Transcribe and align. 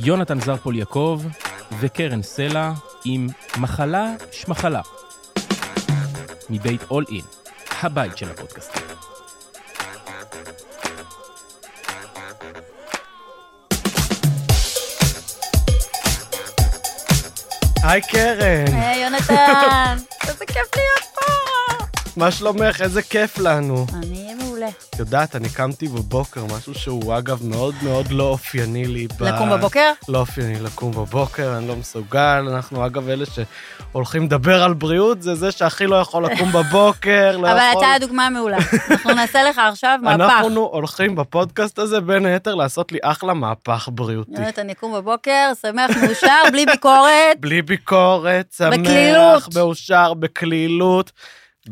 יונתן 0.00 0.40
זרפול 0.40 0.76
יעקב 0.76 1.22
וקרן 1.80 2.22
סלע 2.22 2.72
עם 3.04 3.26
מחלה 3.56 4.06
שמחלה. 4.32 4.80
מבית 6.50 6.80
אול 6.90 7.04
אין, 7.08 7.24
הבית 7.82 8.18
של 8.18 8.30
הפודקאסטים. 8.30 8.82
היי 17.82 18.00
קרן, 18.02 18.74
היי, 18.74 19.04
יונתן, 19.04 19.96
איזה 20.28 20.46
כיף 20.46 20.76
להיות 20.76 21.04
פה. 21.14 21.20
מה 22.16 22.30
שלומך? 22.30 22.80
איזה 22.80 23.02
כיף 23.02 23.38
לנו. 23.38 23.86
אני 23.94 24.25
יודעת, 24.98 25.36
אני 25.36 25.48
קמתי 25.48 25.88
בבוקר, 25.88 26.44
משהו 26.56 26.74
שהוא 26.74 27.18
אגב 27.18 27.40
מאוד 27.44 27.74
מאוד 27.82 28.10
לא 28.10 28.22
אופייני 28.24 28.84
לי. 28.86 29.06
ב- 29.18 29.22
לקום 29.22 29.50
בבוקר? 29.50 29.92
לא 30.08 30.18
אופייני 30.18 30.60
לקום 30.60 30.92
בבוקר, 30.92 31.56
אני 31.58 31.68
לא 31.68 31.76
מסוגל. 31.76 32.44
אנחנו 32.48 32.86
אגב 32.86 33.08
אלה 33.08 33.24
שהולכים 33.26 34.24
לדבר 34.24 34.62
על 34.62 34.74
בריאות, 34.74 35.22
זה 35.22 35.34
זה 35.34 35.50
שהכי 35.52 35.86
לא 35.86 35.96
יכול 35.96 36.24
לקום 36.26 36.52
בבוקר, 36.52 37.36
לא 37.36 37.50
אבל 37.52 37.60
יכול... 37.70 37.84
אתה 37.84 37.92
הדוגמה 37.94 38.26
המעולה. 38.26 38.56
אנחנו 38.90 39.12
נעשה 39.14 39.42
לך 39.42 39.58
עכשיו 39.58 39.98
מהפך. 40.02 40.20
אנחנו 40.20 40.60
הולכים 40.60 41.16
בפודקאסט 41.16 41.78
הזה 41.78 42.00
בין 42.00 42.26
היתר 42.26 42.54
לעשות 42.54 42.92
לי 42.92 42.98
אחלה 43.02 43.34
מהפך 43.34 43.88
בריאותי. 43.92 44.30
יונתן 44.34 44.70
יקום 44.70 44.94
בבוקר, 44.94 45.52
שמח, 45.62 45.90
מאושר, 46.02 46.42
בלי 46.52 46.66
ביקורת. 46.66 47.40
בלי 47.40 47.62
ביקורת, 47.62 48.54
שמח, 48.58 48.68
בקלילות. 48.78 49.54
מאושר, 49.56 50.14
בקלילות. 50.14 51.12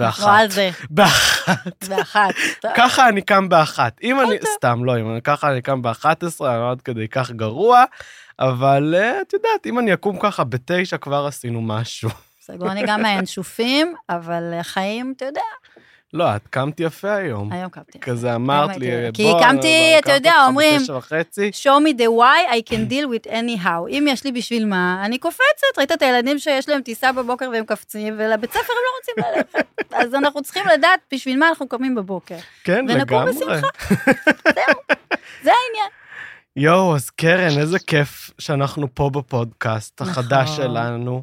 אנחנו 0.00 0.28
על 0.28 0.46
באחת. 0.46 0.50
זה, 0.50 0.70
באחת. 0.90 1.88
באחת. 1.88 2.34
ככה 2.76 3.08
אני 3.08 3.22
קם 3.22 3.48
באחת. 3.48 4.00
אם 4.02 4.20
אני, 4.20 4.36
סתם 4.56 4.84
לא, 4.84 5.00
אם 5.00 5.10
אני 5.12 5.22
ככה 5.22 5.52
אני 5.52 5.62
קם 5.62 5.82
באחת 5.82 6.22
עשרה, 6.22 6.56
אני 6.56 6.70
עד 6.70 6.80
כדי 6.82 7.08
כך 7.08 7.30
גרוע, 7.30 7.84
אבל 8.38 8.94
אה, 8.98 9.20
את 9.20 9.32
יודעת, 9.32 9.66
אם 9.66 9.78
אני 9.78 9.94
אקום 9.94 10.19
ככה 10.20 10.44
בתשע, 10.44 10.96
כבר 10.96 11.27
עשינו 11.27 11.62
משהו. 11.62 12.10
סגור, 12.41 12.72
אני 12.72 12.82
גם 12.86 13.02
מהינשופים, 13.02 13.94
אבל 14.08 14.54
החיים, 14.60 15.12
אתה 15.16 15.24
יודע, 15.24 15.41
לא, 16.14 16.36
את 16.36 16.48
קמת 16.48 16.80
יפה 16.80 17.14
היום. 17.14 17.52
היום 17.52 17.68
קמתי. 17.70 18.00
כזה 18.00 18.34
אמרת 18.34 18.76
לי, 18.76 18.86
כי 19.14 19.22
בוא, 19.22 19.40
קמתי, 19.40 19.66
אני 19.66 19.98
אתה 19.98 20.12
יודע, 20.12 20.32
אומרים- 20.46 20.80
show 21.62 21.80
me 21.86 21.98
the 21.98 22.06
why 22.20 22.52
I 22.52 22.70
can 22.72 22.90
deal 22.90 23.06
with 23.26 23.30
anyhow. 23.30 23.88
אם 23.88 24.06
יש 24.08 24.24
לי 24.24 24.32
בשביל 24.32 24.66
מה, 24.66 25.02
אני 25.04 25.18
קופצת. 25.18 25.42
ראית 25.78 25.92
את 25.92 26.02
הילדים 26.02 26.38
שיש 26.38 26.68
להם 26.68 26.82
טיסה 26.82 27.12
בבוקר 27.12 27.48
והם 27.52 27.64
קפצים, 27.64 28.14
ולבית 28.18 28.50
ספר 28.50 28.58
הם 28.60 28.78
לא 28.84 28.90
רוצים 28.98 29.14
ללכת. 29.36 29.66
אז 30.04 30.14
אנחנו 30.14 30.42
צריכים 30.42 30.62
לדעת 30.74 31.00
בשביל 31.14 31.38
מה 31.38 31.48
אנחנו 31.48 31.68
קמים 31.68 31.94
בבוקר. 31.94 32.36
כן, 32.64 32.86
ונקום 32.88 32.98
לגמרי. 32.98 33.32
בשמחה. 33.32 33.66
זה 35.44 35.50
העניין. 35.50 35.90
יואו, 36.56 36.94
אז 36.96 37.10
קרן, 37.10 37.58
איזה 37.58 37.78
כיף 37.78 38.30
שאנחנו 38.38 38.94
פה 38.94 39.10
בפודקאסט 39.12 40.00
החדש 40.00 40.50
נכון. 40.50 40.56
שלנו. 40.64 41.22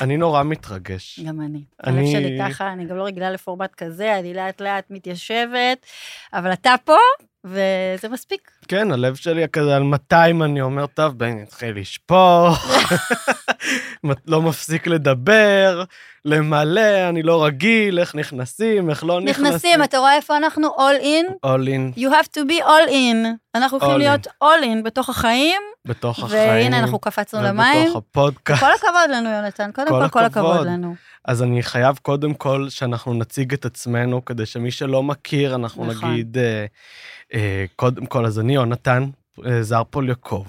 אני 0.00 0.16
נורא 0.16 0.42
מתרגש. 0.42 1.20
גם 1.26 1.40
אני. 1.40 1.60
אני- 1.86 1.98
הלב 2.00 2.06
שלי 2.12 2.38
ככה, 2.48 2.72
אני 2.72 2.84
גם 2.84 2.96
לא 2.96 3.02
רגילה 3.04 3.30
לפורמט 3.30 3.74
כזה, 3.74 4.18
אני 4.18 4.34
לאט 4.34 4.60
לאט 4.60 4.84
מתיישבת, 4.90 5.86
אבל 6.32 6.52
אתה 6.52 6.74
פה, 6.84 6.96
וזה 7.44 8.08
מספיק. 8.10 8.50
כן, 8.68 8.90
הלב 8.92 9.14
שלי 9.14 9.48
כזה 9.52 9.76
על 9.76 9.82
200, 9.82 10.42
אני 10.42 10.60
אומר, 10.60 10.86
טוב, 10.86 11.18
בני, 11.18 11.34
נתחיל 11.34 11.78
לשפוך, 11.78 12.66
לא 14.26 14.42
מפסיק 14.42 14.86
לדבר, 14.86 15.84
למלא, 16.24 17.08
אני 17.08 17.22
לא 17.22 17.44
רגיל, 17.44 17.98
איך 17.98 18.14
נכנסים, 18.14 18.90
איך 18.90 19.04
לא 19.04 19.20
נכנסים. 19.20 19.44
נכנסים, 19.46 19.82
אתה 19.84 19.98
רואה 19.98 20.16
איפה 20.16 20.36
אנחנו 20.36 20.68
all 20.68 21.02
in? 21.02 21.46
all 21.46 21.66
in 21.68 21.98
You 22.00 22.08
have 22.10 22.28
to 22.38 22.50
be 22.50 22.62
all 22.64 22.90
in. 22.90 23.26
אנחנו 23.54 23.78
הולכים. 23.78 23.98
להיות 23.98 24.26
all 24.26 24.64
in 24.64 24.84
בתוך 24.84 25.08
החיים, 25.08 25.62
בתוך 25.86 26.18
החיים. 26.18 26.50
והנה 26.50 26.78
אנחנו 26.78 26.98
קפצנו 26.98 27.42
למים. 27.42 27.82
ובתוך 27.82 27.96
הפודקאסט. 27.96 28.60
כל 28.60 28.72
הכבוד 28.72 29.10
לנו, 29.10 29.30
יונתן, 29.30 29.70
קודם 29.74 29.88
כל 29.88 30.00
כל, 30.02 30.08
כל 30.08 30.24
הכבוד. 30.24 30.50
הכבוד 30.50 30.66
לנו. 30.66 30.94
אז 31.24 31.42
אני 31.42 31.62
חייב 31.62 31.98
קודם 32.02 32.34
כל 32.34 32.68
שאנחנו 32.68 33.14
נציג 33.14 33.52
את 33.52 33.64
עצמנו, 33.64 34.24
כדי 34.24 34.46
שמי 34.46 34.70
שלא 34.70 35.02
מכיר, 35.02 35.54
אנחנו 35.54 35.86
נכון. 35.86 36.10
נגיד, 36.10 36.38
אה, 36.38 36.66
אה, 37.34 37.64
קודם 37.76 38.06
כל, 38.06 38.26
אז 38.26 38.38
אני 38.38 38.54
יונתן 38.54 39.06
אה, 39.46 39.62
זרפול 39.62 40.08
יעקב. 40.08 40.46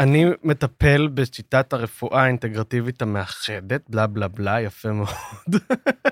אני 0.00 0.24
מטפל 0.44 1.08
בשיטת 1.14 1.72
הרפואה 1.72 2.22
האינטגרטיבית 2.22 3.02
המאחדת, 3.02 3.80
בלה 3.88 4.06
בלה 4.06 4.28
בלה, 4.28 4.60
יפה 4.60 4.92
מאוד, 4.92 5.08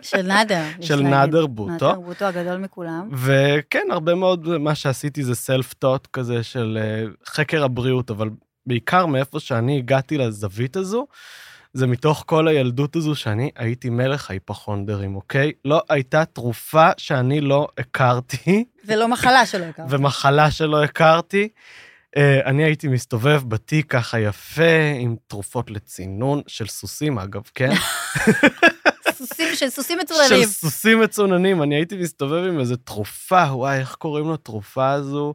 של 0.02 0.22
נאדר. 0.22 0.62
של. 0.80 1.00
נאדר 1.00 1.46
בוטו. 1.46 1.88
נאדר 1.88 2.00
בוטו 2.00 2.24
הגדול 2.24 2.56
מכולם. 2.56 3.08
וכן, 3.12 3.86
הרבה 3.90 4.14
מאוד 4.14 4.58
מה 4.58 4.74
שעשיתי 4.74 5.24
זה 5.24 5.34
סלף 5.34 5.74
טוט 5.74 6.06
כזה 6.12 6.42
של 6.42 6.78
אה, 6.80 7.04
חקר 7.26 7.64
הבריאות, 7.64 8.10
אבל 8.10 8.30
בעיקר 8.66 9.06
מאיפה 9.06 9.40
שאני 9.40 9.78
הגעתי 9.78 10.18
לזווית 10.18 10.76
הזו, 10.76 11.06
זה 11.72 11.86
מתוך 11.86 12.24
כל 12.26 12.48
הילדות 12.48 12.96
הזו 12.96 13.14
שאני 13.14 13.50
הייתי 13.56 13.90
מלך 13.90 14.30
ההיפוכונדרים, 14.30 15.16
אוקיי? 15.16 15.52
לא 15.64 15.82
הייתה 15.88 16.24
תרופה 16.24 16.88
שאני 16.96 17.40
לא 17.40 17.68
הכרתי, 17.78 18.64
ולא 18.84 19.08
מחלה 19.08 19.46
שלא 19.46 19.64
הכרת. 19.64 19.86
ומחלה 19.90 20.50
שלא 20.50 20.84
הכרתי. 20.84 21.48
אה, 22.16 22.40
אני 22.44 22.64
הייתי 22.64 22.88
מסתובב 22.88 23.42
בתיק 23.48 23.90
ככה 23.90 24.20
יפה, 24.20 24.92
עם 24.98 25.16
תרופות 25.26 25.70
לצינון, 25.70 26.42
של 26.46 26.66
סוסים 26.66 27.18
אגב, 27.18 27.42
כן? 27.54 27.70
סוסים 29.18 29.54
של 29.54 29.68
סוסים 29.70 29.98
של 29.98 30.04
מצוללים. 30.04 30.48
סוסים 30.48 31.00
מצוננים, 31.00 31.62
אני 31.62 31.74
הייתי 31.74 31.96
מסתובב 31.96 32.44
עם 32.48 32.60
איזה 32.60 32.76
תרופה, 32.76 33.44
וואי, 33.52 33.78
איך 33.78 33.94
קוראים 33.94 34.32
לתרופה 34.32 34.90
הזו? 34.90 35.34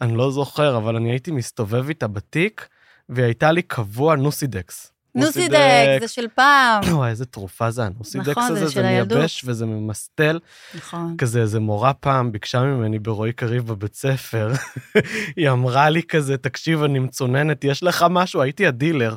אני 0.00 0.16
לא 0.16 0.30
זוכר, 0.30 0.76
אבל 0.76 0.96
אני 0.96 1.10
הייתי 1.10 1.30
מסתובב 1.30 1.88
איתה 1.88 2.06
בתיק, 2.06 2.68
והיא 3.08 3.24
הייתה 3.24 3.52
לי 3.52 3.62
קבוע 3.62 4.16
נוסידקס. 4.16 4.92
נוסידק, 5.16 5.98
זה 6.00 6.08
של 6.08 6.26
פעם. 6.34 6.82
וואי, 6.96 7.10
איזה 7.10 7.26
תרופה 7.26 7.70
זה 7.70 7.82
הנוסידקס 7.84 8.28
נכון, 8.28 8.54
זה 8.54 8.64
הזה, 8.64 8.66
זה 8.66 8.88
הילדות. 8.88 9.18
מייבש 9.18 9.42
וזה 9.46 9.66
ממסטל. 9.66 10.38
נכון. 10.74 11.14
כזה 11.18 11.40
איזה 11.40 11.60
מורה 11.60 11.92
פעם 11.92 12.32
ביקשה 12.32 12.62
ממני 12.62 12.98
ברועי 12.98 13.32
קריב 13.32 13.66
בבית 13.66 13.94
ספר, 13.94 14.52
היא 15.36 15.50
אמרה 15.50 15.90
לי 15.90 16.02
כזה, 16.02 16.36
תקשיב, 16.36 16.82
אני 16.82 16.98
מצוננת, 16.98 17.64
יש 17.64 17.82
לך 17.82 18.06
משהו? 18.10 18.42
הייתי 18.42 18.66
הדילר. 18.66 19.16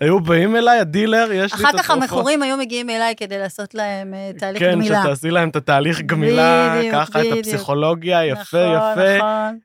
היו 0.00 0.20
באים 0.20 0.56
אליי, 0.56 0.78
הדילר, 0.80 1.28
יש 1.32 1.54
לי 1.54 1.58
את 1.58 1.64
אחר 1.64 1.78
כך 1.78 1.90
התרופות. 1.90 2.02
המכורים 2.02 2.42
היו 2.42 2.56
מגיעים 2.56 2.90
אליי 2.90 3.14
כדי 3.16 3.38
לעשות 3.38 3.74
להם 3.74 4.14
אה, 4.14 4.30
תהליך 4.38 4.62
כן, 4.62 4.72
גמילה. 4.72 5.02
שתעשי 5.02 5.30
להם 5.30 5.48
את 5.48 5.56
התהליך 5.56 6.00
גמילה, 6.00 6.76
בדיוק, 6.78 6.94
ככה 6.94 7.20
את 7.20 7.26
בדיוק. 7.26 7.38
הפסיכולוגיה, 7.38 8.26
יפה, 8.26 8.74
נכון, 8.74 8.92
יפה. 8.92 9.16
נכון. 9.16 9.58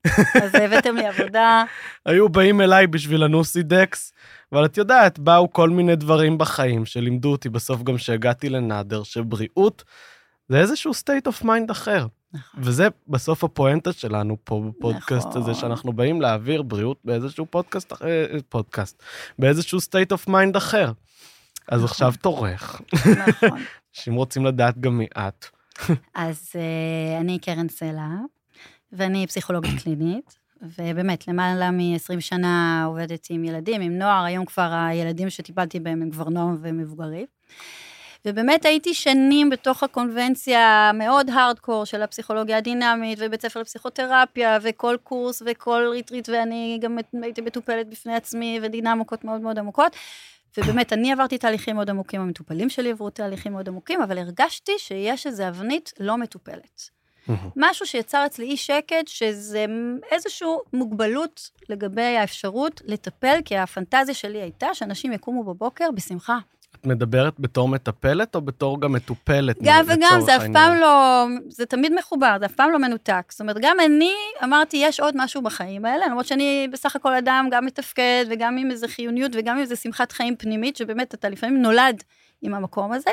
אז 0.43 0.55
הבאתם 0.55 0.95
לי 0.95 1.05
עבודה. 1.07 1.63
היו 2.05 2.29
באים 2.29 2.61
אליי 2.61 2.87
בשביל 2.87 3.23
הנוסידקס, 3.23 4.13
אבל 4.51 4.65
את 4.65 4.77
יודעת, 4.77 5.19
באו 5.19 5.53
כל 5.53 5.69
מיני 5.69 5.95
דברים 5.95 6.37
בחיים 6.37 6.85
שלימדו 6.85 7.31
אותי 7.31 7.49
בסוף 7.49 7.83
גם 7.83 7.97
שהגעתי 7.97 8.49
לנאדר, 8.49 9.03
שבריאות 9.03 9.83
זה 10.49 10.59
איזשהו 10.59 10.91
state 10.91 11.31
of 11.31 11.43
mind 11.43 11.71
אחר. 11.71 12.07
נכון. 12.33 12.61
וזה 12.63 12.87
בסוף 13.07 13.43
הפואנטה 13.43 13.93
שלנו 13.93 14.37
פה 14.43 14.63
בפודקאסט 14.67 15.27
נכון. 15.27 15.41
הזה, 15.41 15.53
שאנחנו 15.53 15.93
באים 15.93 16.21
להעביר 16.21 16.61
בריאות 16.61 16.97
באיזשהו 17.03 17.45
פודקאסט, 17.45 17.93
אה, 17.93 18.25
פודקאסט, 18.49 19.03
באיזשהו 19.39 19.79
state 19.79 20.15
of 20.17 20.29
mind 20.29 20.57
אחר. 20.57 20.91
אז 21.67 21.83
נכון. 21.83 21.85
עכשיו 21.85 22.13
תורך, 22.21 22.81
נכון. 22.93 23.59
אנשים 23.95 24.15
רוצים 24.15 24.45
לדעת 24.45 24.79
גם 24.79 24.97
מי 24.97 25.07
את. 25.17 25.45
אז 26.15 26.51
אה, 26.55 27.19
אני 27.19 27.39
קרן 27.39 27.69
סלע, 27.69 28.09
ואני 28.91 29.27
פסיכולוגית 29.27 29.81
קלינית, 29.83 30.37
ובאמת, 30.79 31.27
למעלה 31.27 31.71
מ-20 31.71 32.19
שנה 32.19 32.83
עובדת 32.87 33.27
עם 33.29 33.43
ילדים, 33.43 33.81
עם 33.81 33.97
נוער, 33.97 34.23
היום 34.23 34.45
כבר 34.45 34.73
הילדים 34.73 35.29
שטיפלתי 35.29 35.79
בהם 35.79 36.01
הם 36.01 36.11
כבר 36.11 36.29
נוער 36.29 36.55
ומבוגרים. 36.61 37.25
ובאמת 38.25 38.65
הייתי 38.65 38.93
שנים 38.93 39.49
בתוך 39.49 39.83
הקונבנציה 39.83 40.89
המאוד 40.89 41.29
הארדקור 41.29 41.85
של 41.85 42.01
הפסיכולוגיה 42.01 42.57
הדינמית, 42.57 43.19
ובית 43.21 43.41
ספר 43.41 43.61
לפסיכותרפיה, 43.61 44.57
וכל 44.61 44.97
קורס 45.03 45.41
וכל 45.45 45.87
retreat, 45.91 46.29
ואני 46.29 46.79
גם 46.81 46.97
הייתי 47.23 47.41
מטופלת 47.41 47.89
בפני 47.89 48.15
עצמי, 48.15 48.59
ודינמיקות 48.63 49.23
מאוד 49.23 49.41
מאוד 49.41 49.59
עמוקות. 49.59 49.95
ובאמת, 50.57 50.93
אני 50.93 51.11
עברתי 51.11 51.37
תהליכים 51.37 51.75
מאוד 51.75 51.89
עמוקים, 51.89 52.21
המטופלים 52.21 52.69
שלי 52.69 52.91
עברו 52.91 53.09
תהליכים 53.09 53.51
מאוד 53.51 53.67
עמוקים, 53.69 54.01
אבל 54.01 54.17
הרגשתי 54.17 54.71
שיש 54.77 55.27
איזו 55.27 55.47
אבנית 55.47 55.93
לא 55.99 56.17
מטופלת. 56.17 56.89
משהו 57.55 57.85
שיצר 57.85 58.25
אצלי 58.25 58.45
אי 58.45 58.57
שקט, 58.57 59.07
שזה 59.07 59.65
איזושהי 60.11 60.47
מוגבלות 60.73 61.49
לגבי 61.69 62.01
האפשרות 62.01 62.81
לטפל, 62.85 63.39
כי 63.45 63.57
הפנטזיה 63.57 64.15
שלי 64.15 64.41
הייתה 64.41 64.67
שאנשים 64.73 65.13
יקומו 65.13 65.43
בבוקר 65.43 65.91
בשמחה. 65.91 66.37
את 66.81 66.85
מדברת 66.85 67.39
בתור 67.39 67.67
מטפלת 67.67 68.35
או 68.35 68.41
בתור 68.41 68.81
גם 68.81 68.91
מטופלת? 68.91 69.57
גם 69.63 69.85
וגם, 69.87 70.19
זה 70.25 70.35
אף? 70.35 70.43
פעם 70.53 70.75
לא, 70.75 71.25
זה 71.49 71.65
תמיד 71.65 71.93
מחובר, 71.93 72.35
זה 72.39 72.45
אף 72.45 72.53
פעם 72.53 72.71
לא 72.71 72.79
מנותק. 72.79 73.23
זאת 73.29 73.41
אומרת, 73.41 73.57
גם 73.61 73.77
אני 73.85 74.13
אמרתי, 74.43 74.77
יש 74.77 74.99
עוד 74.99 75.13
משהו 75.17 75.41
בחיים 75.41 75.85
האלה, 75.85 76.07
למרות 76.07 76.25
שאני 76.25 76.67
בסך 76.71 76.95
הכל 76.95 77.13
אדם 77.13 77.47
גם 77.51 77.65
מתפקד, 77.65 78.25
וגם 78.29 78.57
עם 78.57 78.71
איזו 78.71 78.87
חיוניות, 78.87 79.31
וגם 79.35 79.55
עם 79.55 79.61
איזו 79.61 79.75
שמחת 79.75 80.11
חיים 80.11 80.35
פנימית, 80.35 80.75
שבאמת 80.77 81.13
אתה 81.13 81.29
לפעמים 81.29 81.61
נולד 81.61 82.03
עם 82.41 82.53
המקום 82.53 82.91
הזה. 82.91 83.11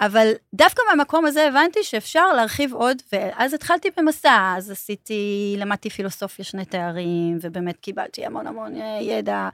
אבל 0.00 0.32
דווקא 0.54 0.82
מהמקום 0.88 1.26
הזה 1.26 1.48
הבנתי 1.48 1.82
שאפשר 1.82 2.32
להרחיב 2.32 2.74
עוד, 2.74 3.02
ואז 3.12 3.54
התחלתי 3.54 3.88
במסע, 3.96 4.54
אז 4.56 4.70
עשיתי, 4.70 5.54
למדתי 5.58 5.90
פילוסופיה 5.90 6.44
שני 6.44 6.64
תארים, 6.64 7.38
ובאמת 7.40 7.76
קיבלתי 7.76 8.26
המון 8.26 8.46
המון 8.46 8.80
אה, 8.80 8.98
ידע, 9.02 9.48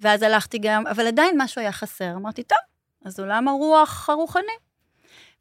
ואז 0.00 0.22
הלכתי 0.22 0.58
גם, 0.58 0.86
אבל 0.86 1.06
עדיין 1.06 1.42
משהו 1.42 1.60
היה 1.60 1.72
חסר. 1.72 2.10
אמרתי, 2.16 2.42
טוב, 2.42 2.58
אז 3.04 3.20
עולם 3.20 3.48
הרוח 3.48 4.10
הרוחני. 4.10 4.52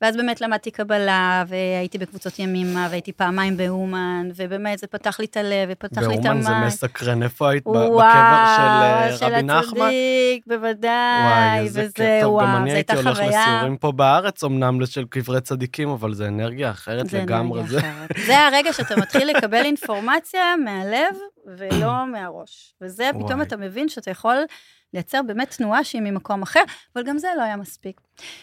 ואז 0.03 0.15
באמת 0.17 0.41
למדתי 0.41 0.71
קבלה, 0.71 1.43
והייתי 1.47 1.97
בקבוצות 1.97 2.39
ימימה, 2.39 2.87
והייתי 2.89 3.11
פעמיים 3.11 3.57
באומן, 3.57 4.29
ובאמת 4.35 4.79
זה 4.79 4.87
פתח 4.87 5.19
לי 5.19 5.25
את 5.25 5.37
הלב, 5.37 5.69
ופתח 5.71 6.01
לי 6.01 6.05
את 6.05 6.25
המים. 6.25 6.43
באומן 6.43 6.43
זה 6.43 6.67
מסקרן, 6.67 7.23
איפה 7.23 7.49
היית? 7.49 7.63
בקבר 7.63 8.45
של 8.55 8.61
אה, 8.61 9.17
של 9.17 9.25
רבי 9.25 9.43
נחמן? 9.43 9.81
הצדיק, 9.81 10.47
בוודאי, 10.47 11.23
וואי, 11.23 11.65
וזה, 11.65 11.87
קטע. 11.93 12.29
וואו, 12.29 12.45
גם 12.45 12.55
אני 12.55 12.69
זו 12.69 12.75
הייתי 12.75 12.93
הייתה 12.93 13.09
הולך 13.09 13.17
חוויה. 13.17 13.45
לסיורים 13.55 13.77
פה 13.77 13.91
בארץ, 13.91 14.43
אמנם 14.43 14.85
של 14.85 15.05
קברי 15.09 15.41
צדיקים, 15.41 15.89
אבל 15.89 16.13
זה 16.13 16.27
אנרגיה 16.27 16.71
אחרת 16.71 17.09
זה 17.09 17.21
לגמרי. 17.21 17.59
אנרגיה 17.59 17.79
זה 17.79 17.89
אחרת. 17.89 18.25
זה 18.25 18.39
הרגע 18.39 18.73
שאתה 18.73 18.95
מתחיל 18.95 19.29
לקבל 19.37 19.65
אינפורמציה 19.65 20.55
מהלב 20.65 21.15
ולא 21.57 22.05
מהראש. 22.11 22.73
וזה 22.81 23.09
פתאום 23.13 23.31
וואי. 23.31 23.41
אתה 23.41 23.57
מבין 23.57 23.89
שאתה 23.89 24.11
יכול 24.11 24.35
לייצר 24.93 25.21
באמת 25.27 25.51
תנועה 25.57 25.83
שהיא 25.83 26.01
ממקום 26.01 26.41
אחר, 26.41 26.63
אבל 26.95 27.03
גם 27.03 27.17
זה 27.17 27.27
לא 27.37 27.43
היה 27.43 27.55
מספיק. 27.55 28.01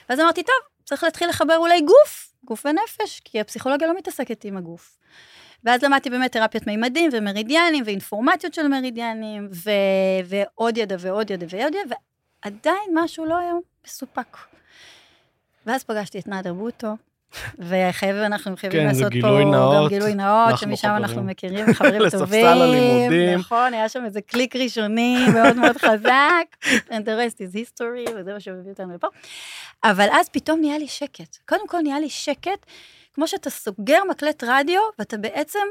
ואז 0.09 0.21
אמרתי, 0.21 0.43
טוב, 0.43 0.70
צריך 0.91 1.05
להתחיל 1.05 1.29
לחבר 1.29 1.57
אולי 1.57 1.81
גוף, 1.81 2.33
גוף 2.45 2.67
ונפש, 2.67 3.21
כי 3.25 3.41
הפסיכולוגיה 3.41 3.89
לא 3.89 3.97
מתעסקת 3.97 4.45
עם 4.45 4.57
הגוף. 4.57 4.99
ואז 5.65 5.83
למדתי 5.83 6.11
באמת 6.11 6.33
תרפיית 6.33 6.67
מימדים 6.67 7.11
ומרידיאנים 7.13 7.85
ואינפורמציות 7.87 8.55
של 8.55 8.69
מרידיאנים, 8.69 9.49
ו... 9.53 9.71
ועוד 10.25 10.79
ידע 10.79 10.97
ועוד 10.99 11.31
ידע 11.31 11.47
ועוד 11.51 11.75
ידע, 11.75 11.97
ועדיין 12.45 12.91
משהו 12.95 13.25
לא 13.25 13.39
היה 13.39 13.53
מסופק. 13.87 14.37
ואז 15.67 15.85
פגשתי 15.85 16.19
את 16.19 16.29
נאדר 16.29 16.53
בוטו, 16.55 16.97
וחייב, 17.59 18.17
אנחנו 18.17 18.57
חייבים 18.57 18.81
כן, 18.81 18.87
לעשות 18.87 19.13
פה 19.21 19.45
נאות. 19.45 19.77
גם 19.77 19.89
גילוי 19.89 20.15
נאות, 20.15 20.59
שמשם 20.59 20.89
חברים. 20.89 20.97
אנחנו 20.97 21.23
מכירים, 21.23 21.73
חברים 21.75 22.01
לספסל 22.07 22.19
טובים. 22.19 22.47
הלימודים. 22.47 23.39
נכון, 23.39 23.75
היה 23.75 23.89
שם 23.89 24.05
איזה 24.05 24.21
קליק 24.21 24.57
ראשוני 24.57 25.27
מאוד 25.35 25.57
מאוד 25.57 25.77
חזק, 25.77 26.67
and 26.93 27.05
the 27.05 27.15
rest 27.21 27.37
is 27.37 27.55
history, 27.55 28.11
וזה 28.17 28.33
מה 28.33 28.41
שמביא 28.41 28.71
אותנו 28.71 28.95
לפה. 28.95 29.07
אבל 29.85 30.09
אז 30.13 30.29
פתאום 30.29 30.61
נהיה 30.61 30.79
לי 30.79 30.89
שקט. 30.89 31.37
קודם 31.49 31.69
כל 31.69 31.79
נהיה 31.83 32.01
לי 32.01 32.11
שקט, 32.11 32.67
כמו 33.15 33.29
שאתה 33.29 33.51
סוגר 33.51 34.01
מקלט 34.11 34.45
רדיו, 34.47 34.81
ואתה 34.99 35.17
בעצם 35.17 35.67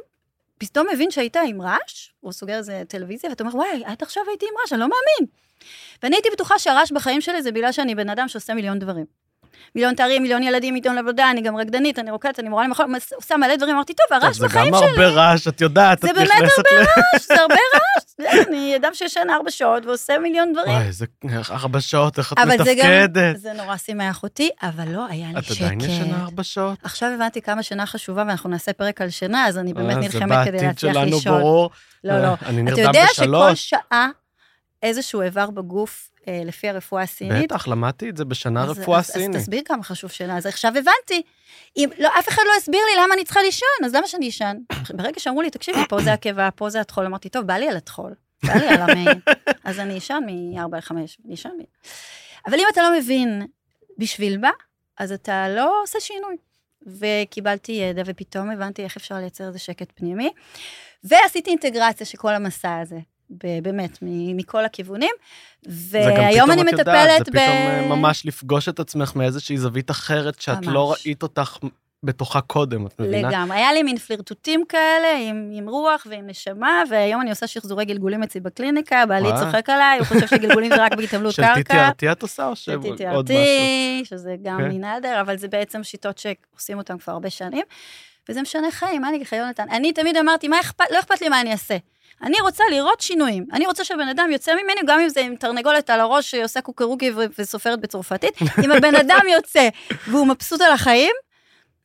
פתאום 0.57 0.87
מבין 0.93 1.11
שהיית 1.11 1.37
עם 1.45 1.61
רעש, 1.61 2.09
או 2.23 2.33
סוגר 2.33 2.57
איזה 2.57 2.83
טלוויזיה, 2.87 3.29
ואתה 3.29 3.43
אומר, 3.43 3.55
וואי, 3.55 3.83
עד 3.85 3.97
עכשיו 4.01 4.23
הייתי 4.27 4.45
עם 4.45 4.57
רעש, 4.61 4.73
אני 4.73 4.79
לא 4.79 4.87
מאמין. 4.87 5.31
ואני 6.03 6.15
הייתי 6.15 6.29
בטוחה 6.33 6.59
שהרעש 6.59 6.91
בחיים 6.91 7.21
שלי 7.21 7.41
זה 7.41 7.51
בגלל 7.51 7.71
שאני 7.71 7.95
בן 7.95 8.09
אדם 8.09 8.27
שעושה 8.27 8.53
מיליון 8.53 8.79
דברים. 8.79 9.05
מיליון 9.75 9.95
תארים, 9.95 10.21
מיליון 10.21 10.43
ילדים, 10.43 10.73
מיליון 10.73 10.97
עבודה, 10.97 11.31
אני 11.31 11.41
גם 11.41 11.57
רקדנית, 11.57 11.99
אני 11.99 12.11
רוקדת, 12.11 12.39
אני 12.39 12.49
מורה 12.49 12.63
למחול, 12.63 12.85
עושה 13.15 13.37
מלא 13.37 13.55
דברים, 13.55 13.75
אמרתי, 13.75 13.93
טוב, 13.93 14.21
הרעש 14.21 14.37
זה 14.37 14.45
בחיים 14.45 14.73
גם 14.73 14.79
שלי, 14.79 14.89
הרבה 14.89 15.07
רעש, 15.07 15.47
את 15.47 15.61
יודעת, 15.61 16.01
זה 16.01 16.09
את 16.09 16.15
באמת 16.15 16.27
ל... 16.27 16.31
רעש, 16.77 17.27
זה 17.27 17.41
הרבה 17.41 17.55
רעש. 17.73 18.09
אני 18.47 18.75
אדם 18.75 18.91
שישן 18.93 19.27
ארבע 19.29 19.51
שעות 19.51 19.85
ועושה 19.85 20.17
מיליון 20.17 20.53
דברים. 20.53 20.73
וואי, 20.73 20.87
איזה 20.87 21.05
ארבע 21.51 21.81
שעות, 21.81 22.19
איך 22.19 22.33
את 22.33 22.37
זה 22.47 22.55
גם, 22.55 22.61
מתפקדת. 22.61 23.37
זה 23.39 23.53
נורא 23.53 23.77
שימח 23.77 24.23
אותי, 24.23 24.49
אבל 24.61 24.87
לא, 24.87 25.05
היה 25.09 25.27
לי 25.33 25.39
את 25.39 25.43
שקט. 25.43 25.61
עדיין 25.61 25.81
ישנה 25.81 26.23
ארבע 26.23 26.43
שעות? 26.43 26.77
עכשיו 26.83 27.09
הבנתי 27.09 27.41
כמה 27.41 27.63
שינה 27.63 27.85
חשובה, 27.85 28.23
ואנחנו 28.27 28.49
נעשה 28.49 28.73
פרק 28.73 29.01
על 29.01 29.09
שינה, 29.09 29.47
אז 29.47 29.57
אני 29.57 29.73
באמת 29.73 29.95
אה, 29.95 30.01
נלחמת 30.01 30.47
כדי 30.47 30.59
זה 30.59 30.65
להצליח 30.65 30.93
בעתיד 30.93 31.13
לישון. 31.13 31.21
שלנו 31.21 31.37
ברור. 31.39 31.69
לא, 32.03 32.13
אה, 32.13 32.21
לא. 32.21 32.33
אני 32.45 32.73
אתה 32.73 32.81
יודע 32.81 33.05
שכל. 33.13 33.55
שעה 33.55 34.09
איזשהו 34.83 35.21
איבר 35.21 35.49
בגוף, 35.49 36.08
אה, 36.08 36.08
לפי 36.27 36.69
הרפואה 36.69 37.03
הסינית, 37.03 37.51
בטח, 37.51 37.67
למדתי 37.67 38.09
את 38.09 38.17
זה 38.17 38.25
בשנה 38.25 38.63
אז- 38.63 38.69
רפואה 38.69 38.99
אז- 38.99 39.05
סינית. 39.05 39.35
אז 39.35 39.41
תסביר 39.41 39.61
כמה 39.65 39.83
חשוב 39.83 40.11
שינה. 40.11 40.37
אז 40.37 40.45
עכשיו 40.45 40.71
הבנתי. 40.71 41.21
אם, 41.77 41.89
לא, 41.99 42.09
אף 42.19 42.27
אחד 42.29 42.41
לא 42.47 42.51
הסביר 42.57 42.79
לי 42.85 43.03
למה 43.03 43.13
אני 43.13 43.23
צריכה 43.23 43.41
לישון, 43.41 43.67
אז 43.85 43.95
למה 43.95 44.07
שאני 44.07 44.29
אשן? 44.29 44.57
ברגע 44.93 45.19
שאמרו 45.19 45.41
לי, 45.41 45.49
תקשיבי, 45.49 45.79
פה 45.89 46.01
זה 46.01 46.13
הקיבה, 46.13 46.49
פה 46.55 46.69
זה 46.69 46.81
הטחול, 46.81 47.05
אמרתי, 47.05 47.29
טוב, 47.29 47.45
בא 47.45 47.53
לי 47.53 47.69
על 47.69 47.77
הטחול, 47.77 48.13
בא 48.43 48.53
לי 48.53 48.67
על 48.67 48.81
המעי, 48.81 49.05
אז 49.63 49.79
אני 49.79 49.97
אשן 49.97 50.19
מ-4 50.27 50.75
ל-5, 50.77 50.91
אני 51.25 51.33
אשן 51.33 51.49
מ... 51.49 51.61
אבל 52.47 52.55
אם 52.59 52.65
אתה 52.73 52.81
לא 52.81 52.97
מבין 52.97 53.47
בשביל 53.97 54.37
מה, 54.37 54.51
אז 54.97 55.11
אתה 55.11 55.49
לא 55.49 55.81
עושה 55.83 55.99
שינוי. 55.99 56.35
וקיבלתי 56.99 57.71
ידע, 57.71 58.01
ופתאום 58.05 58.49
הבנתי 58.51 58.83
איך 58.83 58.97
אפשר 58.97 59.15
לייצר 59.15 59.47
איזה 59.47 59.59
שקט 59.59 59.91
פנימי. 59.95 60.29
ועשיתי 61.03 61.49
אינטגרציה 61.49 62.05
של 62.05 62.17
כל 62.17 62.33
המסע 62.35 62.77
הזה, 62.79 62.97
באמת, 63.29 63.97
מכל 64.01 64.65
הכיוונים. 64.65 65.15
זה 65.61 65.99
גם 65.99 66.15
והיום 66.15 66.51
פתאום, 66.51 66.51
אני 66.51 66.61
את 66.61 66.79
יודעת, 66.79 66.87
מטפלת 66.87 67.25
זה 67.25 67.31
ב... 67.31 67.35
פתאום 67.35 67.57
אה, 67.57 67.87
ממש 67.95 68.25
לפגוש 68.25 68.69
את 68.69 68.79
עצמך 68.79 69.15
מאיזושהי 69.15 69.57
זווית 69.57 69.91
אחרת 69.91 70.41
שאת 70.41 70.65
לא 70.65 70.87
ממש. 70.87 71.05
ראית 71.05 71.23
אותך 71.23 71.57
בתוכה 72.03 72.41
קודם, 72.41 72.87
את 72.87 72.99
מבינה? 72.99 73.29
לגמרי. 73.29 73.57
היה 73.57 73.73
לי 73.73 73.83
מין 73.83 73.97
פלירטוטים 73.97 74.63
כאלה 74.69 75.17
עם, 75.29 75.49
עם 75.53 75.69
רוח 75.69 76.07
ועם 76.09 76.27
נשמה, 76.27 76.83
והיום 76.89 77.21
אני 77.21 77.29
עושה 77.29 77.47
שחזורי 77.47 77.85
גלגולים 77.85 78.23
אצלי 78.23 78.41
בקליניקה, 78.41 79.05
בעלי. 79.05 79.29
צוחק 79.39 79.69
עליי, 79.69 79.99
הוא 79.99 80.07
חושב 80.07 80.27
שגלגולים 80.27 80.71
זה 80.75 80.83
רק 80.83 80.95
בהתעמלות 80.95 81.33
של 81.33 81.41
קרקע. 81.41 81.89
TTRT 81.89 82.11
את 82.11 82.21
עושה 82.21 82.47
או 82.47 82.55
של 82.55 82.71
שעוד 82.71 82.85
TTRT, 82.85 83.33
משהו? 83.33 84.05
שזה 84.17 84.35
גם 84.43 84.57
כן. 84.57 84.69
מנאדר, 84.69 85.21
אבל 85.21 85.37
זה 85.37 85.47
בעצם 85.47 85.83
שיטות 85.83 86.17
שעושים 86.17 86.77
אותן 86.77 86.97
כבר 86.97 87.13
הרבה 87.13 87.29
שנים, 87.29 87.65
וזה 88.29 88.41
משנה 88.41 88.71
חיים, 88.71 89.01
מה 89.01 89.07
אני 89.07 89.15
אגיד 89.15 89.27
לך, 89.27 89.33
יונתן? 89.33 89.69
אני 89.71 89.93
תמיד 89.93 90.17
אמרתי, 90.17 90.47
מה 90.47 90.59
אכפת, 90.59 90.85
לא 90.91 90.99
אכפת 90.99 91.21
לי 91.21 91.29
מה 91.29 91.41
אני 91.41 91.51
אעשה. 91.51 91.77
אני 92.23 92.41
רוצה 92.41 92.63
לראות 92.71 93.01
שינויים. 93.01 93.45
אני 93.53 93.65
רוצה 93.65 93.83
שהבן 93.83 94.07
אדם 94.07 94.29
יוצא 94.31 94.53
ממני, 94.53 94.81
גם 94.87 94.99
אם 94.99 95.09
זה 95.09 95.21
עם 95.21 95.35
תרנגולת 95.35 95.89
על 95.89 95.99
הראש 95.99 96.31
שעושה 96.31 96.61
קוקרוקי 96.61 97.11
וסופרת 97.37 97.81
בצרפתית, 97.81 98.33
אם 98.65 98.71
הבן 98.71 98.95
אדם 98.95 99.21
יוצא 99.35 99.69
והוא 100.07 100.27
מבסוט 100.27 100.61
על 100.61 100.71
החיים, 100.71 101.11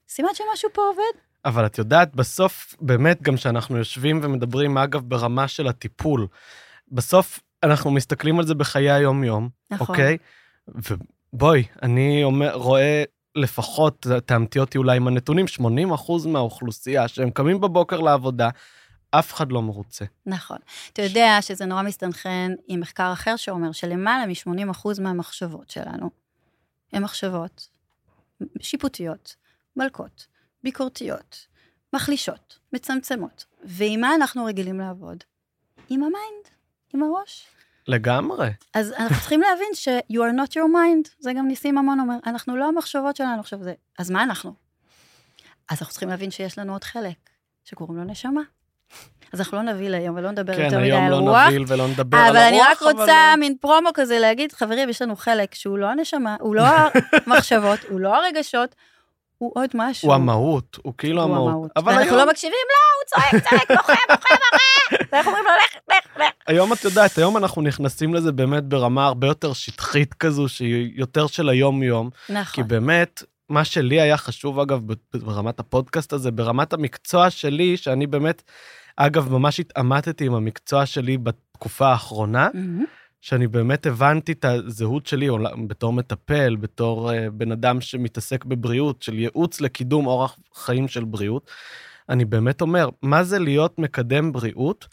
סימן 0.08 0.28
שמשהו 0.34 0.68
פה 0.72 0.82
עובד. 0.82 1.18
אבל 1.44 1.66
את 1.66 1.78
יודעת, 1.78 2.14
בסוף, 2.14 2.74
באמת, 2.80 3.22
גם 3.22 3.36
כשאנחנו 3.36 3.78
יושבים 3.78 4.20
ומדברים, 4.22 4.78
אגב, 4.78 5.00
ברמה 5.00 5.48
של 5.48 5.68
הטיפול, 5.68 6.26
בסוף 6.92 7.40
אנחנו 7.62 7.90
מסתכלים 7.90 8.38
על 8.38 8.46
זה 8.46 8.54
בחיי 8.54 8.90
היום-יום, 8.90 9.48
נכון. 9.70 9.86
אוקיי? 9.88 10.16
ובואי, 10.68 11.64
אני 11.82 12.24
אומר, 12.24 12.54
רואה 12.54 13.04
לפחות, 13.36 14.06
תאמתי 14.26 14.58
אותי 14.58 14.78
אולי 14.78 14.96
עם 14.96 15.08
הנתונים, 15.08 15.48
80 15.48 15.92
אחוז 15.92 16.26
מהאוכלוסייה 16.26 17.08
שהם 17.08 17.30
קמים 17.30 17.60
בבוקר 17.60 18.00
לעבודה, 18.00 18.48
אף 19.18 19.32
אחד 19.34 19.52
לא 19.52 19.62
מרוצה. 19.62 20.04
נכון. 20.26 20.58
אתה 20.92 21.02
יודע 21.02 21.38
שזה 21.40 21.64
נורא 21.64 21.82
מסתנכרן 21.82 22.50
עם 22.68 22.80
מחקר 22.80 23.12
אחר 23.12 23.36
שאומר 23.36 23.72
שלמעלה 23.72 24.26
מ-80% 24.26 25.02
מהמחשבות 25.02 25.70
שלנו 25.70 26.10
הן 26.92 27.02
מחשבות 27.02 27.68
שיפוטיות, 28.60 29.36
מלקות, 29.76 30.26
ביקורתיות, 30.64 31.46
מחלישות, 31.92 32.58
מצמצמות. 32.72 33.44
ועם 33.64 34.00
מה 34.00 34.14
אנחנו 34.14 34.44
רגילים 34.44 34.80
לעבוד? 34.80 35.24
עם 35.88 36.00
ה 36.00 36.08
mind, 36.08 36.48
עם 36.94 37.02
הראש. 37.02 37.46
לגמרי. 37.88 38.50
אז 38.74 38.92
אנחנו 38.92 39.16
צריכים 39.16 39.40
להבין 39.40 39.68
ש- 39.74 39.88
you 39.88 40.16
are 40.16 40.34
not 40.36 40.50
your 40.50 40.68
mind, 40.74 41.10
זה 41.18 41.32
גם 41.32 41.48
ניסים 41.48 41.74
ממון 41.74 42.00
אומר, 42.00 42.16
אנחנו 42.26 42.56
לא 42.56 42.68
המחשבות 42.68 43.16
שלנו 43.16 43.40
עכשיו 43.40 43.62
זה, 43.62 43.74
אז 43.98 44.10
מה 44.10 44.22
אנחנו? 44.22 44.54
אז 45.68 45.78
אנחנו 45.80 45.90
צריכים 45.92 46.08
להבין 46.08 46.30
שיש 46.30 46.58
לנו 46.58 46.72
עוד 46.72 46.84
חלק, 46.84 47.30
שקוראים 47.64 47.96
לו 47.98 48.04
נשמה. 48.04 48.40
אז 49.32 49.40
אנחנו 49.40 49.56
לא 49.56 49.62
נביא 49.62 49.94
היום 49.94 50.16
ולא 50.16 50.30
נדבר 50.30 50.56
כן, 50.56 50.64
יותר 50.64 50.78
מדי 50.78 50.86
היום 50.92 51.04
על 51.04 51.10
לא 51.10 51.16
רוח, 51.16 51.46
נביל 51.46 51.64
ולא 51.68 51.88
נדבר 51.88 52.18
על 52.18 52.26
אבל 52.28 52.36
הרוח, 52.36 52.48
אני 52.48 52.60
רק 52.60 52.82
אבל- 52.82 52.90
רוצה 53.00 53.34
מין 53.38 53.56
פרומו 53.60 53.88
כזה 53.94 54.18
להגיד, 54.18 54.52
חברים, 54.52 54.88
יש 54.88 55.02
לנו 55.02 55.16
חלק 55.16 55.54
שהוא 55.54 55.78
לא 55.78 55.86
הנשמה, 55.86 56.36
הוא 56.40 56.54
לא 56.54 56.62
המחשבות, 57.26 57.78
הוא 57.88 58.00
לא 58.00 58.16
הרגשות, 58.16 58.74
הוא 59.38 59.52
עוד 59.54 59.70
משהו. 59.74 60.08
הוא 60.08 60.14
המהות, 60.14 60.78
הוא 60.82 60.92
כאילו 60.98 61.22
הוא 61.22 61.30
המהות. 61.36 61.70
אבל 61.76 61.92
ואנחנו 61.92 62.16
היום, 62.16 62.18
לא 62.26 62.30
מקשיבים, 62.32 62.56
לא, 62.70 63.16
הוא 63.20 63.30
צועק, 63.30 63.48
צועק, 63.48 63.70
בוכה, 63.80 63.92
בוכה, 64.08 64.34
בוכה, 64.34 65.04
ואנחנו 65.12 65.30
אומרים 65.30 65.44
לו, 65.44 65.50
לך, 65.50 65.76
לך, 65.90 66.16
לך. 66.16 66.32
היום 66.46 66.72
את 66.72 66.84
יודעת, 66.84 67.18
היום 67.18 67.36
אנחנו 67.36 67.62
נכנסים 67.62 68.14
לזה 68.14 68.32
באמת 68.32 68.64
ברמה 68.64 69.06
הרבה 69.06 69.26
יותר 69.26 69.52
שטחית 69.52 70.14
כזו, 70.14 70.48
שהיא 70.48 70.92
יותר 70.94 71.26
של 71.26 71.48
היום-יום. 71.48 72.10
כי 72.26 72.32
נכון, 72.32 72.68
באמת, 72.68 73.22
מה 73.54 73.64
שלי 73.64 74.00
היה 74.00 74.16
חשוב, 74.16 74.60
אגב, 74.60 74.80
ברמת 75.14 75.60
הפודקאסט 75.60 76.12
הזה, 76.12 76.30
ברמת 76.30 76.72
המקצוע 76.72 77.30
שלי, 77.30 77.76
שאני 77.76 78.06
באמת, 78.06 78.42
אגב, 78.96 79.32
ממש 79.32 79.60
התעמתתי 79.60 80.26
עם 80.26 80.34
המקצוע 80.34 80.86
שלי 80.86 81.18
בתקופה 81.18 81.86
האחרונה, 81.86 82.48
מהמם. 82.54 82.84
שאני 83.20 83.46
באמת 83.46 83.86
הבנתי 83.86 84.32
את 84.32 84.44
הזהות 84.44 85.06
שלי 85.06 85.28
בתור 85.66 85.92
מטפל, 85.92 86.56
בתור 86.56 87.10
uh, 87.10 87.14
בן 87.32 87.52
אדם 87.52 87.80
שמתעסק 87.80 88.44
בבריאות, 88.44 89.02
של 89.02 89.18
ייעוץ 89.18 89.60
לקידום 89.60 90.06
אורח 90.06 90.38
חיים 90.54 90.88
של 90.88 91.04
בריאות. 91.04 91.50
אני 92.08 92.24
באמת 92.24 92.60
אומר, 92.60 92.88
מה 93.02 93.24
זה 93.24 93.38
להיות 93.38 93.78
מקדם 93.78 94.32
בריאות, 94.32 94.88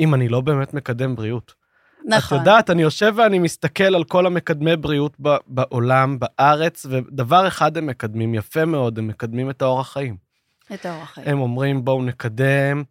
אם 0.00 0.14
אני 0.14 0.28
לא 0.28 0.40
באמת 0.40 0.74
מקדם 0.74 1.16
בריאות? 1.16 1.59
נכון. 2.06 2.38
את 2.38 2.42
יודעת, 2.42 2.70
אני 2.70 2.82
יושב 2.82 3.14
ואני 3.16 3.38
מסתכל 3.38 3.94
על 3.94 4.04
כל 4.04 4.26
המקדמי 4.26 4.76
בריאות 4.76 5.16
ב- 5.22 5.36
בעולם, 5.46 6.18
בארץ, 6.18 6.86
ודבר 6.90 7.48
אחד 7.48 7.76
הם 7.76 7.86
מקדמים 7.86 8.34
יפה 8.34 8.64
מאוד, 8.64 8.98
הם 8.98 9.06
מקדמים 9.06 9.50
את 9.50 9.62
האורח 9.62 9.92
חיים. 9.92 10.16
את 10.74 10.86
האורח 10.86 11.10
חיים. 11.14 11.28
הם 11.28 11.40
אומרים, 11.40 11.84
בואו 11.84 12.02
נקדם 12.02 12.82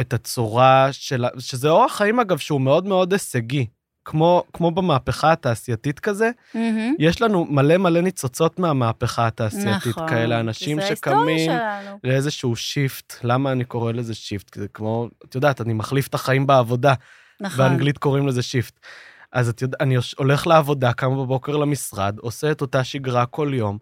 את 0.00 0.12
הצורה 0.12 0.88
של... 0.92 1.24
שזה 1.38 1.68
אורח 1.68 1.96
חיים, 1.96 2.20
אגב, 2.20 2.38
שהוא 2.38 2.60
מאוד 2.60 2.86
מאוד 2.86 3.12
הישגי. 3.12 3.66
כמו, 4.04 4.44
כמו 4.52 4.70
במהפכה 4.70 5.32
התעשייתית 5.32 6.00
כזה, 6.00 6.30
מהמם. 6.54 6.94
יש 6.98 7.22
לנו 7.22 7.46
מלא 7.50 7.76
מלא 7.76 8.00
ניצוצות 8.00 8.58
מהמהפכה 8.58 9.26
התעשייתית 9.26 9.86
נכון. 9.86 10.08
כאלה, 10.08 10.40
אנשים 10.40 10.78
שקמים. 10.88 11.50
לאיזשהו 12.04 12.56
shift. 12.56 13.14
למה 13.22 13.52
אני 13.52 13.64
קורא 13.64 13.92
לזה 13.92 14.14
shift? 14.14 14.50
כי 14.50 14.60
זה 14.60 14.68
כמו, 14.68 15.08
את 15.24 15.34
יודעת, 15.34 15.60
אני 15.60 15.72
מחליף 15.72 16.06
את 16.06 16.14
החיים 16.14 16.46
בעבודה, 16.46 16.94
נכון. 17.40 17.58
באנגלית 17.58 17.98
קוראים 17.98 18.26
לזה 18.26 18.42
shift. 18.42 18.80
אז 19.32 19.48
את 19.48 19.62
יודעת, 19.62 19.80
אני 19.82 19.96
הולך 20.16 20.46
לעבודה, 20.46 20.92
קם 20.92 21.10
בבוקר 21.10 21.56
למשרד, 21.56 22.18
עושה 22.18 22.50
את 22.50 22.60
אותה 22.60 22.84
שגרה 22.84 23.26
כל 23.26 23.50
יום, 23.54 23.78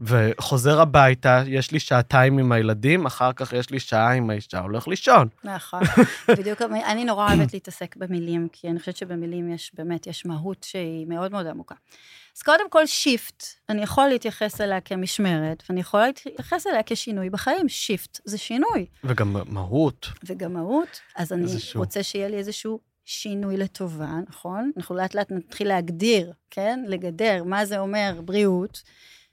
וחוזר 0.00 0.80
הביתה, 0.80 1.42
יש 1.46 1.70
לי 1.70 1.80
שעתיים 1.80 2.38
עם 2.38 2.52
הילדים, 2.52 3.06
אחר 3.06 3.32
כך 3.32 3.52
יש 3.52 3.70
לי 3.70 3.80
שעה 3.80 4.12
עם 4.12 4.30
האישה, 4.30 4.60
הולך 4.60 4.88
לישון. 4.88 5.28
נכון. 5.44 5.80
בדיוק, 6.38 6.62
אני 6.62 7.04
נורא 7.04 7.34
אוהבת 7.34 7.52
להתעסק 7.52 7.96
במילים, 7.96 8.48
כי 8.52 8.68
אני 8.68 8.78
חושבת 8.78 8.96
שבמילים 8.96 9.52
יש, 9.52 9.72
באמת, 9.74 10.06
יש 10.06 10.26
מהות 10.26 10.62
שהיא 10.62 11.06
מאוד 11.06 11.32
מאוד 11.32 11.46
עמוקה. 11.46 11.74
אז 12.36 12.42
קודם 12.42 12.70
כל, 12.70 12.86
shift, 12.86 13.44
אני 13.68 13.82
יכול 13.82 14.08
להתייחס 14.08 14.60
אליה 14.60 14.80
כמשמרת, 14.80 15.62
ואני 15.68 15.80
יכולה 15.80 16.06
להתייחס 16.06 16.66
אליה 16.66 16.80
כשינוי 16.86 17.30
בחיים. 17.30 17.68
shift 17.68 18.20
זה 18.24 18.38
שינוי. 18.38 18.86
וגם 19.04 19.36
מהות. 19.46 20.08
וגם 20.24 20.52
מהות, 20.52 21.00
אז 21.16 21.32
אני 21.32 21.42
איזשהו. 21.42 21.80
רוצה 21.80 22.02
שיהיה 22.02 22.28
לי 22.28 22.36
איזשהו 22.36 22.87
שינוי 23.10 23.56
לטובה, 23.56 24.10
נכון? 24.28 24.70
אנחנו 24.76 24.94
לאט 24.94 25.14
לאט 25.14 25.30
נתחיל 25.30 25.68
להגדיר, 25.68 26.32
כן? 26.50 26.84
לגדר, 26.86 27.44
מה 27.44 27.64
זה 27.66 27.78
אומר 27.78 28.20
בריאות. 28.24 28.82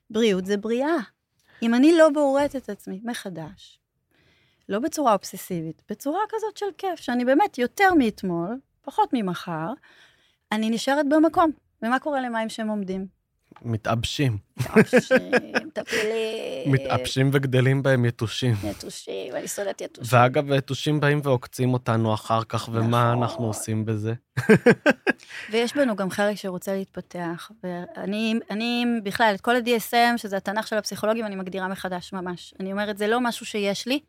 בריאות 0.09 0.45
זה 0.45 0.57
בריאה. 0.57 0.97
אם 1.61 1.73
אני 1.73 1.93
לא 1.97 2.09
בוראת 2.09 2.55
את 2.55 2.69
עצמי 2.69 3.01
מחדש, 3.03 3.79
לא 4.69 4.79
בצורה 4.79 5.13
אובססיבית, 5.13 5.81
בצורה 5.89 6.19
כזאת 6.29 6.57
של 6.57 6.65
כיף, 6.77 6.99
שאני 6.99 7.25
באמת 7.25 7.57
יותר 7.57 7.93
מאתמול, 7.97 8.59
פחות 8.81 9.09
ממחר, 9.13 9.73
אני 10.51 10.69
נשארת 10.69 11.05
במקום. 11.09 11.51
ומה 11.81 11.99
קורה 11.99 12.21
למים 12.21 12.49
שהם 12.49 12.67
עומדים? 12.67 13.07
מתאבשים. 13.61 14.37
מתאבשים, 14.57 15.69
טפילים, 15.73 16.71
מתאבשים 16.71 17.29
וגדלים 17.33 17.83
בהם 17.83 18.05
יתושים. 18.05 18.55
יתושים, 18.63 19.35
אני 19.35 19.47
שונאת 19.47 19.81
יתושים. 19.81 20.19
ואגב, 20.19 20.51
יתושים 20.51 20.99
באים 20.99 21.21
ועוקצים 21.23 21.73
אותנו 21.73 22.13
אחר 22.13 22.43
כך, 22.43 22.69
ומה 22.71 23.11
נכון. 23.11 23.23
אנחנו 23.23 23.45
עושים 23.45 23.85
בזה? 23.85 24.13
ויש 25.51 25.75
בנו 25.77 25.95
גם 25.95 26.09
חלק 26.09 26.35
שרוצה 26.35 26.75
להתפתח. 26.75 27.51
ואני, 27.63 28.33
אני 28.49 28.85
בכלל, 29.03 29.31
את 29.35 29.41
כל 29.41 29.55
ה-DSM, 29.55 30.17
שזה 30.17 30.37
התנ"ך 30.37 30.67
של 30.67 30.77
הפסיכולוגים, 30.77 31.25
אני 31.25 31.35
מגדירה 31.35 31.67
מחדש 31.67 32.13
ממש. 32.13 32.53
אני 32.59 32.71
אומרת, 32.71 32.97
זה 32.97 33.07
לא 33.07 33.21
משהו 33.21 33.45
שיש 33.45 33.87
לי, 33.87 33.99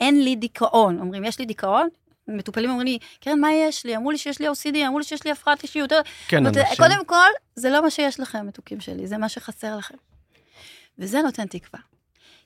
אין 0.00 0.24
לי 0.24 0.36
דיכאון. 0.36 0.98
אומרים, 1.00 1.24
יש 1.24 1.38
לי 1.38 1.46
דיכאון? 1.46 1.88
מטופלים 2.36 2.70
אומרים 2.70 2.86
לי, 2.86 2.98
קרן, 3.20 3.40
מה 3.40 3.52
יש 3.52 3.86
לי? 3.86 3.96
אמרו 3.96 4.10
לי 4.10 4.18
שיש 4.18 4.40
לי 4.40 4.48
OCD, 4.48 4.76
אמרו 4.86 4.98
לי 4.98 5.04
שיש 5.04 5.24
לי 5.24 5.30
הפרעת 5.30 5.62
אישיות. 5.62 5.92
כן, 6.28 6.36
אמרתי, 6.36 6.60
אנשים... 6.60 6.76
קודם 6.76 7.04
כל, 7.04 7.28
זה 7.56 7.70
לא 7.70 7.82
מה 7.82 7.90
שיש 7.90 8.20
לכם, 8.20 8.46
מתוקים 8.46 8.80
שלי, 8.80 9.06
זה 9.06 9.18
מה 9.18 9.28
שחסר 9.28 9.76
לכם. 9.76 9.94
וזה 10.98 11.22
נותן 11.22 11.46
תקווה. 11.46 11.80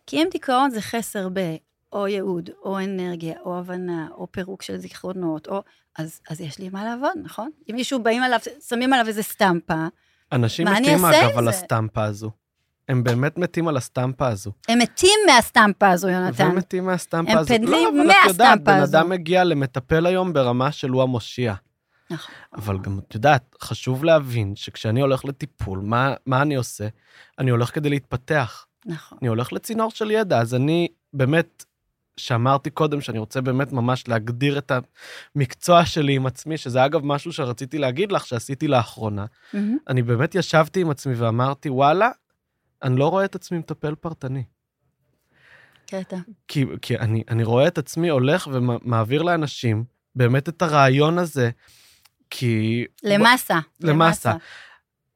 כי 0.07 0.17
אם 0.17 0.27
דיכאון 0.31 0.71
זה 0.71 0.81
חסר 0.81 1.29
ב... 1.33 1.57
או 1.93 2.09
ייעוד, 2.09 2.51
או 2.63 2.79
אנרגיה, 2.79 3.35
או 3.45 3.59
הבנה, 3.59 4.09
או 4.11 4.27
פירוק 4.31 4.63
של 4.63 4.77
זיכרונות, 4.77 5.49
או... 5.49 5.63
אז, 5.99 6.21
אז 6.31 6.41
יש 6.41 6.59
לי 6.59 6.69
מה 6.69 6.85
לעבוד, 6.85 7.13
נכון? 7.23 7.51
אם 7.71 7.75
מישהו 7.75 8.03
באים 8.03 8.23
עליו, 8.23 8.39
שמים 8.69 8.93
עליו 8.93 9.07
איזה 9.09 9.23
סטמפה, 9.23 9.87
אנשים 10.33 10.65
מה 10.65 10.77
אני 10.77 10.95
מתים, 10.95 11.05
אעשה 11.05 11.21
אגב, 11.21 11.31
עם 11.31 11.39
על 11.39 11.45
זה? 11.45 11.51
הסטמפה 11.51 12.05
הזו. 12.05 12.31
הם 12.89 13.05
באמת 13.05 13.39
מתים 13.39 13.69
על 13.69 13.77
הסטמפה 13.77 14.29
הזו. 14.29 14.53
הם 14.69 14.79
מתים 14.79 15.19
מהסטמפה 15.27 15.91
הזו, 15.91 16.09
יונתן. 16.09 16.45
והם 16.45 16.57
מתים 16.57 16.87
מהסטמפה 16.87 17.33
הם 17.33 17.39
הזו. 17.39 17.49
פדלים 17.55 17.71
לא, 17.71 18.03
אבל 18.03 18.11
את 18.11 18.27
יודעת, 18.27 18.27
מהסטמפה 18.27 18.73
בן 18.73 18.81
הזו. 18.81 18.99
אדם 18.99 19.09
מגיע 19.09 19.45
למטפל 19.45 20.07
היום 20.07 20.33
ברמה 20.33 20.73
של 20.73 20.91
הוא 20.91 21.03
המושיע. 21.03 21.55
נכון. 22.11 22.35
אבל 22.55 22.79
גם, 22.79 22.99
את 22.99 23.15
יודעת, 23.15 23.57
חשוב 23.61 24.05
להבין 24.05 24.57
שכשאני 24.57 25.01
הולך 25.01 25.25
לטיפול, 25.25 25.79
מה, 25.79 26.15
מה 26.27 26.43
אני 26.43 26.55
עושה? 26.55 26.89
אני 27.39 27.51
הולך 27.51 27.75
כדי 27.75 27.91
להתפתח. 27.91 28.67
נכון. 28.87 29.19
אני 29.23 29.29
הולך 29.29 29.53
לצינור 29.53 29.91
של 29.91 30.11
ידע, 30.11 30.41
אז 30.41 30.55
אני 30.55 30.89
באמת, 31.13 31.65
שאמרתי 32.17 32.71
קודם 32.71 33.01
שאני 33.01 33.19
רוצה 33.19 33.41
באמת 33.41 33.73
ממש 33.73 34.09
להגדיר 34.09 34.59
את 34.59 34.73
המקצוע 35.37 35.87
שלי 35.87 36.17
עם 36.17 36.27
עצמי, 36.27 36.57
שזה 36.57 36.85
אגב 36.85 37.01
משהו 37.05 37.33
שרציתי 37.33 37.79
להגיד 37.79 38.13
לך 38.13 38.27
שעשיתי 38.27 38.69
לאחרונה. 38.69 39.25
מהמם. 39.53 39.77
אני 39.89 40.03
באמת 40.03 40.35
ישבתי 40.35 40.81
עם 40.81 40.91
עצמי 40.91 41.15
ואמרתי, 41.15 41.69
וואלה, 41.69 42.11
אני 42.85 42.97
לא 42.97 43.09
רואה 43.09 43.25
את 43.25 43.35
עצמי 43.35 43.59
מטפל 43.59 43.95
פרטני. 43.95 44.45
קטע. 45.87 46.17
כי, 46.49 46.65
כי 46.83 46.99
אני, 46.99 47.23
אני 47.31 47.45
רואה 47.45 47.67
את 47.67 47.79
עצמי 47.79 48.09
הולך 48.09 48.49
ומעביר 48.53 49.23
לאנשים 49.23 49.85
באמת 50.17 50.49
את 50.49 50.63
הרעיון 50.63 51.19
הזה, 51.19 51.51
כי... 52.31 52.85
למסה. 53.03 53.59
למסה. 53.81 54.33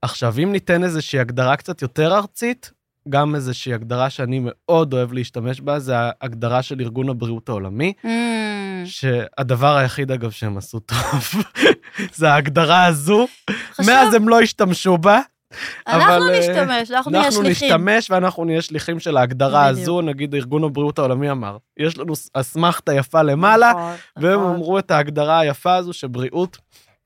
עכשיו, 0.03 0.35
אם 0.43 0.53
ניתן 0.53 0.85
איזושהי 0.85 1.19
הגדרה 1.19 1.57
קצת 1.57 1.83
יותר 1.83 2.17
ארצית, 2.17 2.73
גם 3.09 3.35
איזושהי 3.35 3.75
הגדרה 3.75 4.11
שאני 4.11 4.41
מאוד 4.43 4.93
אוהב 4.93 5.13
להשתמש 5.13 5.61
בה, 5.61 5.79
זה 5.79 5.95
ההגדרה 5.97 6.63
של 6.63 6.81
ארגון 6.81 7.09
הבריאות 7.09 7.49
העולמי, 7.49 7.93
Mm, 8.05 8.09
שהדבר 8.85 9.77
היחיד, 9.77 10.11
אגב, 10.11 10.31
שהם 10.31 10.59
עשו 10.59 10.81
טוב, 10.81 10.99
זה 12.15 12.33
ההגדרה 12.33 12.85
הזו. 12.85 13.27
חשוב. 13.73 13.87
מאז 13.87 14.15
הם 14.15 14.29
לא 14.29 14.41
השתמשו 14.41 14.99
בה. 14.99 15.21
אנחנו 15.87 16.15
אבל, 16.15 16.35
אה, 16.35 16.39
נשתמש, 16.39 16.91
אנחנו 16.91 17.11
נהיה 17.11 17.25
אנחנו 17.25 17.43
שליחים. 17.43 17.69
נשתמש 17.69 18.11
ואנחנו 18.11 18.45
נהיה 18.45 18.63
שליחים 18.63 19.01
של 19.01 19.17
ההגדרה 19.17 19.65
בדיוק. 19.73 19.83
הזו, 19.83 20.01
נגיד 20.01 20.35
ארגון 20.35 20.65
הבריאות 20.65 20.99
העולמי 20.99 21.31
אמר. 21.31 21.57
יש 21.77 21.99
לנו 21.99 22.13
אסמכתה 22.33 22.95
יפה 22.95 23.23
למעלה, 23.23 23.71
נכון, 23.71 23.95
והם 24.17 24.41
נכון. 24.41 24.55
אמרו 24.55 24.79
את 24.79 24.91
ההגדרה 24.91 25.39
היפה 25.39 25.77
הזו 25.77 25.93
שבריאות 25.93 26.59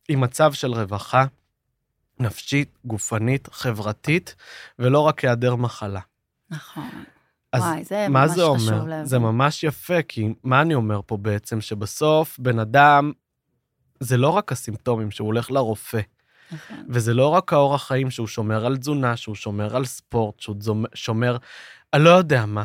היא 0.09 0.17
מצב 0.17 0.53
של 0.53 0.73
רווחה 0.73 1.25
נפשית, 2.21 2.69
גופנית, 2.85 3.49
חברתית, 3.53 4.35
ולא 4.79 5.01
רק 5.01 5.25
היעדר 5.25 5.57
מחלה. 5.57 6.01
נכון. 6.51 6.89
אז 7.53 7.63
וואי, 7.63 7.85
זה 7.85 8.07
מה 8.09 8.21
ממש 8.21 8.31
זה 8.31 8.43
חשוב 8.43 8.69
אומר? 8.69 8.85
להבין. 8.85 9.05
זה 9.05 9.19
ממש 9.19 9.65
יפה, 9.65 10.03
כי 10.03 10.35
מה 10.45 10.61
אני 10.61 10.75
אומר 10.75 11.01
פה 11.07 11.17
בעצם? 11.17 11.61
שבסוף 11.61 12.39
בן 12.39 12.59
אדם, 12.59 13.13
זה 14.01 14.17
לא 14.17 14.29
רק 14.29 14.53
הסימפטומים 14.53 15.11
שהוא 15.11 15.27
הולך 15.27 15.51
לרופא, 15.51 16.01
נכון. 16.52 16.85
וזה 16.88 17.14
לא 17.14 17.28
רק 17.28 17.52
האורח 17.52 17.87
חיים 17.88 18.11
שהוא 18.11 18.26
שומר 18.26 18.66
על 18.66 18.76
תזונה, 18.76 19.16
שהוא 19.16 19.35
שומר 19.35 19.76
על 19.76 19.85
ספורט, 19.85 20.40
שהוא 20.40 20.56
שומר, 20.94 21.37
אני 21.94 22.04
לא 22.04 22.11
יודע 22.11 22.47
מה. 22.47 22.64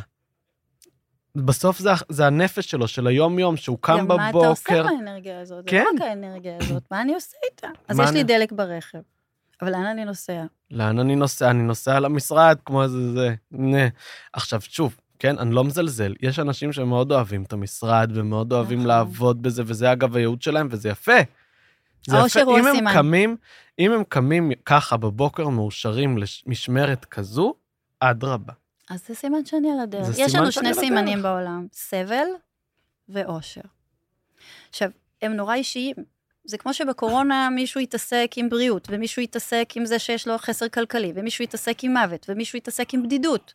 בסוף 1.35 1.79
זה, 1.79 1.89
זה 2.09 2.27
הנפש 2.27 2.71
שלו, 2.71 2.87
של 2.87 3.07
היום-יום, 3.07 3.57
שהוא 3.57 3.77
קם 3.81 3.97
גם 4.09 4.17
מה 4.17 4.29
אתה 4.29 4.37
עושה 4.37 4.73
בבוקר. 4.73 4.93
מהאנרגיה 4.95 5.41
הזאת? 5.41 5.63
זה 5.63 5.69
כן. 5.69 5.83
לא 5.83 6.03
רק 6.03 6.09
האנרגיה 6.09 6.57
הזאת, 6.61 6.83
מה 6.91 7.01
אני 7.01 7.13
עושה 7.13 7.35
איתה? 7.51 7.67
אז 7.87 7.99
יש 7.99 8.05
לי 8.05 8.11
אני- 8.11 8.23
דלק 8.23 8.51
ברכב, 8.51 8.99
אבל 9.61 9.71
לאן 9.71 9.85
אני 9.85 10.05
נוסע? 10.05 10.43
לאן 10.71 10.99
אני 10.99 11.15
נוסע? 11.15 11.49
אני 11.49 11.63
נוסע 11.63 11.99
למשרד, 11.99 12.57
כמו 12.65 12.83
איזה 12.83 13.11
זה. 13.13 13.35
נה. 13.51 13.87
עכשיו, 14.33 14.61
שוב, 14.61 14.97
כן, 15.19 15.37
אני 15.39 15.55
לא 15.55 15.63
מזלזל. 15.63 16.13
יש 16.21 16.39
אנשים 16.39 16.73
שמאוד 16.73 17.11
אוהבים 17.11 17.43
את 17.43 17.53
המשרד 17.53 18.11
ומאוד 18.13 18.53
אוהבים 18.53 18.77
נכון. 18.77 18.87
לעבוד 18.87 19.41
בזה, 19.41 19.63
וזה 19.65 19.91
אגב 19.91 20.15
הייעוד 20.15 20.41
שלהם, 20.41 20.67
וזה 20.71 20.89
יפה. 20.89 21.17
האושר. 22.13 22.43
הוא 22.43 22.59
אם 22.59 22.67
הם 22.67 22.73
הסימן. 22.73 22.93
קמים, 22.93 23.37
אם 23.79 23.91
הם 23.91 24.03
קמים 24.03 24.51
ככה 24.65 24.97
בבוקר 24.97 25.49
מאושרים 25.49 26.17
למשמרת 26.17 27.05
כזו, 27.05 27.53
אדרבה. 27.99 28.53
אז 28.89 29.07
זה 29.07 29.15
סימן 29.15 29.45
שאני 29.45 29.71
על 29.71 29.79
הדרך. 29.79 30.07
יש 30.17 30.35
לנו 30.35 30.51
שני 30.51 30.73
סימנים 30.73 31.19
הדרך. 31.19 31.31
בעולם, 31.31 31.67
סבל 31.73 32.27
ואושר. 33.09 33.61
עכשיו, 34.69 34.89
הם 35.21 35.33
נורא 35.33 35.55
אישיים. 35.55 35.95
זה 36.45 36.57
כמו 36.57 36.73
שבקורונה 36.73 37.49
מישהו 37.49 37.81
יתעסק 37.81 38.31
עם 38.35 38.49
בריאות, 38.49 38.87
ומישהו 38.91 39.21
יתעסק 39.21 39.69
עם 39.75 39.85
זה 39.85 39.99
שיש 39.99 40.27
לו 40.27 40.37
חסר 40.37 40.69
כלכלי, 40.69 41.11
ומישהו 41.15 41.43
יתעסק 41.43 41.83
עם 41.83 41.93
מוות, 41.93 42.25
ומישהו 42.29 42.57
יתעסק 42.57 42.93
עם 42.93 43.03
בדידות, 43.03 43.53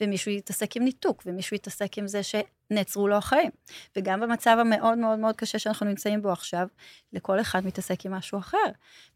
ומישהו 0.00 0.30
יתעסק 0.30 0.76
עם 0.76 0.84
ניתוק, 0.84 1.22
ומישהו 1.26 1.56
יתעסק 1.56 1.98
עם 1.98 2.06
זה 2.06 2.22
שנעצרו 2.70 3.08
לו 3.08 3.16
החיים. 3.16 3.50
וגם 3.96 4.20
במצב 4.20 4.56
המאוד 4.60 4.98
מאוד 4.98 5.18
מאוד 5.18 5.36
קשה 5.36 5.58
שאנחנו 5.58 5.86
נמצאים 5.86 6.22
בו 6.22 6.32
עכשיו, 6.32 6.66
לכל 7.12 7.40
אחד 7.40 7.66
מתעסק 7.66 8.06
עם 8.06 8.12
משהו 8.12 8.38
אחר. 8.38 8.66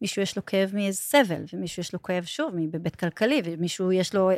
מישהו 0.00 0.22
יש 0.22 0.36
לו 0.36 0.46
כאב 0.46 0.70
מאיזה 0.74 0.98
סבל, 0.98 1.44
ומישהו 1.52 1.80
יש 1.80 1.92
לו 1.92 2.02
כאב 2.02 2.24
שוב 2.24 2.50
מבית 2.54 2.96
כלכלי, 2.96 3.42
ומישהו 3.44 3.92
יש 3.92 4.14
לו 4.14 4.30
אה, 4.30 4.36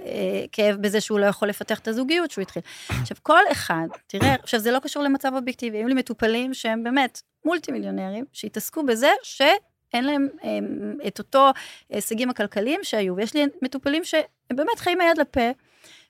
כאב 0.52 0.76
בזה 0.76 1.00
שהוא 1.00 1.18
לא 1.18 1.26
יכול 1.26 1.48
לפתח 1.48 1.78
את 1.78 1.88
הזוגיות 1.88 2.30
שהוא 2.30 2.42
התחיל. 2.42 2.62
עכשיו, 3.02 3.16
כל 3.22 3.42
אחד, 3.52 3.86
תראה, 4.06 4.34
עכשיו 4.34 4.60
זה 4.60 4.70
לא 4.70 4.78
קשור 4.78 5.02
למצב 5.02 5.32
אובייקטיבי, 5.34 5.78
היו 5.78 5.88
לי 5.88 5.94
מטופלים 5.94 6.54
שהם 6.54 6.84
באמת 6.84 7.22
מולטי 7.44 7.72
מיליונרים, 7.72 8.24
שהתעסקו 8.32 8.86
בזה 8.86 9.10
שאין 9.22 10.04
להם 10.04 10.28
אה, 10.44 10.58
את 11.06 11.18
אותו 11.18 11.50
הישגים 11.90 12.30
הכלכליים 12.30 12.80
שהיו, 12.82 13.16
ויש 13.16 13.34
לי 13.34 13.44
מטופלים 13.62 14.04
שהם 14.04 14.56
באמת 14.56 14.78
חיים 14.78 14.98
מהיד 14.98 15.18
לפה, 15.18 15.50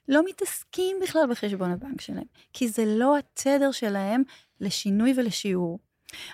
לא 0.07 0.21
מתעסקים 0.25 0.97
בכלל 1.01 1.21
בחשבון 1.29 1.71
הבנק 1.71 2.01
שלהם, 2.01 2.23
כי 2.53 2.67
זה 2.67 2.83
לא 2.85 3.17
התדר 3.17 3.71
שלהם 3.71 4.23
לשינוי 4.61 5.13
ולשיעור. 5.17 5.79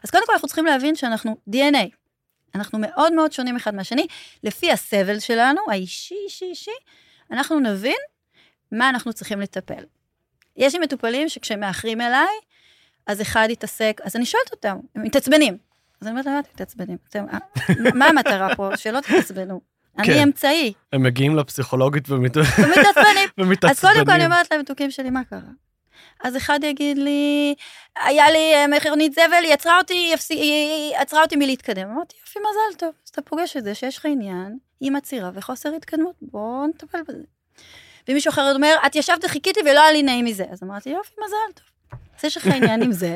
אז 0.03 0.09
קודם 0.11 0.23
כל 0.25 0.33
אנחנו 0.33 0.47
צריכים 0.47 0.65
להבין 0.65 0.95
שאנחנו 0.95 1.37
DNA. 1.49 1.87
אנחנו 2.55 2.79
מאוד 2.79 3.13
מאוד 3.13 3.31
שונים 3.31 3.55
אחד 3.55 3.75
מהשני, 3.75 4.07
לפי 4.43 4.71
הסבל 4.71 5.19
שלנו, 5.19 5.61
האישי, 5.69 6.15
אישי, 6.25 6.45
אישי, 6.45 6.71
אנחנו 7.31 7.59
נבין 7.59 7.97
מה 8.71 8.89
אנחנו 8.89 9.13
צריכים 9.13 9.39
לטפל. 9.39 9.83
יש 10.57 10.73
לי 10.75 10.79
מטופלים 10.79 11.29
שכשהם 11.29 11.59
מאחרים 11.59 12.01
אליי, 12.01 12.27
אז 13.07 13.21
אחד 13.21 13.47
יתעסק, 13.51 14.01
אז 14.03 14.15
אני 14.15 14.25
שואלת 14.25 14.51
אותם, 14.51 14.77
הם 14.95 15.03
מתעצבנים. 15.03 15.57
אז 16.01 16.07
אני 16.07 16.11
אומרת 16.11 16.25
להם, 16.25 16.41
תתעצבנים. 16.41 16.97
אתם- 17.09 17.25
אה, 17.33 17.37
מה 17.95 18.05
המטרה 18.05 18.55
פה? 18.55 18.77
שלא 18.77 18.99
תתעצבנו. 18.99 19.72
כן. 20.03 20.11
אני 20.11 20.23
אמצעי, 20.23 20.73
הם 20.93 21.03
מגיעים 21.03 21.35
לפסיכולוגית 21.35 22.09
ומת- 22.09 22.37
ומתעצבנים. 23.37 23.69
אז 23.69 23.79
קודם 23.79 24.05
כל 24.05 24.11
אני 24.11 24.25
אומרת 24.25 24.51
להם, 24.51 24.61
מתוקים 24.61 24.91
שלי, 24.91 25.09
מה 25.09 25.23
קרה? 25.23 25.39
אז 26.23 26.37
אחד 26.37 26.59
יגיד 26.63 26.97
לי, 26.97 27.55
היה 28.05 28.31
לי 28.31 28.53
אה, 28.55 28.67
מכירונית 28.67 29.13
זבל, 29.13 29.43
היא 29.43 29.53
עצרה 29.53 29.77
אותי, 29.77 30.13
היא 30.29 30.95
עצרה 30.97 31.21
אותי 31.21 31.35
מלהתקדם. 31.35 31.89
אמרתי, 31.89 32.15
יופי, 32.21 32.39
מזל 32.39 32.77
טוב. 32.79 32.89
אז 33.05 33.09
אתה 33.09 33.21
פוגש 33.21 33.57
את 33.57 33.63
זה 33.63 33.75
שיש 33.75 33.97
לך 33.97 34.05
עניין 34.05 34.57
עם 34.81 34.95
עצירה 34.95 35.29
וחוסר 35.33 35.75
התקדמות, 35.75 36.15
בוא 36.21 36.67
נטפל 36.67 37.01
בזה. 37.07 37.23
ומישהו 38.07 38.29
אחר 38.29 38.51
אומר, 38.55 38.75
את 38.85 38.95
ישבת 38.95 39.25
וחיכיתי 39.25 39.59
ולא 39.65 39.81
היה 39.81 39.91
לי 39.91 40.03
נעים 40.03 40.25
מזה. 40.25 40.43
אז 40.51 40.63
אמרתי, 40.63 40.89
יופי, 40.89 41.11
מזל 41.25 41.53
טוב. 41.55 41.65
אז 42.19 42.23
יש 42.25 42.37
לך 42.37 42.47
עניין 42.47 42.81
עם 42.83 42.91
זה, 42.91 43.15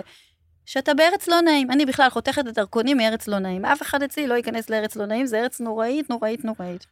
שאתה 0.68 0.94
בארץ 0.94 1.28
לא 1.28 1.42
נעים. 1.42 1.72
אני 1.72 1.86
בכלל 1.86 2.10
חותכת 2.10 2.40
את 2.40 2.48
הדרכונים 2.48 2.98
מארץ 2.98 3.28
לא 3.28 3.40
נעים. 3.40 3.66
אף 3.66 3.82
אחד 3.82 4.04
אצלי 4.04 4.28
לא 4.28 4.34
ייכנס 4.34 4.70
לארץ 4.70 4.96
לא 4.96 5.06
נעים, 5.06 5.26
זה 5.26 5.40
ארץ 5.40 5.60
נוראית, 5.60 6.10
נוראית, 6.10 6.46
נוראית. 6.46 6.86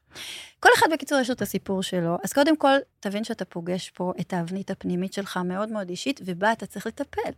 כל 0.60 0.70
אחד 0.77 0.88
בקיצור 0.91 1.20
יש 1.20 1.29
לו 1.29 1.36
את 1.36 1.41
הסיפור 1.41 1.84
שלו, 1.84 2.17
אז 2.24 2.34
קודם 2.34 2.58
כל, 2.58 2.77
תבין 3.00 3.24
שאתה 3.24 3.46
פוגש 3.46 3.89
פה 3.89 4.13
את 4.20 4.34
האבנית 4.34 4.72
הפנימית 4.72 5.13
שלך 5.13 5.38
המאוד 5.38 5.72
מאוד 5.72 5.89
אישית, 5.89 6.20
ובה 6.25 6.51
אתה 6.51 6.65
צריך 6.65 6.88
לטפל. 6.88 7.32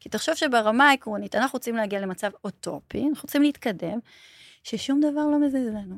כי 0.00 0.08
תחשוב 0.08 0.34
שברמה 0.34 0.88
העקרונית, 0.88 1.34
אנחנו 1.34 1.56
רוצים 1.56 1.76
להגיע 1.76 2.00
למצב 2.00 2.30
אוטופי, 2.44 3.06
אנחנו 3.08 3.26
רוצים 3.26 3.42
להתקדם, 3.42 3.98
ששום 4.62 5.00
דבר 5.00 5.26
לא 5.26 5.40
מזיז 5.40 5.66
לנו. 5.68 5.96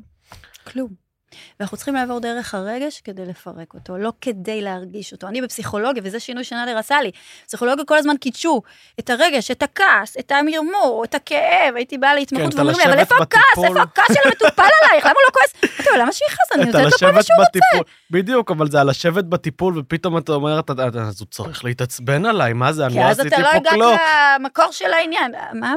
כלום. 0.63 1.04
ואנחנו 1.59 1.77
צריכים 1.77 1.95
לעבור 1.95 2.19
דרך 2.19 2.55
הרגש 2.55 3.01
כדי 3.01 3.25
לפרק 3.25 3.73
אותו, 3.73 3.97
לא 3.97 4.13
כדי 4.21 4.61
להרגיש 4.61 5.11
אותו. 5.11 5.27
אני 5.27 5.41
בפסיכולוגיה, 5.41 6.03
וזה 6.05 6.19
שינוי 6.19 6.43
שנאדר 6.43 6.77
עשה 6.77 7.01
לי, 7.01 7.11
פסיכולוגיה 7.47 7.85
כל 7.85 7.97
הזמן 7.97 8.17
קידשו 8.17 8.61
את 8.99 9.09
הרגש, 9.09 9.51
את 9.51 9.63
הכעס, 9.63 10.17
את 10.19 10.31
המרמור, 10.31 11.03
את 11.03 11.15
הכאב, 11.15 11.75
הייתי 11.75 11.97
באה 11.97 12.15
להתמחות 12.15 12.53
כן, 12.53 12.57
ואומרים 12.59 12.77
לי, 12.79 12.85
אבל 12.85 12.99
איפה 12.99 13.15
הכעס? 13.21 13.41
בטיפול." 13.51 13.67
איפה 13.67 13.81
הכעס 13.81 14.07
של 14.07 14.19
המטופל 14.25 14.69
עלייך? 14.81 15.05
שיכעס? 16.15 16.51
אני 16.55 16.65
נותנת 16.65 16.83
לו 16.83 16.97
כל 16.99 17.11
מה 17.11 17.23
שהוא 17.23 17.37
רוצה. 17.37 17.49
בטיפול, 17.49 17.83
בדיוק, 18.11 18.51
אבל 18.51 18.71
זה 18.71 18.81
על 18.81 18.89
לשבת 18.89 19.23
בטיפול, 19.23 19.79
ופתאום 19.79 20.17
אתה 20.17 20.31
אומר, 20.31 20.59
"אתה- 20.59 20.73
אתה- 20.87 21.01
אז 21.01 21.19
הוא 21.21 21.27
צריך 21.31 21.65
להתעצבן 21.65 22.25
עליי, 22.25 22.53
מה 22.53 22.73
זה, 22.73 22.85
אני 22.85 22.93
כי 22.93 22.99
לא 22.99 23.05
אז 23.05 23.19
עשיתי 23.19 23.35
אתה 23.35 23.43
לא 23.43 23.51
פה 23.51 23.57
הגעת 23.57 23.73
כלום. 23.73 23.97
למקור 24.39 24.71
של 24.71 24.93
העניין. 24.93 25.31
מה... 25.53 25.73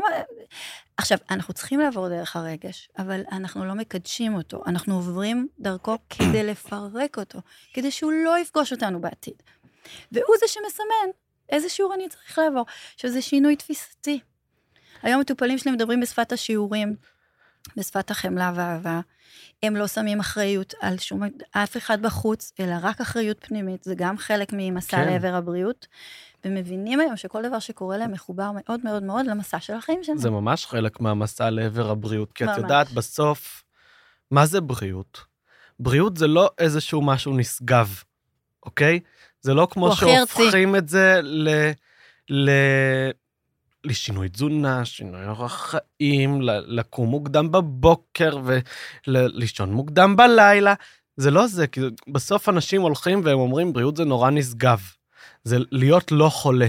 עכשיו, 0.97 1.18
אנחנו 1.30 1.54
צריכים 1.54 1.80
לעבור 1.80 2.09
דרך 2.09 2.37
הרגש, 2.37 2.88
אבל 2.99 3.21
אנחנו 3.33 3.64
לא 3.64 3.75
מקדשים 3.75 4.35
אותו. 4.35 4.62
אנחנו 4.66 4.95
עוברים 4.95 5.49
דרכו 5.61 5.97
כדי 6.11 6.42
לפרק 6.42 7.18
אותו, 7.18 7.38
כדי 7.75 7.90
שהוא 7.90 8.12
לא 8.25 8.38
יפגוש 8.38 8.73
אותנו 8.73 9.00
בעתיד. 9.00 9.35
והוא 10.12 10.35
זה 10.40 10.47
שמסמן 10.49 11.11
איזה 11.50 11.68
שיעור 11.68 11.95
אני 11.95 12.09
צריך 12.09 12.38
לעבור. 12.38 12.64
עכשיו, 12.95 13.11
זה 13.11 13.23
שינוי 13.23 13.57
תפיסתי. 13.57 14.21
היום 15.02 15.21
מטופלים 15.21 15.59
שלי 15.59 15.71
מדברים 15.73 16.00
בשפת 16.00 16.33
השיעורים, 16.33 16.97
בשפת 17.76 18.10
החמלה 18.10 18.52
והאהבה. 18.54 19.00
הם 19.62 19.76
לא 19.76 19.87
שמים 19.87 20.20
אחריות 20.20 20.75
על 20.80 20.98
שום, 20.98 21.22
אף 21.50 21.76
אחד 21.76 22.02
בחוץ, 22.02 22.52
אלא 22.60 22.75
רק 22.82 23.00
אחריות 23.00 23.44
פנימית. 23.46 23.84
זה 23.84 23.94
גם 23.94 24.18
חלק 24.18 24.48
ממסע 24.52 24.96
כן. 24.96 25.06
לעבר 25.06 25.34
הבריאות. 25.34 25.87
ומבינים 26.44 27.00
היום 27.00 27.16
שכל 27.16 27.48
דבר 27.48 27.58
שקורה 27.58 27.96
להם 27.96 28.12
מחובר 28.12 28.50
מאוד 28.54 28.80
מאוד 28.84 29.02
מאוד 29.02 29.26
למסע 29.26 29.60
של 29.60 29.75
החיים 29.75 30.04
שלהם. 30.04 30.18
זה 30.18 30.30
ממש 30.30 30.66
חלק 30.66 31.00
מהמסע 31.00 31.50
לעבר 31.50 31.90
הבריאות, 31.90 32.32
כי 32.32 32.44
את 32.44 32.48
ממש. 32.48 32.58
יודעת, 32.58 32.92
בסוף, 32.92 33.64
מה 34.30 34.46
זה 34.46 34.60
בריאות? 34.60 35.20
בריאות 35.80 36.16
זה 36.16 36.26
לא 36.26 36.50
איזשהו 36.58 37.02
משהו 37.02 37.37
נשגב, 37.37 38.02
אוקיי? 38.66 39.00
זה 39.40 39.54
לא 39.54 39.68
כמו. 39.70 39.96
שהופכים 39.96 40.76
את 40.76 40.88
זה 40.88 41.20
ל... 41.22 41.48
ל... 42.30 42.50
לשינוי 43.85 44.28
תזונה, 44.28 44.85
שינוי 44.85 45.26
אורח 45.26 45.75
חיים, 46.00 46.38
לקום 46.42 47.08
מוקדם 47.08 47.52
בבוקר 47.52 48.38
ולישון 49.06 49.73
מוקדם 49.73 50.16
בלילה. 50.16 50.75
זה 51.16 51.30
לא 51.30 51.47
זה, 51.47 51.66
כי 51.66 51.80
בסוף 52.08 52.49
אנשים 52.49 52.82
הולכים 52.82 53.20
והם 53.25 53.38
אומרים, 53.38 53.73
בריאות 53.73 53.97
זה 53.97 54.04
נורא 54.04 54.30
נשגב. 54.30 54.80
זה 55.44 55.56
להיות 55.70 56.12
לא 56.12 56.28
חולה. 56.28 56.68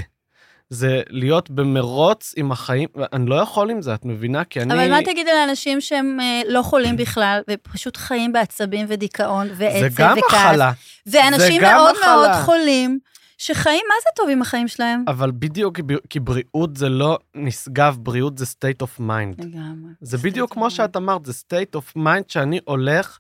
זה 0.70 1.02
להיות 1.10 1.50
במרוץ 1.50 2.34
עם 2.38 2.52
החיים, 2.52 2.90
ואני 2.96 3.30
לא 3.30 3.36
יכול 3.36 3.70
עם 3.70 3.82
זה, 3.82 3.94
את 3.94 4.06
מבינה? 4.06 4.44
כי 4.44 4.62
אני... 4.62 4.74
אבל 4.74 4.92
מה 4.92 5.02
תגידי 5.02 5.32
לאנשים 5.34 5.82
שהם 5.82 6.18
אה, 6.22 6.42
לא 6.48 6.62
חולים 6.62 6.98
בכלל, 6.98 7.42
ופשוט 7.50 7.98
חיים 7.98 8.34
בעצבים 8.34 8.86
ודיכאון, 8.90 9.48
ועצב 9.56 9.80
זה 9.80 9.88
גם 9.96 10.18
וכעס, 10.18 10.34
מחלה, 10.34 10.72
ואנשים 11.06 11.62
מאוד 11.62 11.96
מחלה. 11.96 12.16
מאוד 12.16 12.32
חולים, 12.46 13.00
שחיים 13.42 13.84
מה 13.88 13.96
זה 14.04 14.10
טוב 14.16 14.30
עם 14.30 14.42
החיים 14.42 14.68
שלהם? 14.68 15.04
אבל 15.08 15.32
בדיוק 15.32 15.80
כי 16.10 16.20
בריאות 16.20 16.78
זה 16.78 16.90
לא 16.90 17.20
נשגב, 17.36 17.98
בריאות 18.00 18.38
זה 18.38 18.46
state 18.46 18.84
of 18.84 19.00
mind. 19.00 19.46
לגמרי. 19.46 19.92
זה 20.02 20.18
בדיוק 20.18 20.54
כמו 20.54 20.72
שאת 20.72 20.98
אמרת, 20.98 21.26
זה 21.26 21.34
state 21.34 21.80
of 21.80 21.98
mind 21.98 22.24
שאני 22.28 22.60
הולך 22.66 23.20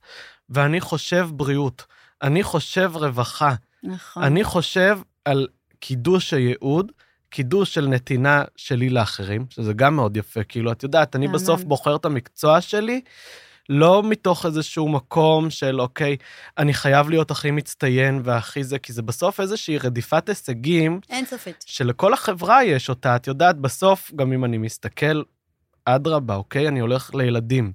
ואני 0.49 0.81
חושב 0.81 1.29
בריאות. 1.33 1.85
אני 2.21 2.43
חושב 2.43 2.91
רווחה. 2.93 3.53
נכון. 3.83 4.23
אני 4.23 4.43
חושב 4.43 4.99
על 5.25 5.47
קידוש 5.79 6.33
הייעוד, 6.33 6.91
קידוש 7.29 7.73
של 7.73 7.87
נתינה 7.87 8.43
שלי 8.55 8.89
לאחרים, 8.89 9.45
שזה 9.49 9.73
גם 9.73 9.95
מאוד 9.95 10.17
יפה. 10.17 10.43
כאילו, 10.43 10.71
את 10.71 10.83
יודעת, 10.83 11.15
אני 11.15 11.27
מהמם. 11.27 11.39
בסוף 11.39 11.63
בוחר 11.63 11.95
את 11.95 12.05
המקצוע 12.05 12.61
שלי, 12.61 13.01
לא 13.69 14.03
מתוך 14.03 14.45
איזשהו 14.45 14.89
מקום 14.89 15.49
של, 15.49 15.81
אוקיי, 15.81 16.17
אני 16.57 16.73
חייב 16.73 17.09
להיות 17.09 17.31
הכי 17.31 17.51
מצטיין 17.51 18.21
והכי 18.23 18.63
זה, 18.63 18.79
כי 18.79 18.93
זה 18.93 19.01
בסוף 19.01 19.39
איזושהי 19.39 19.77
רדיפת 19.77 20.29
הישגים 20.29 20.99
אין 21.09 21.25
סופית. 21.25 21.65
שלכל 21.67 22.13
החברה 22.13 22.63
יש 22.63 22.89
אותה. 22.89 23.15
את 23.15 23.27
יודעת, 23.27 23.57
בסוף, 23.57 24.11
גם 24.15 24.33
אם 24.33 24.45
אני 24.45 24.57
מסתכל, 24.57 25.21
אדרבה, 25.85 26.35
אוקיי? 26.35 26.67
אני 26.67 26.79
הולך 26.79 27.15
לילדים. 27.15 27.71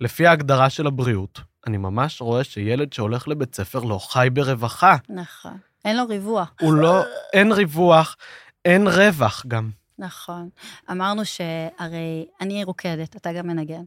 לפי 0.00 0.26
ההגדרה 0.26 0.70
של 0.70 0.86
הבריאות, 0.86 1.40
אני 1.66 1.76
ממש 1.76 2.20
רואה 2.20 2.44
שילד 2.44 2.92
שהולך 2.92 3.28
לבית 3.28 3.54
ספר 3.54 3.78
לא 3.80 3.98
חי 3.98 4.28
ברווחה. 4.32 4.96
נכון. 5.08 5.56
אין 5.84 5.96
לו 5.96 6.06
ריווח. 6.06 6.52
הוא 6.60 6.74
לא, 6.74 7.02
אין 7.32 7.52
ריווח, 7.52 8.16
אין 8.64 8.88
רווח 8.88 9.44
גם. 9.48 9.70
נכון. 9.98 10.48
אמרנו 10.90 11.24
שהרי 11.24 12.26
אני 12.40 12.64
רוקדת, 12.64 13.16
אתה 13.16 13.32
גם 13.32 13.46
מנגן. 13.46 13.82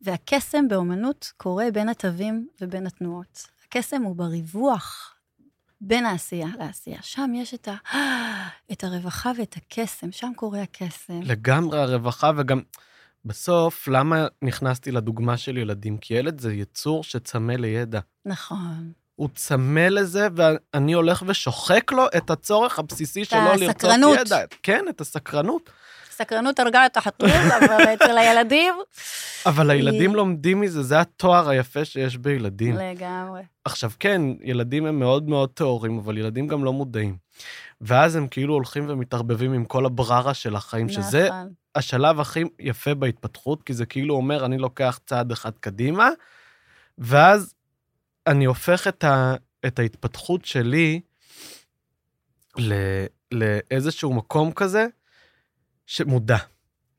והקסם 0.00 0.68
באומנות 0.68 1.32
קורה 1.36 1.66
בין 1.72 1.88
התווים 1.88 2.48
ובין 2.60 2.86
התנועות. 2.86 3.46
הקסם 3.66 4.02
הוא 4.02 4.16
בריווח 4.16 5.14
בין 5.80 6.06
העשייה 6.06 6.48
לעשייה. 6.58 7.02
שם 7.02 7.32
יש 7.34 7.54
את, 7.54 7.68
ה... 7.68 7.76
את 8.72 8.84
הרווחה 8.84 9.32
ואת 9.38 9.56
הקסם, 9.56 10.12
שם 10.12 10.32
קורה 10.36 10.62
הקסם. 10.62 11.20
לגמרי 11.22 11.78
הרווחה, 11.78 12.30
וגם 12.36 12.60
בסוף, 13.24 13.88
למה 13.88 14.26
נכנסתי 14.42 14.92
לדוגמה 14.92 15.36
של 15.36 15.56
ילדים? 15.56 15.98
כי 15.98 16.14
ילד 16.14 16.40
זה 16.40 16.54
יצור 16.54 17.04
שצמא 17.04 17.52
לידע. 17.52 18.00
נכון. 18.24 18.92
הוא 19.16 19.28
צמא 19.34 19.80
לזה, 19.80 20.28
ואני 20.36 20.92
הולך 20.92 21.24
ושוחק 21.26 21.92
לו 21.92 22.06
את 22.16 22.30
הצורך 22.30 22.78
הבסיסי 22.78 23.24
שלו 23.24 23.40
לרצות 23.40 23.84
הסקרנות. 23.84 24.18
ידע. 24.20 24.38
כן, 24.62 24.84
את 24.88 25.00
הסקרנות. 25.00 25.70
סקרנות 26.16 26.58
הרגה 26.58 26.86
את 26.86 26.96
החתול, 26.96 27.28
אבל 27.30 27.94
אצל 27.94 28.18
הילדים... 28.18 28.74
אבל 29.46 29.70
הילדים 29.70 30.14
לומדים 30.14 30.60
מזה, 30.60 30.82
זה 30.82 31.00
התואר 31.00 31.48
היפה 31.48 31.84
שיש 31.84 32.16
בילדים. 32.16 32.76
לגמרי. 32.76 33.42
עכשיו, 33.64 33.90
כן, 34.00 34.22
ילדים 34.42 34.86
הם 34.86 34.98
מאוד 34.98 35.28
מאוד 35.28 35.50
טהורים, 35.50 35.98
אבל 35.98 36.18
ילדים 36.18 36.46
גם 36.46 36.64
לא 36.64 36.72
מודעים. 36.72 37.16
ואז 37.80 38.16
הם 38.16 38.28
כאילו 38.28 38.54
הולכים 38.54 38.84
ומתערבבים 38.88 39.52
עם 39.52 39.64
כל 39.64 39.86
הבררה 39.86 40.34
של 40.34 40.56
החיים, 40.56 40.88
שזה 40.88 41.28
נכון. 41.28 41.52
השלב 41.74 42.20
הכי 42.20 42.44
יפה 42.58 42.94
בהתפתחות, 42.94 43.62
כי 43.62 43.74
זה 43.74 43.86
כאילו 43.86 44.14
אומר, 44.14 44.44
אני 44.44 44.58
לוקח 44.58 45.00
צעד 45.06 45.32
אחד 45.32 45.52
קדימה, 45.60 46.08
ואז 46.98 47.54
אני 48.26 48.44
הופך 48.44 48.88
את, 48.88 49.04
ה, 49.04 49.34
את 49.66 49.78
ההתפתחות 49.78 50.44
שלי 50.44 51.00
ל, 52.58 52.72
לאיזשהו 53.32 54.14
מקום 54.14 54.52
כזה 54.52 54.86
שמודע. 55.86 56.36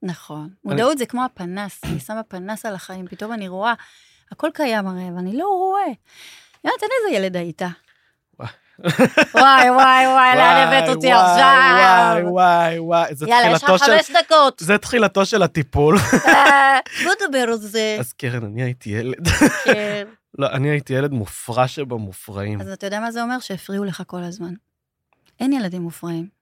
נכון. 0.04 0.50
מודעות 0.64 0.98
זה 0.98 1.06
כמו 1.06 1.26
הפנס, 1.26 1.82
אני 1.84 2.00
שמה 2.00 2.24
פנס 2.24 2.66
על 2.66 2.76
החיים, 2.76 3.08
פתאום 3.08 3.34
אני 3.34 3.48
רואה, 3.48 3.74
הכל 4.32 4.50
קיים 4.54 4.88
הרי, 4.88 5.12
ואני 5.16 5.38
לא 5.38 5.46
רואה. 5.48 5.94
יאללה, 6.64 6.78
תן 6.80 6.88
איזה 7.06 7.18
ילד 7.18 7.36
היית. 7.38 7.62
וואי. 8.40 9.70
וואי, 9.70 10.08
וואי, 10.08 10.36
לאן 10.36 10.68
הבאת 10.68 10.96
אותי 10.96 11.12
עכשיו? 11.12 12.18
וואי, 12.24 12.80
וואי, 12.80 12.80
וואי, 12.80 13.12
יאללה, 13.28 13.52
יש 13.56 13.64
לך. 13.64 13.70
חמש 13.70 14.12
דקות. 14.12 14.60
זה 14.60 14.78
תחילתו 14.78 15.26
של 15.26 15.44
הטיפול. 15.44 15.98
אה, 16.28 16.80
בוא 17.04 17.12
נדבר 17.22 17.40
על 17.40 17.58
זה. 17.58 17.98
אז 18.00 18.14
קרן, 18.14 18.44
אני 18.44 18.64
הייתי 18.64 18.90
ילד. 18.90 19.28
כן. 19.64 20.08
לא, 20.40 20.48
אני 20.48 20.70
הייתי 20.70 20.94
ילד 20.94 21.12
מופרע 21.12 21.68
שבמופרעים. 21.68 22.62
אז 22.62 22.72
אתה 22.72 22.88
יודע 22.88 23.00
מה 23.00 23.12
זה 23.12 23.22
אומר? 23.22 23.40
שהפריעו 23.40 23.84
לך 23.84 24.04
כל 24.08 24.24
הזמן. 24.24 24.54
אין 25.40 25.54
ילדים 25.54 25.82
מופרעים. 25.82 26.37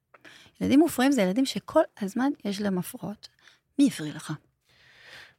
ילדים 0.62 0.80
מופרעים 0.80 1.12
זה 1.12 1.22
ילדים 1.22 1.46
שכל 1.46 1.82
הזמן 2.02 2.30
יש 2.46 2.62
להם 2.62 2.78
הפרעות. 2.78 3.28
מי 3.80 3.88
הפריע 3.88 4.16
לך? 4.16 4.34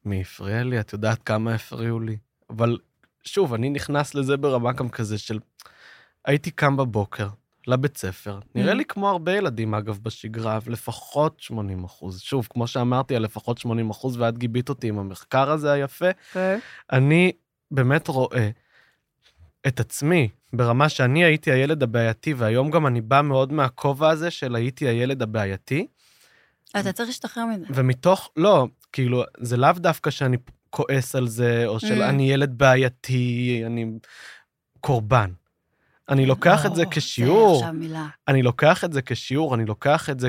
מי 0.05 0.21
הפריע 0.21 0.65
לי? 0.65 0.81
את 0.81 0.93
יודעת 0.93 1.23
כמה 1.23 1.55
הפריעו 1.55 2.01
לי. 2.01 2.17
אבל 2.51 2.79
שוב, 3.25 3.55
אני 3.55 3.71
נכנס 3.71 4.15
לזה 4.15 4.37
ברמה 4.37 4.73
גם 4.73 4.89
כזה 4.89 5.19
של... 5.19 5.39
הייתי 6.25 6.51
קם 6.51 6.77
בבוקר, 6.77 7.29
לבית 7.67 7.97
ספר. 7.97 8.39
נראה 8.55 8.73
Mm. 8.73 8.77
לי 8.77 8.85
כמו 8.85 9.09
הרבה 9.09 9.33
ילדים, 9.37 9.75
אגב, 9.75 9.99
בשגרה, 10.03 10.59
לפחות 10.67 11.41
80 11.41 11.85
אחוז. 11.85 12.21
שוב, 12.21 12.47
כמו 12.51 12.67
שאמרתי, 12.67 13.17
על 13.17 13.23
לפחות 13.23 13.59
80 13.59 13.91
אחוז, 13.91 14.17
ואת 14.21 14.39
גיבית 14.39 14.69
אותי 14.69 14.89
עם 14.89 14.99
המחקר 14.99 15.51
הזה 15.51 15.73
היפה. 15.73 16.13
כן. 16.33 16.59
אני 16.93 17.33
באמת 17.71 18.09
רואה 18.09 18.51
את 19.67 19.81
עצמי 19.81 20.29
ברמה 20.57 20.89
שאני 20.89 21.25
הייתי 21.25 21.51
הילד 21.51 21.83
הבעייתי, 21.83 22.35
והיום 22.35 22.71
גם 22.71 22.87
אני 22.87 23.01
בא 23.01 23.21
מאוד 23.21 23.53
מהכובע 23.53 24.09
הזה 24.11 24.31
של 24.31 24.55
הייתי 24.55 24.89
הילד 24.89 25.23
הבעייתי, 25.23 25.87
אתה 26.81 26.93
צריך 26.93 27.09
להשתחרר 27.09 27.47
מזה. 27.47 27.67
ומתוך, 27.71 28.31
לא, 28.37 28.67
כאילו, 28.93 29.23
זה 29.39 29.57
לאו 29.57 29.73
דווקא 29.77 30.11
שאני 30.11 30.37
כועס 30.71 31.15
על 31.15 31.29
זה, 31.29 31.67
או 31.67 31.81
של 31.81 32.03
Mm. 32.03 32.09
אני 32.09 32.33
ילד 32.33 32.59
בעייתי, 32.59 33.63
אני 33.67 33.87
קורבן. 34.81 35.31
אני 36.09 36.27
לוקח 36.27 36.67
את 36.67 36.75
זה 36.75 36.83
או, 36.85 36.91
כשיעור, 36.91 37.59
זה 37.59 37.65
עכשיו 37.65 37.81
מילה. 37.81 38.07
אני 38.29 38.43
לוקח 38.43 38.85
את 38.85 38.93
זה 38.93 39.03
כשיעור, 39.03 39.55
אני 39.55 39.65
לוקח 39.65 40.11
את 40.11 40.21
זה 40.21 40.29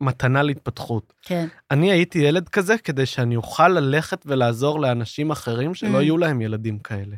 כמתנה 0.00 0.42
להתפתחות. 0.42 1.12
כן. 1.22 1.48
אני 1.70 1.92
הייתי 1.92 2.18
ילד 2.18 2.48
כזה 2.48 2.78
כדי 2.78 3.06
שאני 3.06 3.36
אוכל 3.36 3.68
ללכת 3.68 4.22
ולעזור 4.26 4.80
לאנשים 4.80 5.30
אחרים 5.30 5.74
שלא 5.74 5.98
Mm. 5.98 6.02
יהיו 6.02 6.18
להם 6.18 6.40
ילדים 6.40 6.78
כאלה. 6.78 7.16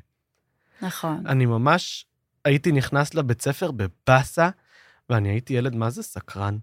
נכון. 0.82 1.26
אני 1.26 1.46
ממש 1.46 2.06
הייתי 2.44 2.72
נכנס 2.72 3.14
לבית 3.14 3.42
ספר 3.42 3.70
בבאסה, 3.70 4.50
ואני 5.10 5.28
הייתי 5.28 5.54
ילד 5.54 5.74
מה 5.74 5.90
זה 5.90 6.02
סקרן. 6.02 6.58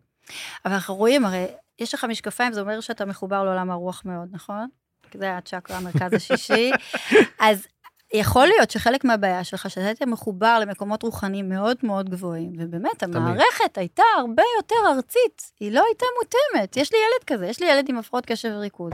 אבל 0.66 0.74
אנחנו 0.74 0.96
רואים, 0.96 1.26
הרי 1.26 1.46
יש 1.80 1.94
לך 1.94 2.06
משקפיים, 2.06 2.54
זה 2.54 2.62
אומר 2.62 2.82
שאתה 2.82 3.06
מחובר 3.06 3.44
לעולם 3.44 3.72
הרוח 3.72 4.02
מאוד, 4.06 4.30
נכון? 4.32 4.68
זה 5.14 5.38
הצ'קרה, 5.38 5.78
המרכז 5.78 6.14
השישי. 6.14 6.72
אז 7.40 7.68
יכול 8.14 8.48
להיות 8.48 8.72
שחלק 8.72 9.04
מהבעיה 9.04 9.44
שלך, 9.44 9.70
שאתה 9.70 9.86
היית 9.86 10.02
מחובר 10.02 10.60
למקומות 10.60 11.04
רוחניים 11.04 11.50
מאוד 11.50 11.78
מאוד 11.84 12.10
גבוהים, 12.10 12.54
ובאמת, 12.60 13.04
המערכת 13.04 13.78
הייתה 13.78 14.04
הרבה 14.18 14.44
יותר 14.58 14.76
ארצית, 14.96 15.52
היא 15.60 15.72
לא 15.72 15.84
הייתה 15.88 16.06
מותאמת. 16.20 16.78
יש 16.78 16.92
לי 16.92 16.98
ילד 16.98 17.24
כזה, 17.28 17.48
יש 17.48 17.60
לי 17.60 17.68
ילד 17.72 17.90
עם 17.90 17.98
הפרעות 17.98 18.26
קשב 18.26 18.50
וריכוז. 18.54 18.94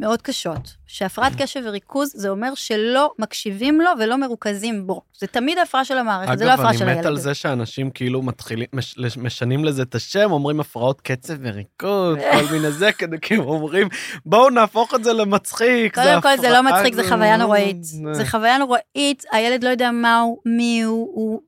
מאוד 0.00 0.22
קשות. 0.22 0.74
שהפרעת 0.86 1.32
קשב 1.42 1.60
וריכוז, 1.64 2.12
זה 2.14 2.28
אומר 2.28 2.54
שלא 2.54 3.10
מקשיבים 3.18 3.80
לו 3.80 3.90
ולא 3.98 4.16
מרוכזים 4.16 4.86
בו. 4.86 5.02
זה 5.18 5.26
תמיד 5.26 5.58
הפרעה 5.58 5.84
של 5.84 5.98
המערכת, 5.98 6.38
זה 6.38 6.44
לא 6.44 6.50
אגב, 6.50 6.60
הפרעה 6.60 6.74
של 6.74 6.82
אני 6.82 6.90
הילד. 6.92 7.00
מת 7.00 7.06
על 7.06 7.16
זה 7.18 7.34
שאנשים 7.34 7.90
כאילו 7.90 8.22
מתחילים, 8.22 8.66
מש, 8.72 8.94
משנים 9.18 9.64
לזה 9.64 9.82
את 9.82 9.94
השם, 9.94 10.32
אומרים 10.32 10.60
הפרעות 10.60 11.00
קצב 11.00 11.34
וריכוז, 11.42 12.16
כל 12.32 12.52
מיני 12.52 12.70
זה, 12.72 12.92
כדי 12.92 13.16
כאילו 13.22 13.44
אומרים, 13.44 13.88
בואו 14.26 14.50
נהפוך 14.50 14.94
את 14.94 15.04
זה 15.04 15.12
למצחיק. 15.12 15.94
קודם 15.94 16.22
כל, 16.22 16.36
זה 16.40 16.50
לא 16.50 16.62
מצחיק, 16.62 16.94
זה 16.94 17.08
חוויה 17.08 17.36
נוראית. 17.36 17.84
זה- 17.84 17.98
זה 18.12 18.26
חוויה 18.26 18.58
נוראית, 18.58 19.24
הילד 19.32 19.64
לא 19.64 19.68
יודע 19.68 19.90
מה 19.90 20.20
הוא, 20.20 20.38
מי 20.46 20.82
הוא, 20.82 21.08
הוא, 21.14 21.40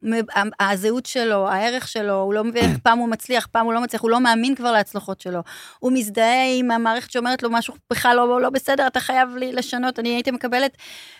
הזהות 0.61 1.07
שלו, 1.07 1.49
הערך 1.49 1.89
שלו, 1.89 2.15
הוא 2.15 2.35
לא 2.35 2.45
מבין 2.45 2.77
פעם 2.85 2.99
הוא 2.99 3.09
מצליח, 3.09 3.47
פעם 3.47 3.67
הוא 3.67 3.73
לא 3.75 3.81
מצליח, 3.81 4.03
הוא 4.03 4.11
לא 4.11 4.21
מאמין 4.21 4.55
כבר 4.55 4.73
להצלחות 4.73 5.21
שלו. 5.21 5.41
הוא 5.79 5.93
מזדהה 5.93 6.45
עם 6.59 6.71
המערכת 6.71 7.11
שאומרת 7.11 7.43
לו 7.43 7.51
משהו 7.51 7.75
בכלל 7.91 8.17
לא, 8.17 8.40
לא 8.41 8.51
בסדר, 8.51 8.87
אתה 8.87 9.01
חייב 9.01 9.37
לי 9.37 9.53
לשנות. 9.53 9.99
אני 9.99 10.09
הייתי 10.09 10.31
מקבלת, 10.31 10.77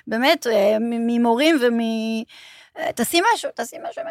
באמת, 0.07 0.47
אה, 0.47 0.77
ממורים 0.81 1.57
ומ... 1.61 1.81
אה, 2.79 2.93
תעשי 2.93 3.21
משהו, 3.35 3.51
תעשי 3.55 3.77
משהו 3.91 4.03
עם. 4.03 4.09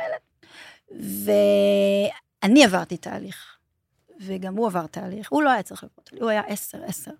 ואני 2.41 2.65
עברתי 2.65 2.97
תהליך, 2.97 3.57
וגם 4.19 4.55
הוא 4.55 4.67
עבר 4.67 4.85
תהליך. 4.85 5.31
הוא 5.31 5.43
לא 5.43 5.49
היה 5.49 5.63
צריך 5.63 5.83
לעבור 5.83 6.21
הוא 6.21 6.29
היה 6.29 6.41
עשר, 6.47 6.77
עשר. 6.85 7.11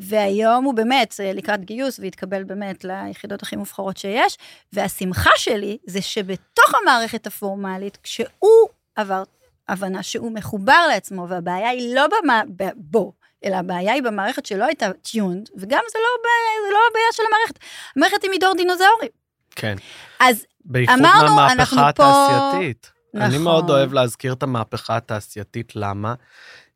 והיום 0.00 0.64
הוא 0.64 0.74
באמת 0.74 1.14
אה, 1.20 1.32
לקראת 1.32 1.64
גיוס 1.64 1.98
והתקבל 1.98 2.44
באמת 2.44 2.84
ליחידות 2.84 3.42
הכי 3.42 3.56
מובחרות 3.56 3.96
שיש, 3.96 4.38
והשמחה 4.72 5.30
שלי 5.36 5.78
זה 5.86 6.02
שבתוך 6.02 6.74
המערכת 6.82 7.26
הפורמלית, 7.26 7.98
כשהוא 8.02 8.68
עבר 8.94 9.22
הבנה 9.68 10.02
שהוא 10.02 10.32
מחובר 10.32 10.86
לעצמו, 10.88 11.28
והבעיה 11.28 11.68
היא 11.68 11.94
לא 11.94 12.06
במה, 12.06 12.42
בו, 12.76 13.12
אלא 13.44 13.56
הבעיה 13.56 13.92
היא 13.92 14.02
במערכת 14.02 14.46
שלא 14.46 14.64
הייתה 14.64 14.86
טיונד, 15.02 15.48
וגם 15.56 15.80
זה 15.92 15.98
לא, 15.98 16.28
זה 16.68 16.72
לא 16.72 16.78
הבעיה 16.90 17.06
של 17.12 17.22
המערכת. 17.28 17.58
המערכת 17.96 18.22
היא 18.22 18.30
מדור 18.30 18.54
דינוזאורים. 18.56 19.08
כן. 19.56 19.76
אז 20.20 20.44
בייחוד 20.64 20.98
אמרנו, 20.98 21.34
מהמהפכה 21.36 21.52
אנחנו 21.52 21.76
פה- 21.76 21.88
התעשייתית. 21.88 22.90
אני 23.14 23.28
נכון. 23.28 23.42
מאוד 23.42 23.70
אוהב 23.70 23.92
להזכיר 23.92 24.32
את 24.32 24.42
המהפכה 24.42 24.96
התעשייתית, 24.96 25.76
למה? 25.76 26.14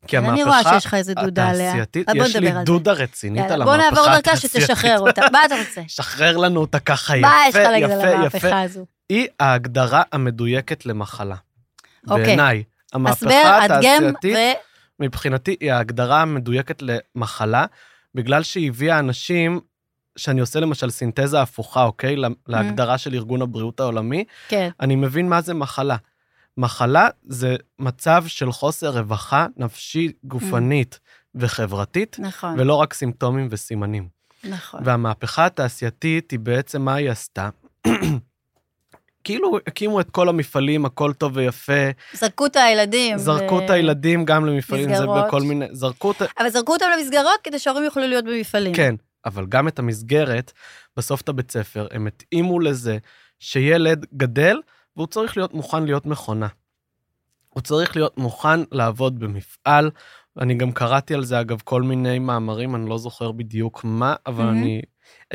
כי 0.07 0.17
אני 0.17 0.27
המהפכה 0.27 0.49
רואה 0.49 0.73
שיש 0.73 0.85
לך 0.85 0.93
איזה 0.93 1.13
דודה 1.13 1.49
עליה. 1.49 1.67
התעשייתית, 1.69 2.07
בוא 2.09 2.25
יש 2.25 2.35
לי 2.35 2.53
זה. 2.53 2.59
דודה 2.63 2.91
רצינית 2.91 3.41
יאללה, 3.43 3.53
על 3.55 3.63
בוא 3.63 3.73
המהפכה 3.73 3.95
נעבור 3.95 4.09
התעשייתית. 4.13 4.61
דרכה 4.61 4.67
שתשחרר 4.75 4.99
אותה. 4.99 5.21
מה 5.31 5.45
אתה 5.45 5.55
רוצה? 5.59 5.81
שחרר 5.97 6.37
לנו 6.37 6.59
אותה 6.61 6.79
ככה 6.79 7.17
יפה, 7.17 7.27
מה 7.27 7.37
יש 7.49 7.55
לך 7.55 7.61
להגיד 7.61 7.89
על 7.91 7.97
יפה, 7.99 8.07
יפה. 8.07 8.17
המהפכה 8.17 8.61
הזו? 8.61 8.85
היא 9.09 9.27
ההגדרה 9.39 10.01
המדויקת 10.11 10.85
למחלה. 10.85 11.35
אוקיי. 12.09 12.23
בעיניי. 12.25 12.63
הסבר, 12.95 12.99
המהפכה 12.99 13.65
התעשייתית, 13.65 14.35
מבחינתי, 14.99 15.55
היא 15.59 15.71
ההגדרה 15.71 16.21
המדויקת 16.21 16.81
למחלה, 16.81 17.65
בגלל 18.15 18.43
שהיא 18.43 18.67
הביאה 18.69 18.99
אנשים, 18.99 19.59
שאני 20.17 20.41
עושה 20.41 20.59
למשל 20.59 20.89
סינתזה 20.89 21.41
הפוכה, 21.41 21.83
אוקיי? 21.83 22.15
לה- 22.15 22.27
להגדרה 22.47 22.97
של 22.97 23.13
ארגון 23.13 23.41
הבריאות 23.41 23.79
העולמי, 23.79 24.23
כן, 24.47 24.69
אני 24.79 24.95
מבין 24.95 25.29
מה 25.29 25.41
זה 25.41 25.53
מחלה. 25.53 25.95
מחלה 26.57 27.07
זה 27.27 27.55
מצב 27.79 28.23
של 28.27 28.51
חוסר 28.51 28.97
רווחה 28.97 29.47
נפשית, 29.57 30.17
גופנית 30.23 30.99
וחברתית, 31.35 32.15
נכון, 32.19 32.59
ולא 32.59 32.75
רק 32.75 32.93
סימפטומים 32.93 33.47
וסימנים. 33.51 34.07
נכון. 34.43 34.81
והמהפכה 34.85 35.45
התעשייתית 35.45 36.31
היא 36.31 36.39
בעצם 36.39 36.81
מה 36.81 36.93
היא 36.95 37.09
עשתה? 37.09 37.49
כאילו 39.29 39.57
הקימו 39.67 40.01
את 40.01 40.11
כל 40.11 40.29
המפעלים, 40.29 40.85
הכל 40.85 41.13
טוב 41.13 41.31
ויפה, 41.35 41.89
זרקו 42.13 42.45
את 42.45 42.55
הילדים. 42.55 43.17
זרקו 43.17 43.55
ו- 43.55 43.65
את 43.65 43.69
הילדים 43.69 44.25
גם 44.25 44.45
למפעלים, 44.45 44.85
זה 44.85 44.91
מסגרות. 44.91 45.25
בכל 45.27 45.41
מיני, 45.41 45.65
זרקו 45.71 46.11
את... 46.11 46.21
אבל 46.39 46.49
זרקו 46.49 46.73
אותם 46.73 46.85
למסגרות 46.97 47.39
כדי 47.43 47.59
שההורים 47.59 47.85
יוכלו 47.85 48.07
להיות 48.07 48.25
במפעלים. 48.25 48.73
כן, 48.73 48.95
אבל 49.25 49.45
גם 49.49 49.67
את 49.67 49.79
המסגרת, 49.79 50.51
בסוף 50.97 51.21
את 51.21 51.29
הבית 51.29 51.51
ספר, 51.51 51.87
הם 51.91 52.07
התאימו 52.07 52.59
לזה 52.59 52.97
שילד 53.39 54.05
גדל, 54.13 54.57
והוא 54.95 55.07
צריך 55.07 55.37
להיות 55.37 55.53
מוכן 55.53 55.83
להיות 55.83 56.05
מכונה. 56.05 56.47
הוא 57.49 57.61
צריך 57.61 57.95
להיות 57.95 58.17
מוכן 58.17 58.59
לעבוד 58.71 59.19
במפעל. 59.19 59.91
אני 60.39 60.53
גם 60.53 60.71
קראתי 60.71 61.13
על 61.13 61.23
זה, 61.23 61.39
אגב, 61.39 61.61
כל 61.63 61.81
מיני 61.81 62.19
מאמרים, 62.19 62.75
אני 62.75 62.89
לא 62.89 62.97
זוכר 62.97 63.31
בדיוק 63.31 63.81
מה, 63.83 64.15
אבל 64.25 64.43
מהמם. 64.43 64.57
אני 64.57 64.81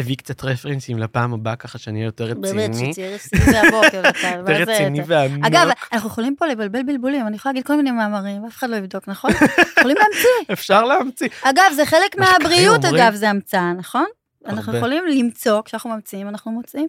אביא 0.01 0.17
קצת 0.17 0.45
רפרנסים 0.45 0.99
לפעם 0.99 1.35
הבאה, 1.35 1.57
ככה 1.57 1.79
שאני 1.79 1.99
אהיה 1.99 2.09
יותר 2.09 2.25
רציני. 2.25 2.69
באמת, 2.69 2.75
שתהיה 2.93 3.15
רציני 3.15 3.43
מהבוקר. 3.53 4.03
אתה- 4.11 4.29
יותר 4.39 4.53
רציני 4.73 5.01
ועמוק. 5.07 5.45
אגב, 5.47 5.69
אנחנו 5.93 6.09
יכולים 6.09 6.37
פה 6.37 6.47
לבלבל 6.47 6.83
בלבולים, 6.83 7.27
אני 7.27 7.37
יכולה 7.37 7.53
להגיד 7.53 7.67
כל 7.67 7.77
מיני 7.77 7.91
מאמרים, 7.91 8.45
אף 8.45 8.57
אחד 8.57 8.71
לא 8.71 8.77
יבדוק, 8.77 9.09
נכון? 9.09 9.31
יכולים 9.79 9.97
להמציא. 9.97 10.29
אפשר 10.53 10.85
להמציא. 10.85 11.29
אגב, 11.43 11.73
זה 11.77 11.87
חלק 11.87 12.17
מהבריאות, 12.19 12.85
אגב, 12.85 13.15
זה 13.15 13.31
המצאה, 13.31 13.73
נכון? 13.73 14.07
אנחנו. 14.47 14.77
יכולים 14.77 15.05
למצוא, 15.07 15.63
כשאנחנו 15.65 15.91
ממציאים, 15.91 16.29
אנחנו 16.29 16.53
מוצאים. 16.53 16.87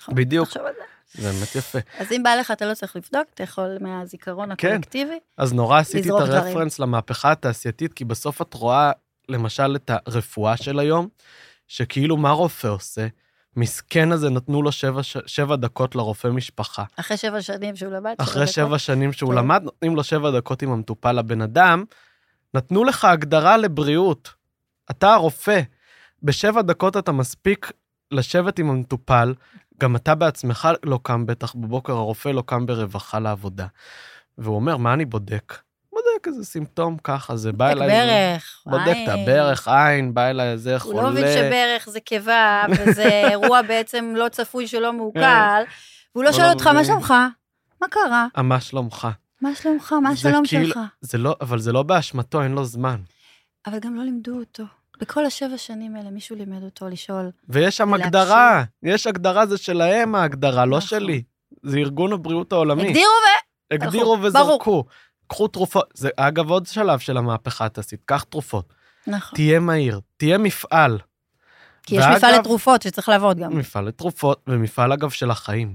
נכון? 0.00 0.14
בדיוק. 0.14 0.48
זה. 0.52 0.60
באמת 1.30 1.54
יפה. 1.54 1.78
אז 1.98 2.12
אם 2.12 2.22
בא 2.22 2.34
לך, 2.34 2.50
אתה 2.50 2.66
לא 2.66 2.74
צריך 2.74 2.96
לבדוק, 2.96 3.22
אתה 3.34 3.42
יכול 3.42 3.76
מהזיכרון 3.80 4.48
כן. 4.58 4.68
הקולקטיבי. 4.68 5.18
אז 5.38 5.52
נורא 5.52 5.78
עשיתי 5.78 5.98
את 6.00 6.04
לזרוק 6.04 6.22
דברים. 6.22 6.42
הרפרנס 6.42 6.78
למהפכה 6.78 7.32
התעשייתית, 7.32 7.92
כי 7.92 8.04
בסוף 8.04 8.42
את 8.42 8.54
רואה, 8.54 8.92
למשל, 9.28 9.76
את 9.76 9.90
הרפואה 10.06 10.56
של 10.56 10.78
היום, 10.78 11.08
שכאילו 11.74 12.16
מה 12.16 12.30
רופא 12.30 12.68
עושה? 12.68 13.06
מסכן 13.56 14.12
הזה 14.12 14.30
נתנו 14.30 14.62
לו 14.62 14.72
שבע, 14.72 15.00
שבע 15.26 15.56
דקות 15.56 15.94
לרופא 15.94 16.28
משפחה. 16.28 16.84
אחרי 16.96 17.16
שבע 17.16 17.42
שנים 17.42 17.76
שהוא 17.76 17.92
למד. 17.92 18.14
אחרי 18.18 18.42
דקות. 18.42 18.54
שבע 18.54 18.78
שנים 18.78 19.12
שהוא 19.12 19.30
כן. 19.30 19.38
למד, 19.38 19.62
נותנים 19.62 19.96
לו 19.96 20.04
שבע 20.04 20.30
דקות 20.30 20.62
עם 20.62 20.70
המטופל. 20.70 21.12
לבן 21.12 21.42
אדם, 21.42 21.84
נתנו 22.54 22.84
לך 22.84 23.04
הגדרה 23.04 23.56
לבריאות. 23.56 24.34
אתה 24.90 25.14
הרופא. 25.14 25.60
בשבע 26.22 26.62
דקות 26.62 26.96
אתה 26.96 27.12
מספיק 27.12 27.72
לשבת 28.10 28.58
עם 28.58 28.70
המטופל, 28.70 29.34
גם 29.80 29.96
אתה 29.96 30.14
בעצמך 30.14 30.68
לא 30.82 31.00
קם 31.02 31.26
בטח 31.26 31.54
בבוקר, 31.54 31.92
הרופא 31.92 32.28
לא 32.28 32.42
קם 32.46 32.66
ברווחה 32.66 33.18
לעבודה. 33.18 33.66
והוא 34.38 34.56
אומר, 34.56 34.76
מה 34.76 34.94
אני 34.94 35.04
בודק? 35.04 35.54
בודק 36.24 36.36
איזה 36.36 36.44
סימפטום 36.44 36.96
ככה, 37.04 37.36
זה 37.36 37.52
בא 37.52 37.68
בודק 37.68 37.82
אליי... 37.82 38.34
ברך, 38.34 38.62
בודק 38.66 38.82
את 38.82 39.08
עין. 39.08 39.08
הברך, 39.08 39.68
עין, 39.68 40.14
בא 40.14 40.30
אליי 40.30 40.52
איזה 40.52 40.72
הוא 40.72 40.78
חולה. 40.80 41.02
לא 41.02 41.10
מבין 41.10 41.24
שברך 41.24 41.88
זה 41.88 42.00
קיבה, 42.00 42.64
וזה 42.70 43.08
אירוע 43.30 43.62
בעצם 43.62 44.12
לא 44.16 44.28
צפוי 44.28 44.66
שלא 44.66 44.92
מעוקל, 44.92 45.62
והוא 46.14 46.24
לא 46.24 46.28
הוא 46.28 46.36
שואל 46.36 46.46
לא 46.46 46.52
אותך, 46.52 46.66
מה. 46.66 46.84
שלומך? 46.84 47.14
מה 47.80 47.88
קרה? 47.90 48.26
מה 48.36 48.60
שלומך? 48.60 49.08
מה 49.40 49.54
שלומך? 49.54 49.92
מה 50.02 50.10
השלום 50.10 50.46
כאילו- 50.46 50.66
שלך? 50.66 50.78
זה 51.00 51.18
לא, 51.18 51.36
אבל 51.40 51.58
זה 51.58 51.72
לא 51.72 51.82
באשמתו, 51.82 52.42
אין 52.42 52.52
לו 52.52 52.64
זמן. 52.64 52.96
אבל 53.66 53.78
גם 53.78 53.94
לא 53.96 54.02
לימדו 54.04 54.38
אותו. 54.38 54.64
בכל 55.00 55.26
השבע 55.26 55.58
שנים 55.58 55.96
האלה 55.96 56.10
מישהו 56.10 56.36
לימד 56.36 56.62
אותו 56.62 56.88
לשאול. 56.88 57.30
ויש 57.48 57.76
שם 57.76 57.88
ולהקשיב. 57.88 58.06
הגדרה, 58.06 58.64
יש 58.82 59.06
הגדרה, 59.06 59.46
זה 59.46 59.56
שלהם 59.56 60.14
ההגדרה, 60.14 60.66
לא 60.66 60.76
נכון. 60.76 60.88
שלי. 60.88 61.22
זה 61.62 61.78
ארגון 61.78 62.12
הבריאות 62.12 62.52
העולמי. 62.52 62.82
הגדירו 62.82 63.04
ו... 63.06 63.74
הגדירו 63.74 64.18
וזרקו. 64.22 64.84
קחו 65.26 65.48
תרופות, 65.48 65.88
זה 65.94 66.08
אגב 66.16 66.50
עוד 66.50 66.66
שלב 66.66 66.98
של 66.98 67.16
המהפכה 67.16 67.64
התעשית, 67.66 68.00
קח 68.04 68.22
תרופות. 68.22 68.72
נכון. 69.06 69.36
תהיה 69.36 69.60
מהיר, 69.60 70.00
תהיה 70.16 70.38
מפעל. 70.38 70.98
כי 71.82 71.94
יש 71.94 72.04
ואגב- 72.04 72.16
מפעל 72.16 72.38
לתרופות 72.38 72.82
שצריך 72.82 73.08
לעבוד 73.08 73.38
גם. 73.38 73.58
מפעל 73.58 73.84
לתרופות, 73.84 74.42
ומפעל 74.46 74.92
אגב 74.92 75.10
של 75.10 75.30
החיים. 75.30 75.74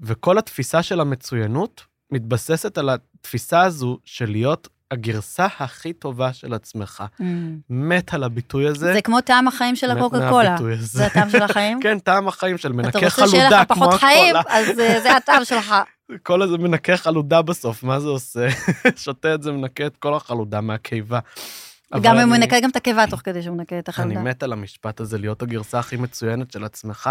וכל 0.00 0.38
התפיסה 0.38 0.82
של 0.82 1.00
המצוינות 1.00 1.84
מתבססת 2.10 2.78
על 2.78 2.90
התפיסה 2.90 3.60
הזו 3.62 3.98
של 4.04 4.30
להיות 4.30 4.68
הגרסה 4.90 5.46
הכי 5.58 5.92
טובה 5.92 6.32
של 6.32 6.54
עצמך. 6.54 7.04
Mm. 7.20 7.24
מת 7.70 8.14
על 8.14 8.24
הביטוי 8.24 8.66
הזה. 8.66 8.92
זה 8.92 9.02
כמו 9.02 9.20
טעם 9.20 9.48
החיים 9.48 9.76
של 9.76 9.90
הקוקה 9.90 10.28
קולה. 10.30 10.56
זה 10.78 11.06
הטעם 11.06 11.30
של 11.30 11.42
החיים? 11.42 11.80
כן, 11.82 11.98
טעם 11.98 12.28
החיים 12.28 12.58
של 12.58 12.68
אתה 12.68 12.76
מנקה 12.76 12.98
רוצה 12.98 13.28
שיהיה 13.28 13.48
חלודה, 13.48 13.60
לך 13.62 13.72
כמו 13.72 13.86
פחות 13.86 14.00
חיים, 14.00 14.36
הקולה. 14.36 14.56
אז 14.58 14.80
אה, 14.80 15.00
זה 15.00 15.16
הטעם 15.16 15.44
שלך. 15.44 15.74
כל 16.22 16.42
הזה 16.42 16.58
מנקה 16.58 16.96
חלודה 16.96 17.42
בסוף, 17.42 17.82
מה 17.82 18.00
זה 18.00 18.08
עושה? 18.08 18.48
שותה 19.04 19.34
את 19.34 19.42
זה, 19.42 19.52
מנקה 19.52 19.86
את 19.86 19.96
כל 19.96 20.14
החלודה 20.14 20.60
מהקיבה. 20.60 21.18
גם 22.02 22.14
אם 22.18 22.28
הוא 22.28 22.36
אני- 22.36 22.44
מנקה 22.44 22.60
גם 22.60 22.70
את 22.70 22.76
הקיבה 22.76 23.06
תוך 23.10 23.20
כדי 23.24 23.42
שהוא 23.42 23.56
מנקה 23.56 23.78
את 23.78 23.88
אני 23.88 23.92
החלודה. 23.94 24.20
מת 24.20 24.42
על 24.42 24.52
המשפט 24.52 25.00
הזה, 25.00 25.18
להיות 25.18 25.42
הגרסה 25.42 25.78
הכי 25.78 25.96
מצוינת 25.96 26.50
של 26.50 26.64
עצמך, 26.64 27.10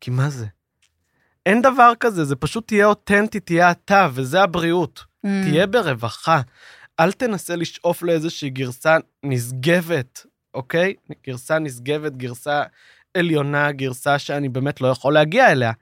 כי 0.00 0.10
מה 0.10 0.30
זה? 0.30 0.46
אין 1.46 1.62
דבר 1.62 1.92
כזה, 2.00 2.24
זה 2.24 2.36
פשוט 2.36 2.66
תהיה 2.66 2.86
אותנטי, 2.86 3.40
תהיה 3.40 3.70
אתה, 3.70 4.08
וזה 4.12 4.42
הבריאות. 4.42 5.04
Mm. 5.26 5.28
תהיה 5.44 5.66
ברווחה. 5.66 6.40
אל 7.00 7.12
תנסה 7.12 7.56
לשאוף 7.56 8.02
לאיזושהי 8.02 8.50
גרסה 8.50 8.96
נשגבת, 9.22 10.26
אוקיי? 10.54 10.94
גרסה 11.26 11.58
נשגבת, 11.58 12.16
גרסה 12.16 12.62
עליונה, 13.16 13.72
גרסה 13.72 14.18
שאני 14.18 14.48
באמת 14.48 14.80
לא 14.80 14.88
יכול 14.88 15.14
להגיע 15.14 15.52
אליה. 15.52 15.72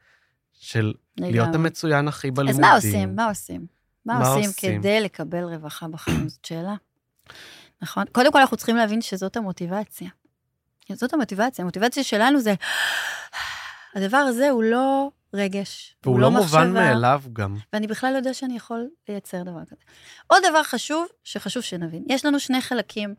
של 0.65 0.93
להיות 1.17 1.49
לגמרי. 1.49 1.55
המצוין 1.55 2.09
הכי 2.09 2.31
בלימודים. 2.31 2.65
אז 2.65 2.71
מה 2.71 2.77
עושים? 2.77 3.17
מה 3.17 3.29
עושים? 3.29 3.67
מה 4.07 4.19
מה 4.19 4.29
עושים 4.29 4.51
עושים? 4.51 4.79
כדי 4.81 5.01
לקבל 5.01 5.45
רווחה 5.45 5.89
בחיים? 5.89 6.29
זאת 6.29 6.45
שאלה. 6.45 6.75
נכון? 7.83 8.05
קודם 8.13 8.33
כל 8.33 8.39
אנחנו 8.39 8.57
צריכים 8.57 8.77
להבין 8.77 9.01
שזאת 9.01 9.37
המוטיבציה. 9.37 10.09
זאת 10.93 11.13
המוטיבציה. 11.13 11.63
המוטיבציה 11.63 12.05
שלנו 12.05 12.41
זה... 12.41 12.55
הדבר 13.95 14.17
הזה 14.17 14.51
הוא 14.51 14.63
לא 14.63 15.11
רגש, 15.35 15.97
והוא 16.05 16.13
הוא 16.13 16.21
לא 16.21 16.33
לא 16.33 16.41
מובן 16.41 16.73
מאליו 16.73 17.23
גם. 17.33 17.57
ואני 17.73 17.87
בכלל 17.87 18.13
לא 18.13 18.17
יודע 18.17 18.35
שאני 18.35 18.57
יכול 18.57 18.89
לייצר 19.09 19.43
דבר 19.43 19.65
כזה. 19.65 19.83
עוד 20.27 20.43
דבר 20.49 20.63
חשוב, 20.63 21.07
שחשוב 21.25 21.63
שנבין, 21.63 22.05
יש 22.09 22.25
לנו 22.25 22.41
שני 22.41 22.61
חלקים 22.61 23.15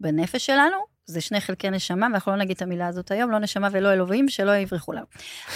בנפש 0.00 0.46
שלנו, 0.46 0.76
זה 1.10 1.20
שני 1.20 1.40
חלקי 1.40 1.70
נשמה, 1.70 2.06
ואנחנו 2.12 2.32
לא 2.32 2.38
נגיד 2.38 2.56
את 2.56 2.62
המילה 2.62 2.86
הזאת 2.86 3.10
היום, 3.10 3.30
לא 3.30 3.38
נשמה 3.38 3.68
ולא 3.72 3.92
אלוהים, 3.92 4.28
שלא 4.28 4.56
יברחו 4.56 4.92
לנו. 4.92 5.06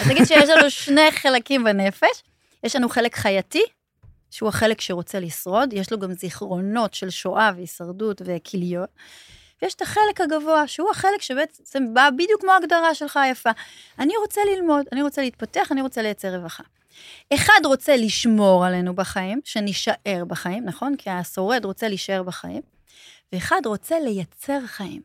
אז 0.01 0.07
נגיד 0.07 0.25
שיש 0.25 0.49
לנו 0.49 0.69
שני 0.69 1.11
חלקים 1.11 1.63
בנפש, 1.63 2.23
יש 2.63 2.75
לנו 2.75 2.89
חלק 2.89 3.15
חייתי, 3.15 3.63
שהוא 4.31 4.49
החלק 4.49 4.81
שרוצה 4.81 5.19
לשרוד, 5.19 5.73
יש 5.73 5.91
לו 5.91 5.99
גם 5.99 6.13
זיכרונות 6.13 6.93
של 6.93 7.09
שואה 7.09 7.51
והישרדות 7.55 8.21
וכליות, 8.25 8.89
ויש 9.61 9.73
את 9.73 9.81
החלק 9.81 10.21
הגבוה, 10.21 10.67
שהוא 10.67 10.91
החלק 10.91 11.21
שבעצם 11.21 11.93
בא 11.93 12.09
בדיוק 12.09 12.41
כמו 12.41 12.51
ההגדרה 12.51 12.95
שלך 12.95 13.17
היפה. 13.17 13.49
אני 13.99 14.13
רוצה 14.17 14.41
ללמוד, 14.55 14.85
אני 14.91 15.01
רוצה 15.01 15.21
להתפתח, 15.21 15.71
אני 15.71 15.81
רוצה 15.81 16.01
לייצר 16.01 16.35
רווחה. 16.35 16.63
אחד 17.33 17.59
רוצה 17.65 17.97
לשמור 17.97 18.65
עלינו 18.65 18.95
בחיים, 18.95 19.41
שנישאר 19.43 20.23
בחיים, 20.27 20.65
נכון? 20.65 20.95
כי 20.97 21.09
השורד 21.09 21.65
רוצה 21.65 21.87
להישאר 21.87 22.23
בחיים, 22.23 22.61
ואחד 23.33 23.61
רוצה 23.65 23.99
לייצר 23.99 24.59
חיים, 24.65 25.01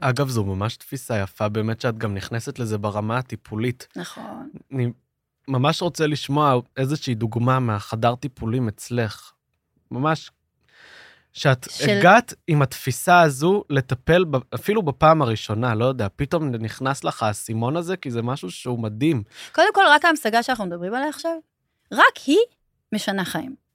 אגב, 0.00 0.28
זו 0.28 0.44
ממש 0.44 0.76
תפיסה 0.76 1.18
יפה, 1.18 1.48
באמת 1.48 1.80
שאת 1.80 1.98
גם 1.98 2.14
נכנסת 2.14 2.58
לזה 2.58 2.78
ברמה 2.78 3.18
הטיפולית. 3.18 3.88
נכון. 3.96 4.50
אני 4.72 4.92
ממש 5.48 5.82
רוצה 5.82 6.06
לשמוע 6.06 6.54
איזושהי 6.76 7.14
דוגמה 7.14 7.60
מהחדר 7.60 8.14
טיפולים 8.14 8.68
אצלך. 8.68 9.32
ממש, 9.90 10.30
שאת 11.32 11.66
של-. 11.70 11.90
הגעת 11.90 12.34
עם 12.46 12.62
התפיסה 12.62 13.20
הזו 13.20 13.64
לטפל, 13.70 14.24
ב... 14.24 14.36
אפילו 14.54 14.82
בפעם 14.82 15.22
הראשונה, 15.22 15.74
לא 15.74 15.84
יודע, 15.84 16.06
פתאום 16.16 16.48
נכנס 16.50 17.04
לך 17.04 17.22
האסימון 17.22 17.76
הזה, 17.76 17.96
כי 17.96 18.10
זה 18.10 18.22
משהו 18.22 18.50
שהוא 18.50 18.78
מדהים. 18.78 19.22
קודם 19.52 19.74
כל, 19.74 19.82
רק 19.90 20.04
ההמשגה 20.04 20.42
שאנחנו 20.42 20.66
מדברים 20.66 20.94
עליה 20.94 21.08
עכשיו, 21.08 21.38
רק 21.92 22.16
היא 22.26 22.38
משנה 22.92 23.24
חיים. 23.24 23.65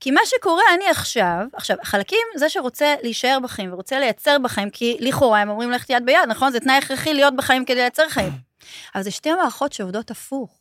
כי 0.00 0.10
מה 0.10 0.20
שקורה, 0.24 0.62
אני 0.74 0.88
עכשיו, 0.88 1.38
עכשיו, 1.52 1.76
חלקים, 1.84 2.26
זה 2.36 2.48
שרוצה 2.48 2.94
להישאר 3.02 3.38
בחיים 3.42 3.72
ורוצה 3.72 3.98
לייצר 3.98 4.36
בחיים, 4.42 4.70
כי 4.70 4.96
לכאורה 5.00 5.40
הם 5.40 5.48
אומרים 5.48 5.70
ללכת 5.70 5.90
יד 5.90 6.06
ביד, 6.06 6.28
נכון? 6.28 6.52
זה 6.52 6.60
תנאי 6.60 6.74
הכרחי 6.74 7.14
להיות 7.14 7.36
בחיים 7.36 7.64
כדי 7.64 7.76
לייצר 7.76 8.08
חיים. 8.08 8.32
אבל 8.94 9.02
זה 9.02 9.10
שתי 9.10 9.34
מערכות 9.34 9.72
שעובדות 9.72 10.10
הפוך. 10.10 10.58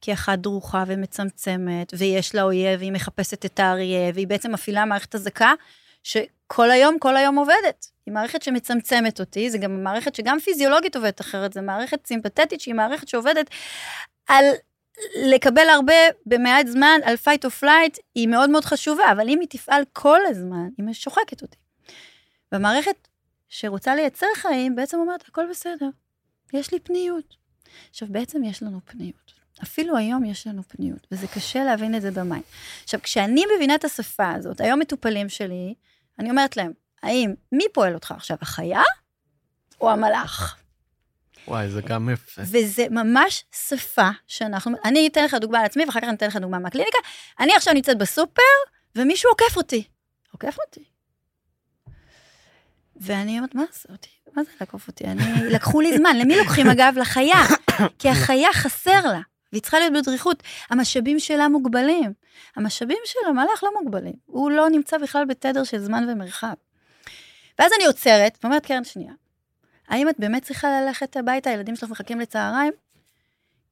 כי 0.00 0.12
אחת 0.12 0.38
דרוכה 0.38 0.84
ומצמצמת, 0.86 1.92
ויש 1.98 2.34
לה 2.34 2.42
אויב, 2.42 2.80
והיא 2.80 2.92
מחפשת 2.92 3.44
את 3.44 3.60
האריה, 3.60 4.10
והיא 4.14 4.26
בעצם 4.26 4.52
מפעילה 4.52 4.84
מערכת 4.84 5.14
אזעקה, 5.14 5.52
שכל 6.02 6.70
היום, 6.70 6.98
כל 6.98 7.16
היום 7.16 7.38
עובדת. 7.38 7.86
היא 8.06 8.14
מערכת 8.14 8.42
שמצמצמת 8.42 9.20
אותי, 9.20 9.50
זה 9.50 9.58
גם 9.58 9.84
מערכת 9.84 10.14
שגם 10.14 10.40
פיזיולוגית 10.40 10.96
עובדת 10.96 11.20
אחרת, 11.20 11.52
זו 11.52 11.62
מערכת 11.62 12.06
סימפתטית 12.06 12.60
שהיא 12.60 12.74
מערכת 12.74 13.08
שעובדת 13.08 13.50
על 14.28 14.44
לקבל 15.24 15.68
הרבה 15.68 15.94
במעט 16.26 16.66
זמן, 16.66 17.00
על 17.04 17.14
fight 17.24 17.46
or 17.46 17.62
flight, 17.62 17.98
היא 18.14 18.28
מאוד 18.28 18.50
מאוד 18.50 18.64
חשובה, 18.64 19.12
אבל 19.12 19.28
אם 19.28 19.40
היא 19.40 19.48
תפעל 19.48 19.82
כל 19.92 20.20
הזמן, 20.26 20.68
היא 20.78 20.92
שוחקת 20.92 21.42
אותי. 21.42 21.56
והמערכת 22.52 23.08
שרוצה 23.48 23.94
לייצר 23.94 24.26
חיים, 24.36 24.76
בעצם 24.76 24.98
אומרת, 24.98 25.28
הכל 25.28 25.46
בסדר, 25.50 25.88
יש 26.52 26.72
לי 26.72 26.80
פניות. 26.80 27.36
עכשיו, 27.90 28.08
בעצם 28.10 28.44
יש 28.44 28.62
לנו 28.62 28.80
פניות. 28.84 29.32
אפילו 29.62 29.96
היום 29.96 30.24
יש 30.24 30.46
לנו 30.46 30.62
פניות, 30.68 31.06
וזה 31.12 31.26
קשה 31.26 31.64
להבין 31.64 31.94
את 31.94 32.02
זה 32.02 32.10
במים. 32.10 32.42
עכשיו, 32.84 33.00
כשאני 33.02 33.44
מבינה 33.56 33.74
את 33.74 33.84
השפה 33.84 34.32
הזאת, 34.32 34.60
היום 34.60 34.78
מטופלים 34.78 35.28
שלי, 35.28 35.74
אני 36.18 36.30
אומרת 36.30 36.56
להם, 36.56 36.72
האם, 37.02 37.34
מי 37.52 37.64
פועל 37.72 37.94
אותך 37.94 38.12
עכשיו, 38.12 38.36
החיה 38.40 38.82
או 39.80 39.90
המלאך? 39.90 40.58
וואי, 41.48 41.68
זה 41.68 41.80
גם 41.80 42.08
יפה. 42.12 42.42
וזה 42.44 42.86
ממש 42.90 43.44
שפה 43.68 44.08
שאנחנו, 44.26 44.76
אני 44.84 45.08
אתן 45.08 45.24
לך 45.24 45.34
דוגמה 45.34 45.58
על 45.58 45.64
עצמי, 45.64 45.84
ואחר 45.84 46.00
כך 46.00 46.06
אני 46.08 46.16
אתן 46.16 46.26
לך 46.26 46.36
דוגמה 46.36 46.58
מהקליניקה. 46.58 46.98
אני 47.40 47.54
עכשיו 47.56 47.74
נמצאת 47.74 47.98
בסופר, 47.98 48.42
ומישהו 48.96 49.30
עוקף 49.30 49.56
אותי. 49.56 49.84
עוקף 50.32 50.56
אותי. 50.66 50.84
ואני 53.00 53.38
אומרת, 53.38 53.54
מה 53.54 53.64
זה 53.72 53.92
אותי? 53.92 54.08
מה 54.36 54.44
זה 54.44 54.50
לעקוף 54.60 54.88
אותי? 54.88 55.04
אני... 55.04 55.22
לקחו 55.54 55.80
לי 55.80 55.98
זמן. 55.98 56.16
למי 56.16 56.36
לוקחים, 56.36 56.70
אגב? 56.70 56.94
לחיה. 56.98 57.42
כי 57.98 58.08
החיה 58.08 58.52
חסר 58.52 59.06
לה, 59.06 59.20
והיא 59.52 59.62
צריכה 59.62 59.78
להיות 59.78 59.92
בדריכות. 59.92 60.42
המשאבים 60.70 61.20
שלה 61.20 61.48
מוגבלים. 61.48 62.12
המשאבים 62.56 62.98
של 63.04 63.18
המלאך 63.28 63.64
לא 63.64 63.70
מוגבלים. 63.82 64.14
הוא 64.26 64.50
לא 64.50 64.70
נמצא 64.70 64.98
בכלל 64.98 65.24
בתדר 65.24 65.64
של 65.64 65.78
זמן 65.78 66.06
ומרחב. 66.08 66.54
ואז 67.58 67.72
אני 67.76 67.86
עוצרת, 67.86 68.38
ואומרת, 68.42 68.66
קרן, 68.66 68.84
שנייה. 68.84 69.12
האם 69.88 70.08
את 70.08 70.14
באמת 70.18 70.42
צריכה 70.42 70.68
ללכת 70.80 71.16
הביתה, 71.16 71.50
הילדים 71.50 71.76
שלך 71.76 71.90
מחכים 71.90 72.20
לצהריים? 72.20 72.72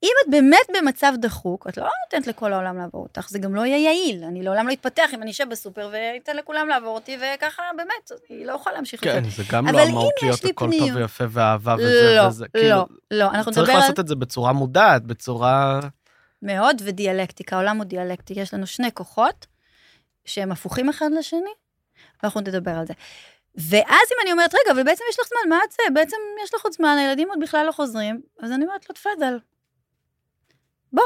אם 0.02 0.10
את 0.24 0.30
באמת 0.30 0.66
במצב 0.76 1.12
דחוק, 1.18 1.66
את 1.68 1.76
לא 1.76 1.88
נותנת 2.04 2.26
לכל 2.26 2.52
העולם 2.52 2.78
לעבור 2.78 3.02
אותך, 3.02 3.28
זה 3.28 3.38
גם 3.38 3.54
לא 3.54 3.66
יהיה 3.66 3.78
יעיל. 3.78 4.24
אני 4.24 4.42
לעולם 4.42 4.68
לא 4.68 4.72
אתפתח 4.72 5.10
אם 5.14 5.22
אני 5.22 5.30
אשב 5.30 5.44
בסופר 5.50 5.90
ואתן 5.92 6.36
לכולם 6.36 6.68
לעבור 6.68 6.94
אותי, 6.94 7.18
וככה 7.20 7.62
באמת, 7.76 8.10
היא 8.28 8.46
לא 8.46 8.52
יכולה 8.52 8.74
להמשיך 8.74 9.04
כן, 9.04 9.24
זה. 9.24 9.30
זה 9.30 9.42
גם 9.52 9.66
לא 9.68 9.82
אמור 9.84 10.10
להיות 10.22 10.44
הכל 10.44 10.66
פניות- 10.66 10.88
טוב 10.88 10.96
ויפה 10.96 11.24
ואהבה 11.30 11.74
וזה 11.78 12.14
לא, 12.16 12.26
וזה. 12.26 12.46
כאילו, 12.48 12.68
לא, 12.68 12.86
לא, 13.10 13.30
אנחנו 13.30 13.52
צריך 13.52 13.68
נדבר 13.68 13.72
על 13.72 13.80
לעשות 13.80 14.00
את 14.00 14.08
זה 14.08 14.14
בצורה 14.14 14.52
מודעת, 14.52 15.02
בצורה... 15.02 15.80
מאוד 16.42 16.82
ודיאלקטיקה, 16.84 17.56
העולם 17.56 17.76
הוא 17.76 17.84
דיאלקטי, 17.84 18.34
יש 18.36 18.54
לנו 18.54 18.66
שני 18.66 18.92
כוחות 18.94 19.46
שהם 20.24 20.52
הפוכים 20.52 20.88
אחד 20.88 21.08
לשני, 21.18 21.50
ואנחנו 22.22 22.40
נדבר 22.40 22.70
על 22.70 22.86
זה. 22.86 22.92
ואז 23.56 24.08
אם 24.12 24.16
אני 24.22 24.32
אומרת, 24.32 24.54
רגע, 24.54 24.72
אבל 24.72 24.82
בעצם 24.82 25.04
יש 25.10 25.18
לך 25.20 25.26
זמן, 25.28 25.48
מה 25.48 25.58
את 25.64 25.72
זה? 25.72 25.82
בעצם 25.94 26.16
יש 26.44 26.54
לך 26.54 26.64
עוד 26.64 26.72
זמן, 26.72 26.96
הילדים 26.98 27.28
עוד 27.28 27.38
בכלל 27.40 27.66
לא 27.66 27.72
חוזרים, 27.72 28.22
אז 28.42 28.52
אני 28.52 28.64
אומרת 28.64 28.88
לו, 28.88 28.94
תפאדל. 28.94 29.38
בוא. 30.92 31.04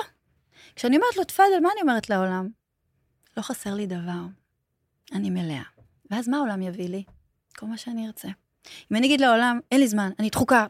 כשאני 0.77 0.97
אומרת 0.97 1.17
לו, 1.17 1.25
תפאדל, 1.25 1.61
מה 1.63 1.69
אני 1.73 1.81
אומרת 1.83 2.11
לעולם? 2.11 2.49
לא 3.37 3.43
חסר 3.43 3.75
לי 3.75 3.87
דבר, 3.87 4.23
אני 5.13 5.31
מלאה. 5.31 5.63
ואז 6.11 6.29
מה 6.29 6.37
העולם 6.37 6.63
יביא 6.63 6.89
לי? 6.89 7.05
כל 7.57 7.67
מה 7.67 7.77
שאני 7.77 8.07
ארצה. 8.07 8.29
אם 8.93 8.97
אני 8.97 9.07
אגיד 9.07 9.21
לעולם, 9.21 9.61
אין 9.71 9.81
לי 9.81 9.89
זמן, 9.89 10.11
אני 10.19 10.31
דחוקה, 10.31 10.67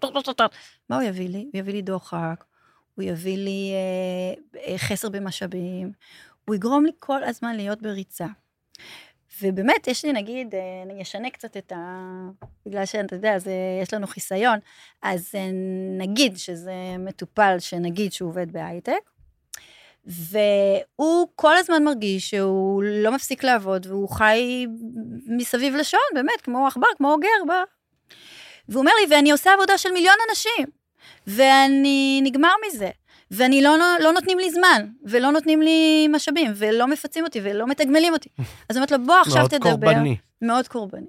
מה 0.89 0.97
הוא 0.97 1.03
יביא 1.03 1.29
לי? 1.29 1.49
הוא 1.53 1.61
יביא 1.61 1.73
לי 1.73 1.83
דוחק, 1.83 2.45
הוא 2.95 3.05
יביא 3.05 3.37
לי 3.37 3.73
אה, 3.75 4.63
אה, 4.73 4.79
חסר 4.79 5.09
במשאבים, 5.09 5.93
הוא 6.45 6.55
יגרום 6.55 6.85
לי 6.85 6.93
כל 6.99 7.25
הזמן 7.25 7.57
להיות 7.57 7.83
בריצה. 7.83 8.27
ובאמת, 9.43 9.89
יש 9.89 10.05
לי 10.05 10.13
נגיד, 10.13 10.55
אה, 10.55 10.61
אני 10.83 11.03
אשנה 11.03 11.31
קצת 11.31 11.57
את 11.57 11.73
ה... 11.73 11.77
בגלל 12.67 12.87
שאתה 12.87 13.17
יודע, 13.17 13.39
זה, 13.39 13.53
יש 13.83 13.95
לנו 13.95 14.07
חיסיון, 14.07 14.59
אז 15.03 15.31
אה, 15.35 15.51
נגיד 15.99 16.37
שזה 16.37 16.75
מטופל 16.99 17.57
שנגיד 17.59 18.13
שהוא 18.13 18.29
עובד 18.31 18.53
בהייטק, 18.53 19.11
והוא 20.07 21.29
כל 21.37 21.57
הזמן 21.57 21.85
מרגיש 21.85 22.31
שהוא 22.31 22.83
לא 22.83 23.13
מפסיק 23.13 23.45
לעבוד, 23.45 23.87
והוא 23.87 24.09
חי 24.09 24.67
מסביב 25.27 25.75
לשעון, 25.75 26.03
באמת, 26.15 26.41
כמו 26.43 26.67
עכבר, 26.67 26.87
כמו 26.97 27.13
אוגר. 27.13 27.29
ב... 27.49 27.53
והוא 28.69 28.81
אומר 28.81 28.93
לי, 29.01 29.15
ואני 29.15 29.31
עושה 29.31 29.53
עבודה 29.55 29.79
של 29.79 29.91
מיליון 29.93 30.15
אנשים, 30.31 30.67
ואני 31.27 32.21
נגמר 32.25 32.53
מזה, 32.67 32.91
ואני 33.31 33.63
לא, 33.63 33.77
לא 34.01 34.13
נותנים 34.13 34.39
לי 34.39 34.51
זמן, 34.51 34.87
ולא 35.05 35.31
נותנים 35.31 35.63
לי 35.63 36.09
משאבים, 36.09 36.53
ולא 36.57 36.87
מפצים 36.87 37.25
אותי, 37.25 37.41
ולא 37.43 37.67
מתגמלים 37.67 38.13
אותי. 38.13 38.29
אז 38.69 38.77
אומרת 38.77 38.91
לו, 38.91 38.99
בוא 39.07 39.15
עכשיו 39.15 39.39
מאוד 39.39 39.51
תדבר. 39.51 39.71
קורבני. 39.71 40.17
מאוד 40.43 40.69
קורבני. 40.69 41.07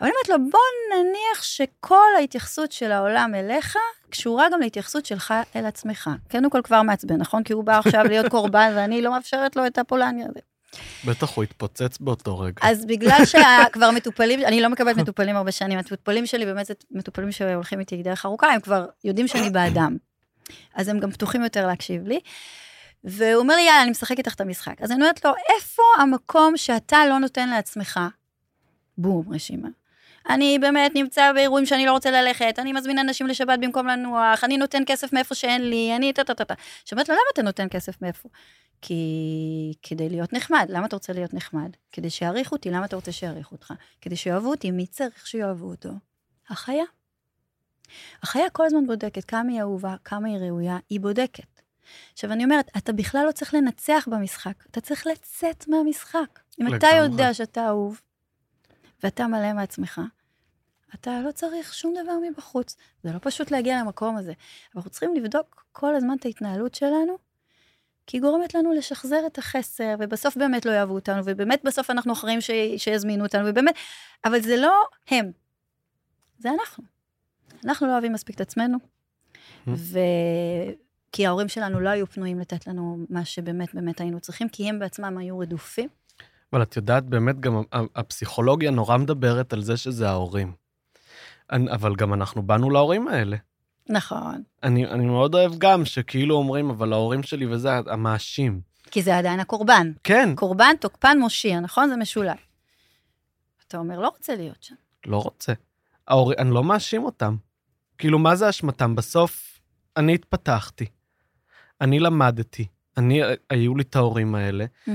אבל 0.00 0.08
אני 0.08 0.10
אומרת 0.10 0.28
לו, 0.28 0.50
בוא 0.50 0.60
נניח 0.96 1.42
שכל 1.42 2.16
ההתייחסות 2.18 2.72
של 2.72 2.92
העולם 2.92 3.34
אליך 3.34 3.76
קשורה 4.10 4.46
גם 4.52 4.60
להתייחסות 4.60 5.06
שלך 5.06 5.34
אל 5.56 5.66
עצמך. 5.66 6.10
קודם 6.30 6.50
כל 6.50 6.60
כבר 6.64 6.82
מעצבן, 6.82 7.16
נכון? 7.16 7.42
כי 7.42 7.52
הוא 7.52 7.64
בא 7.64 7.78
עכשיו 7.78 8.04
להיות 8.04 8.26
קורבן 8.26 8.72
ואני 8.76 9.02
לא 9.02 9.10
מאפשרת 9.10 9.56
לו 9.56 9.66
את 9.66 9.78
הפולניה 9.78 10.26
הזה. 10.30 10.40
בטח 11.04 11.36
הוא 11.36 11.44
התפוצץ 11.44 11.98
באותו 11.98 12.38
רגע. 12.38 12.56
אז 12.62 12.86
בגלל 12.86 13.24
שכבר 13.32 13.90
מטופלים, 13.90 14.40
אני 14.44 14.60
לא 14.60 14.68
מקבלת 14.68 14.96
מטופלים 14.96 15.36
הרבה 15.36 15.52
שנים, 15.52 15.78
המטופלים 15.78 16.26
שלי 16.26 16.44
באמת 16.44 16.66
זה 16.66 16.74
מטופלים 16.90 17.32
שהולכים 17.32 17.80
איתי 17.80 18.02
דרך 18.02 18.26
ארוכה, 18.26 18.52
הם 18.52 18.60
כבר 18.60 18.86
יודעים 19.04 19.28
שאני 19.28 19.50
באדם. 19.50 19.96
אז 20.74 20.88
הם 20.88 21.00
גם 21.00 21.10
פתוחים 21.10 21.42
יותר 21.42 21.66
להקשיב 21.66 22.06
לי. 22.06 22.20
והוא 23.04 23.42
אומר 23.42 23.54
לי, 23.54 23.62
יאללה, 23.62 23.82
אני 23.82 23.90
משחק 23.90 24.18
איתך 24.18 24.34
את 24.34 24.40
המשחק. 24.40 24.82
אז 24.82 24.92
אני 24.92 25.00
אומרת 25.00 25.24
לו, 25.24 25.32
איפה 25.56 25.82
המקום 25.98 26.56
שאתה 26.56 27.06
לא 27.06 27.18
נותן 27.18 27.48
לעצמך? 27.48 28.00
בום, 28.98 29.34
רשימה. 29.34 29.68
אני 30.28 30.58
באמת 30.58 30.92
נמצא 30.94 31.32
באירועים 31.32 31.66
שאני 31.66 31.86
לא 31.86 31.92
רוצה 31.92 32.10
ללכת, 32.10 32.54
אני 32.58 32.72
מזמין 32.72 32.98
אנשים 32.98 33.26
לשבת 33.26 33.58
במקום 33.58 33.86
לנוח, 33.86 34.44
אני 34.44 34.56
נותן 34.56 34.82
כסף 34.86 35.12
מאיפה 35.12 35.34
שאין 35.34 35.70
לי, 35.70 35.92
אני 35.96 36.12
טה-טה-טה. 36.12 36.54
עכשיו, 36.82 36.96
אומרת 36.96 37.08
לו, 37.08 37.14
למה 37.14 37.22
אתה 37.32 37.42
נותן 37.42 37.66
כסף 37.70 38.02
מאיפה? 38.02 38.28
כי 38.82 39.74
כדי 39.82 40.08
להיות 40.08 40.32
נחמד. 40.32 40.66
למה 40.68 40.86
אתה 40.86 40.96
רוצה 40.96 41.12
להיות 41.12 41.34
נחמד? 41.34 41.70
כדי 41.92 42.10
שיעריכו 42.10 42.56
אותי, 42.56 42.70
למה 42.70 42.84
אתה 42.84 42.96
רוצה 42.96 43.12
שיעריכו 43.12 43.54
אותך? 43.54 43.74
כדי 44.00 44.16
שיאהבו 44.16 44.50
אותי, 44.50 44.70
מי 44.70 44.86
צריך 44.86 45.26
שיאהבו 45.26 45.70
אותו? 45.70 45.90
החיה. 46.48 46.84
החיה 48.22 48.50
כל 48.50 48.66
הזמן 48.66 48.86
בודקת 48.86 49.24
כמה 49.24 49.50
היא 49.52 49.60
אהובה, 49.60 49.94
כמה 50.04 50.28
היא 50.28 50.38
ראויה, 50.38 50.78
היא 50.90 51.00
בודקת. 51.00 51.62
עכשיו, 52.12 52.32
אני 52.32 52.44
אומרת, 52.44 52.70
אתה 52.76 52.92
בכלל 52.92 53.26
לא 53.26 53.32
צריך 53.32 53.54
לנצח 53.54 54.08
במשחק, 54.10 54.66
אתה 54.70 54.80
צריך 54.80 55.06
לצאת 55.06 55.68
מהמשחק. 55.68 56.40
אם 56.60 56.66
לגמרי. 56.66 56.78
אתה 56.78 56.86
יודע 56.96 57.34
שאתה 57.34 57.66
אהוב, 57.66 58.00
ואתה 59.02 59.26
מלא 59.26 59.52
מעצמך, 59.52 60.00
אתה 60.94 61.20
לא 61.20 61.32
צריך 61.32 61.74
שום 61.74 61.94
דבר 62.02 62.12
מבחוץ. 62.30 62.76
זה 63.02 63.12
לא 63.12 63.18
פשוט 63.22 63.50
להגיע 63.50 63.80
למקום 63.80 64.16
הזה. 64.16 64.32
אנחנו 64.76 64.90
צריכים 64.90 65.14
לבדוק 65.14 65.64
כל 65.72 65.94
הזמן 65.94 66.16
את 66.20 66.24
ההתנהלות 66.24 66.74
שלנו, 66.74 67.18
כי 68.06 68.16
היא 68.16 68.22
גורמת 68.22 68.54
לנו 68.54 68.72
לשחזר 68.72 69.26
את 69.26 69.38
החסר, 69.38 69.94
ובסוף 69.98 70.36
באמת 70.36 70.66
לא 70.66 70.72
יאהבו 70.72 70.94
אותנו, 70.94 71.22
ובאמת 71.24 71.64
בסוף 71.64 71.90
אנחנו 71.90 72.12
אחראים 72.12 72.40
ש... 72.40 72.50
שיזמינו 72.76 73.24
אותנו, 73.24 73.48
ובאמת, 73.48 73.74
אבל 74.24 74.40
זה 74.40 74.56
לא 74.56 74.82
הם, 75.08 75.32
זה 76.38 76.50
אנחנו. 76.60 76.91
אנחנו 77.64 77.86
לא 77.86 77.92
אוהבים 77.92 78.12
מספיק 78.12 78.36
את 78.36 78.40
עצמנו, 78.40 78.78
ו... 79.66 79.98
כי 81.12 81.26
ההורים 81.26 81.48
שלנו 81.48 81.80
לא 81.80 81.88
היו 81.88 82.06
פנויים 82.06 82.40
לתת 82.40 82.66
לנו 82.66 82.98
מה 83.10 83.24
שבאמת 83.24 83.74
באמת 83.74 84.00
היינו 84.00 84.20
צריכים, 84.20 84.48
כי 84.48 84.68
הם 84.68 84.78
בעצמם 84.78 85.18
היו 85.18 85.38
רדופים. 85.38 85.88
אבל 86.52 86.62
את 86.62 86.76
יודעת, 86.76 87.04
באמת 87.04 87.40
גם 87.40 87.62
הפסיכולוגיה 87.72 88.70
נורא 88.70 88.96
מדברת 88.96 89.52
על 89.52 89.62
זה 89.62 89.76
שזה 89.76 90.08
ההורים. 90.08 90.52
אבל 91.50 91.96
גם 91.96 92.14
אנחנו 92.14 92.42
באנו 92.42 92.70
להורים 92.70 93.08
האלה. 93.08 93.36
נכון. 93.88 94.42
אני, 94.62 94.86
אני 94.86 95.06
מאוד 95.06 95.34
אוהב 95.34 95.52
גם 95.58 95.84
שכאילו 95.84 96.34
אומרים, 96.34 96.70
אבל 96.70 96.92
ההורים 96.92 97.22
שלי 97.22 97.46
וזה 97.46 97.70
המאשים. 97.86 98.60
כי 98.90 99.02
זה 99.02 99.18
עדיין 99.18 99.40
הקורבן. 99.40 99.92
כן. 100.04 100.34
קורבן, 100.34 100.74
תוקפן, 100.80 101.18
מושיע, 101.20 101.60
נכון? 101.60 101.88
זה 101.88 101.96
משולב. 101.96 102.36
אתה 103.68 103.78
אומר, 103.78 104.00
לא 104.00 104.08
רוצה 104.08 104.36
להיות 104.36 104.62
שם. 104.62 104.74
לא 105.06 105.16
רוצה. 105.16 105.52
ההור... 106.08 106.32
אני 106.38 106.50
לא 106.50 106.64
מאשים 106.64 107.04
אותם. 107.04 107.36
כאילו, 108.02 108.18
מה 108.18 108.36
זה 108.36 108.50
אשמתם? 108.50 108.94
בסוף, 108.94 109.60
אני 109.96 110.14
התפתחתי. 110.14 110.86
אני 111.80 112.00
למדתי. 112.00 112.66
אני, 112.96 113.20
היו 113.50 113.76
לי 113.76 113.82
את 113.82 113.96
ההורים 113.96 114.34
האלה. 114.34 114.64
Mm-hmm. 114.64 114.90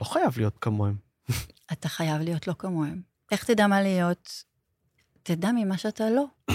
לא 0.00 0.04
חייב 0.04 0.38
להיות 0.38 0.58
כמוהם. 0.58 0.96
אתה 1.72 1.88
חייב 1.88 2.22
להיות 2.22 2.46
לא 2.46 2.54
כמוהם. 2.58 3.02
איך 3.30 3.44
תדע 3.44 3.66
מה 3.66 3.82
להיות? 3.82 4.44
תדע 5.22 5.50
ממה 5.54 5.78
שאתה 5.78 6.10
לא. 6.10 6.24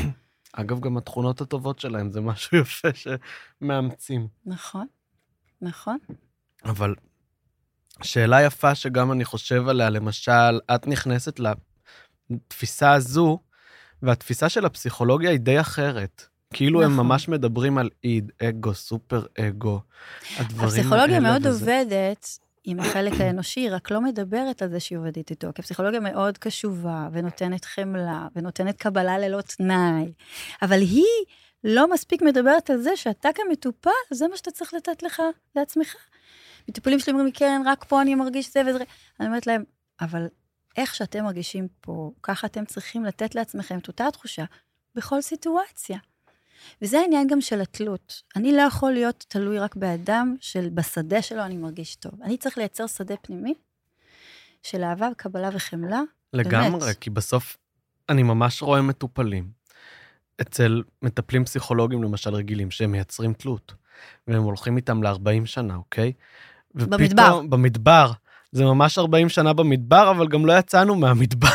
אגב, 0.53 0.79
גם 0.79 0.97
התכונות 0.97 1.41
הטובות 1.41 1.79
שלהם 1.79 2.09
זה 2.09 2.21
משהו 2.21 2.57
יפה 2.57 2.87
שמאמצים. 2.93 4.27
נכון, 4.45 4.87
נכון. 5.61 5.97
אבל 6.65 6.95
שאלה 8.01 8.41
יפה 8.41 8.75
שגם 8.75 9.11
אני 9.11 9.25
חושב 9.25 9.67
עליה, 9.67 9.89
למשל, 9.89 10.59
את 10.75 10.87
נכנסת 10.87 11.39
לתפיסה 12.29 12.93
הזו, 12.93 13.39
והתפיסה 14.03 14.49
של 14.49 14.65
הפסיכולוגיה 14.65 15.29
היא 15.29 15.39
די 15.39 15.59
אחרת. 15.59 16.25
כאילו 16.53 16.81
נכון. 16.81 16.91
הם 16.93 16.97
ממש 16.97 17.29
מדברים 17.29 17.77
על 17.77 17.89
איד, 18.03 18.31
אגו, 18.43 18.73
סופר 18.73 19.25
אגו, 19.39 19.81
הדברים 20.37 20.59
האלה. 20.59 20.67
הפסיכולוגיה 20.67 21.19
מאוד 21.19 21.45
וזה... 21.45 21.49
עובדת 21.49 22.39
עם 22.63 22.79
החלק 22.79 23.21
האנושי, 23.21 23.69
רק 23.69 23.91
לא 23.91 24.01
מדברת 24.01 24.61
על 24.61 24.69
זה 24.69 24.79
שהיא 24.79 24.97
עובדת 24.97 25.29
איתו, 25.29 25.47
כי 25.55 25.61
הפסיכולוגיה 25.61 25.99
מאוד 25.99 26.37
קשובה, 26.37 27.07
ונותנת 27.11 27.65
חמלה, 27.65 28.27
ונותנת 28.35 28.77
קבלה 28.77 29.17
ללא 29.17 29.41
תנאי, 29.41 30.13
אבל 30.61 30.79
היא 30.81 31.25
לא 31.63 31.93
מספיק 31.93 32.21
מדברת 32.21 32.69
על 32.69 32.77
זה 32.77 32.91
שאתה 32.95 33.29
כמטופל, 33.35 33.89
זה 34.13 34.27
מה 34.27 34.37
שאתה 34.37 34.51
צריך 34.51 34.73
לתת 34.73 35.03
לך 35.03 35.21
לעצמך. 35.55 35.95
מטופלים 36.69 36.99
שלי 36.99 37.11
אומרים 37.11 37.25
לי, 37.25 37.33
כן, 37.33 37.61
רק 37.65 37.85
פה 37.87 38.01
אני 38.01 38.15
מרגיש 38.15 38.53
זה 38.53 38.61
וזה. 38.67 38.83
אני 39.19 39.27
אומרת 39.27 39.47
להם, 39.47 39.63
אבל 40.01 40.27
איך 40.77 40.95
שאתם 40.95 41.23
מרגישים 41.23 41.67
פה, 41.81 42.11
ככה 42.23 42.47
אתם 42.47 42.65
צריכים 42.65 43.05
לתת 43.05 43.35
לעצמכם 43.35 43.77
את 43.77 43.87
אותה 43.87 44.07
התחושה 44.07 44.45
בכל 44.95 45.21
סיטואציה. 45.21 45.97
וזה 46.81 46.99
העניין 46.99 47.27
גם 47.27 47.41
של 47.41 47.61
התלות. 47.61 48.21
אני 48.35 48.51
לא 48.51 48.61
יכול 48.61 48.91
להיות 48.91 49.25
תלוי 49.27 49.59
רק 49.59 49.75
באדם 49.75 50.35
של 50.41 50.69
בשדה 50.69 51.21
שלו 51.21 51.43
אני 51.43 51.57
מרגיש 51.57 51.95
טוב. 51.95 52.11
אני 52.21 52.37
צריך 52.37 52.57
לייצר 52.57 52.87
שדה 52.87 53.15
פנימי 53.17 53.53
של 54.63 54.83
אהבה, 54.83 55.09
קבלה 55.17 55.49
וחמלה. 55.53 56.01
לגמרי, 56.33 56.79
באמת. 56.79 56.97
כי 56.99 57.09
בסוף 57.09 57.57
אני 58.09 58.23
ממש 58.23 58.61
רואה 58.61 58.81
מטופלים. 58.81 59.63
אצל 60.41 60.83
מטפלים 61.01 61.45
פסיכולוגיים, 61.45 62.03
למשל, 62.03 62.33
רגילים, 62.35 62.71
שהם 62.71 62.91
מייצרים 62.91 63.33
תלות, 63.33 63.73
והם 64.27 64.43
הולכים 64.43 64.77
איתם 64.77 65.03
ל-40 65.03 65.45
שנה, 65.45 65.75
אוקיי? 65.75 66.13
במדבר. 66.73 67.41
במדבר. 67.49 68.11
זה 68.53 68.65
ממש 68.65 68.97
40 68.97 69.29
שנה 69.29 69.53
במדבר, 69.53 70.11
אבל 70.11 70.27
גם 70.27 70.45
לא 70.45 70.53
יצאנו 70.53 70.95
מהמדבר. 70.95 71.47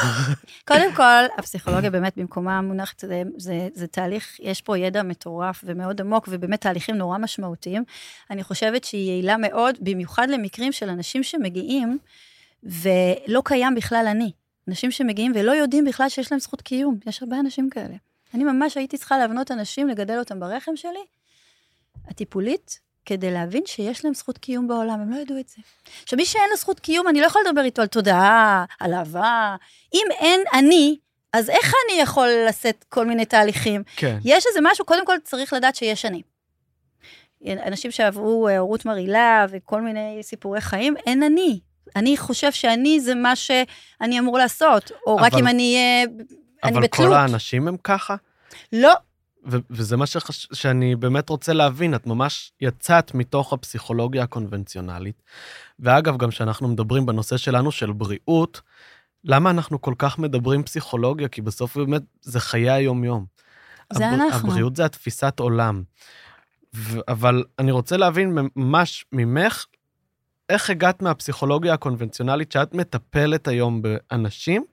קודם 0.68 0.94
כל, 0.94 1.24
הפסיכולוגיה 1.38 1.90
באמת 1.90 2.18
במקומה 2.18 2.60
מונחת, 2.60 3.00
זה, 3.00 3.22
זה, 3.36 3.68
זה 3.74 3.86
תהליך, 3.86 4.40
יש 4.40 4.62
פה 4.62 4.78
ידע 4.78 5.02
מטורף 5.02 5.64
ומאוד 5.66 6.00
עמוק, 6.00 6.28
ובאמת 6.30 6.60
תהליכים 6.60 6.94
נורא 6.96 7.18
משמעותיים. 7.18 7.84
אני 8.30 8.42
חושבת 8.44 8.84
שהיא 8.84 9.10
יעילה 9.10 9.36
מאוד, 9.36 9.74
במיוחד 9.80 10.28
למקרים 10.30 10.72
של 10.72 10.88
אנשים 10.88 11.22
שמגיעים, 11.22 11.98
ולא 12.62 13.42
קיים 13.44 13.74
בכלל 13.74 14.06
אני. 14.10 14.32
אנשים 14.68 14.90
שמגיעים 14.90 15.32
ולא 15.34 15.52
יודעים 15.52 15.84
בכלל 15.84 16.08
שיש 16.08 16.32
להם 16.32 16.40
זכות 16.40 16.62
קיום, 16.62 16.98
יש 17.06 17.22
הרבה 17.22 17.40
אנשים 17.40 17.70
כאלה. 17.70 17.94
אני 18.34 18.44
ממש 18.44 18.76
הייתי 18.76 18.98
צריכה 18.98 19.18
להבנות 19.18 19.50
אנשים, 19.50 19.88
לגדל 19.88 20.18
אותם 20.18 20.40
ברחם 20.40 20.76
שלי, 20.76 21.04
הטיפולית, 22.08 22.87
כדי 23.08 23.30
להבין 23.30 23.62
שיש 23.66 24.04
להם 24.04 24.14
זכות 24.14 24.38
קיום 24.38 24.68
בעולם, 24.68 25.00
הם 25.00 25.10
לא 25.10 25.16
ידעו 25.16 25.38
את 25.38 25.48
זה. 25.48 25.56
עכשיו, 26.02 26.16
מי 26.16 26.24
שאין 26.24 26.50
לו 26.50 26.56
זכות 26.56 26.80
קיום, 26.80 27.08
אני 27.08 27.20
לא 27.20 27.26
יכולה 27.26 27.44
לדבר 27.48 27.64
איתו 27.64 27.82
על 27.82 27.88
תודעה, 27.88 28.64
על 28.80 28.94
אהבה. 28.94 29.56
אם 29.94 30.06
אין 30.18 30.40
אני, 30.52 30.96
אז 31.32 31.50
איך 31.50 31.72
אני 31.86 32.00
יכול 32.00 32.28
לשאת 32.48 32.84
כל 32.88 33.06
מיני 33.06 33.24
תהליכים? 33.24 33.82
כן. 33.96 34.18
יש 34.24 34.44
איזה 34.46 34.60
משהו, 34.62 34.84
קודם 34.84 35.06
כל 35.06 35.16
צריך 35.24 35.52
לדעת 35.52 35.76
שיש 35.76 36.04
אני. 36.04 36.22
אנשים 37.46 37.90
שעברו 37.90 38.48
אה, 38.48 38.58
הורות 38.58 38.84
מרעילה 38.84 39.46
וכל 39.50 39.82
מיני 39.82 40.18
סיפורי 40.22 40.60
חיים, 40.60 40.94
אין 41.06 41.22
אני. 41.22 41.60
אני 41.96 42.16
חושב 42.16 42.52
שאני 42.52 43.00
זה 43.00 43.14
מה 43.14 43.36
שאני 43.36 44.18
אמור 44.18 44.38
לעשות, 44.38 44.92
או 45.06 45.18
אבל, 45.18 45.26
רק 45.26 45.32
אם 45.34 45.46
אני 45.46 45.74
אהיה, 45.74 46.02
אני 46.64 46.80
בתלות. 46.80 47.00
אבל 47.00 47.08
כל 47.08 47.12
האנשים 47.12 47.68
הם 47.68 47.76
ככה? 47.84 48.16
לא, 48.72 48.94
ו- 49.46 49.56
וזה 49.70 49.96
מה 49.96 50.06
שחש- 50.06 50.48
שאני 50.52 50.96
באמת 50.96 51.28
רוצה 51.28 51.52
להבין, 51.52 51.94
את 51.94 52.06
ממש 52.06 52.52
יצאת 52.60 53.14
מתוך 53.14 53.52
הפסיכולוגיה 53.52 54.22
הקונבנציונלית. 54.22 55.22
ואגב, 55.78 56.16
גם 56.16 56.28
כשאנחנו 56.30 56.68
מדברים 56.68 57.06
בנושא 57.06 57.36
שלנו 57.36 57.72
של 57.72 57.92
בריאות, 57.92 58.60
למה 59.24 59.50
אנחנו 59.50 59.80
כל 59.80 59.94
כך 59.98 60.18
מדברים 60.18 60.62
פסיכולוגיה? 60.62 61.28
כי 61.28 61.42
בסוף 61.42 61.76
באמת 61.76 62.02
זה 62.22 62.40
חיי 62.40 62.70
היום-יום. 62.70 63.26
זה 63.92 64.08
הב- 64.08 64.14
אנחנו. 64.14 64.48
הבריאות 64.48 64.76
זה 64.76 64.84
התפיסת 64.84 65.38
עולם. 65.38 65.82
ו- 66.74 67.00
אבל 67.08 67.44
אני 67.58 67.70
רוצה 67.70 67.96
להבין 67.96 68.38
ממש 68.56 69.04
ממך, 69.12 69.64
איך 70.48 70.70
הגעת 70.70 71.02
מהפסיכולוגיה 71.02 71.74
הקונבנציונלית 71.74 72.52
שאת 72.52 72.74
מטפלת 72.74 73.48
היום 73.48 73.82
באנשים, 73.82 74.64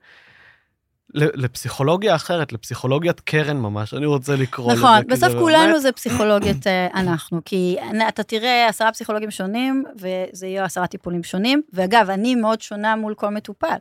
לפסיכולוגיה 1.14 2.14
אחרת, 2.14 2.52
לפסיכולוגיית 2.52 3.20
קרן 3.20 3.56
ממש, 3.56 3.94
אני 3.94 4.06
רוצה 4.06 4.36
לקרוא 4.36 4.72
נכון, 4.72 4.76
לזה. 4.76 5.00
נכון, 5.00 5.06
בסוף 5.06 5.32
כולנו 5.32 5.68
באמת... 5.68 5.82
זה 5.82 5.92
פסיכולוגיית 5.92 6.66
אה, 6.66 6.86
אנחנו, 6.94 7.40
כי 7.44 7.76
אתה 8.08 8.22
תראה 8.22 8.68
עשרה 8.68 8.92
פסיכולוגים 8.92 9.30
שונים, 9.30 9.84
וזה 9.96 10.46
יהיה 10.46 10.64
עשרה 10.64 10.86
טיפולים 10.86 11.22
שונים, 11.22 11.62
ואגב, 11.72 12.10
אני 12.10 12.34
מאוד 12.34 12.60
שונה 12.60 12.96
מול 12.96 13.14
כל 13.14 13.28
מטופל. 13.28 13.76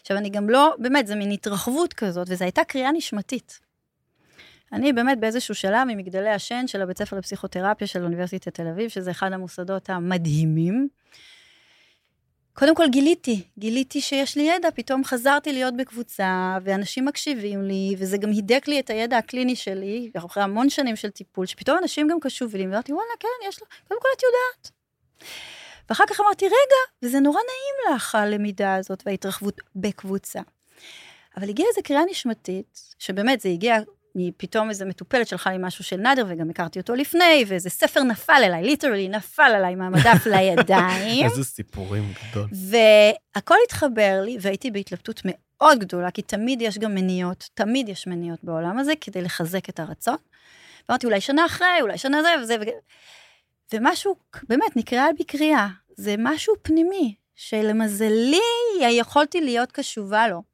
עכשיו, 0.00 0.16
אני 0.16 0.30
גם 0.30 0.50
לא, 0.50 0.74
באמת, 0.78 1.06
זה 1.06 1.14
מין 1.14 1.30
התרחבות 1.30 1.92
כזאת, 1.92 2.26
וזו 2.30 2.44
הייתה 2.44 2.64
קריאה 2.64 2.92
נשמתית. 2.92 3.60
אני 4.72 4.92
באמת 4.92 5.20
באיזשהו 5.20 5.54
שלב 5.54 5.84
ממגדלי 5.86 6.30
השן 6.30 6.66
של 6.66 6.82
הבית 6.82 6.98
ספר 6.98 7.18
לפסיכותרפיה 7.18 7.86
של 7.86 8.04
אוניברסיטת 8.04 8.54
תל 8.54 8.66
אביב, 8.66 8.90
שזה 8.90 9.10
אחד 9.10 9.32
המוסדות 9.32 9.90
המדהימים, 9.90 10.88
קודם 12.54 12.74
כל 12.74 12.88
גיליתי, 12.88 13.42
גיליתי 13.58 14.00
שיש 14.00 14.36
לי 14.36 14.42
ידע, 14.42 14.68
פתאום 14.74 15.04
חזרתי 15.04 15.52
להיות 15.52 15.76
בקבוצה, 15.76 16.58
ואנשים 16.64 17.04
מקשיבים 17.04 17.62
לי, 17.62 17.94
וזה 17.98 18.18
גם 18.18 18.30
הידק 18.30 18.68
לי 18.68 18.80
את 18.80 18.90
הידע 18.90 19.18
הקליני 19.18 19.56
שלי, 19.56 20.10
אחרי 20.14 20.42
המון 20.42 20.70
שנים 20.70 20.96
של 20.96 21.10
טיפול, 21.10 21.46
שפתאום 21.46 21.78
אנשים 21.82 22.08
גם 22.08 22.20
קשובים 22.20 22.60
לי, 22.60 22.66
ואמרתי, 22.66 22.92
וואלה, 22.92 23.12
כן, 23.20 23.48
יש 23.48 23.60
לו, 23.60 23.66
קודם 23.88 24.00
כל 24.00 24.08
את 24.16 24.22
יודעת. 24.22 24.70
ואחר 25.90 26.04
כך 26.06 26.20
אמרתי, 26.20 26.44
רגע, 26.44 26.92
וזה 27.02 27.20
נורא 27.20 27.40
נעים 27.40 27.96
לך, 27.96 28.14
הלמידה 28.14 28.74
הזאת 28.74 29.02
וההתרחבות 29.06 29.60
בקבוצה. 29.76 30.40
אבל 31.36 31.48
הגיעה 31.48 31.68
איזו 31.68 31.80
קריאה 31.84 32.02
נשמתית, 32.10 32.94
שבאמת 32.98 33.40
זה 33.40 33.48
הגיע 33.48 33.76
פתאום 34.36 34.68
איזה 34.68 34.84
מטופלת 34.84 35.28
שלחה 35.28 35.50
לי 35.50 35.56
משהו 35.60 35.84
של 35.84 35.96
נאדר, 35.96 36.24
וגם 36.28 36.50
הכרתי 36.50 36.80
אותו 36.80 36.94
לפני, 36.94 37.44
ואיזה 37.46 37.70
ספר 37.70 38.02
נפל 38.02 38.42
אליי, 38.44 38.62
ליטרלי 38.62 39.08
נפל 39.08 39.42
עליי 39.42 39.74
מהמדף 39.74 40.26
לידיים. 40.26 41.24
איזה 41.24 41.44
סיפורים 41.44 42.12
גדול. 42.30 42.48
והכל 42.70 43.54
התחבר 43.66 44.20
לי, 44.24 44.36
והייתי 44.40 44.70
בהתלבטות 44.70 45.22
מאוד 45.24 45.78
גדולה, 45.78 46.10
כי 46.10 46.22
תמיד 46.22 46.62
יש 46.62 46.78
גם 46.78 46.94
מניות, 46.94 47.48
תמיד 47.54 47.88
יש 47.88 48.06
מניות 48.06 48.38
בעולם 48.42 48.78
הזה, 48.78 48.92
כדי 49.00 49.22
לחזק 49.22 49.68
את 49.68 49.80
הרצון. 49.80 50.16
ואמרתי, 50.88 51.06
אולי 51.06 51.20
שנה 51.20 51.46
אחרי, 51.46 51.80
אולי 51.80 51.98
שנה 51.98 52.22
זה 52.22 52.28
וזה, 52.42 52.56
וזה. 52.60 52.70
ומשהו, 53.72 54.16
באמת, 54.48 54.76
נקראה 54.76 55.06
בי 55.18 55.24
קריאה. 55.24 55.68
זה 55.96 56.14
משהו 56.18 56.54
פנימי, 56.62 57.14
שלמזלי 57.34 58.38
יכולתי 58.90 59.40
להיות 59.40 59.72
קשובה 59.72 60.28
לו. 60.28 60.51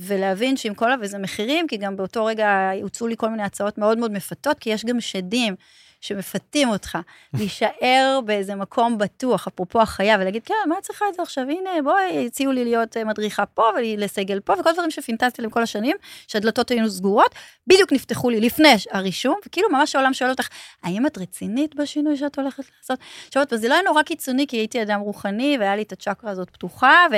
ולהבין 0.00 0.56
שעם 0.56 0.74
כל 0.74 0.90
וזה 1.00 1.18
מחירים, 1.18 1.66
כי 1.66 1.76
גם 1.76 1.96
באותו 1.96 2.24
רגע 2.24 2.70
הוצאו 2.82 3.06
לי 3.06 3.14
כל 3.16 3.28
מיני 3.28 3.42
הצעות 3.42 3.78
מאוד 3.78 3.98
מאוד 3.98 4.12
מפתות, 4.12 4.58
כי 4.58 4.70
יש 4.70 4.84
גם 4.84 5.00
שדים 5.00 5.54
שמפתים 6.00 6.68
אותך, 6.68 6.98
להישאר 7.34 8.20
באיזה 8.24 8.54
מקום 8.54 8.98
בטוח, 8.98 9.46
אפרופו 9.46 9.80
החיה, 9.80 10.16
ולהגיד, 10.20 10.42
כן, 10.44 10.54
מה 10.68 10.78
את 10.78 10.82
צריכה 10.82 11.04
את 11.08 11.14
זה 11.14 11.22
עכשיו? 11.22 11.44
הנה, 11.44 11.70
בואי, 11.84 12.26
הציעו 12.26 12.52
לי 12.52 12.64
להיות 12.64 12.96
אה, 12.96 13.04
מדריכה 13.04 13.46
פה 13.46 13.70
ולסגל 13.76 14.40
פה, 14.40 14.52
וכל 14.60 14.72
דברים 14.72 14.90
שפינטזתי 14.90 15.42
להם 15.42 15.50
כל 15.50 15.62
השנים, 15.62 15.96
שהדלתות 16.26 16.70
היו 16.70 16.90
סגורות, 16.90 17.34
בדיוק 17.66 17.92
נפתחו 17.92 18.30
לי 18.30 18.40
לפני 18.40 18.74
הרישום, 18.90 19.38
וכאילו 19.46 19.68
ממש 19.70 19.94
העולם 19.94 20.14
שואל 20.14 20.30
אותך, 20.30 20.48
האם 20.82 21.06
את 21.06 21.18
רצינית 21.18 21.74
בשינוי 21.74 22.16
שאת 22.16 22.38
הולכת 22.38 22.64
לעשות? 22.78 22.98
עכשיו, 23.26 23.42
זה 23.52 23.68
לא 23.68 23.74
היה 23.74 23.82
נורא 23.82 24.02
קיצוני, 24.02 24.46
כי 24.46 24.56
הייתי 24.56 24.82
אדם 24.82 25.00
רוחני, 25.00 25.56
והיה 25.60 25.76
לי 25.76 25.82
את 25.82 25.92
הצ'קרה 25.92 26.30
הזאת 26.30 26.50
פתוחה, 26.50 27.06
ו... 27.12 27.16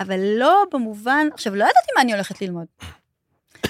אבל 0.00 0.20
לא 0.38 0.64
במובן, 0.72 1.26
עכשיו, 1.34 1.54
לא 1.54 1.64
ידעתי 1.64 1.92
מה 1.96 2.02
אני 2.02 2.12
הולכת 2.12 2.42
ללמוד. 2.42 2.66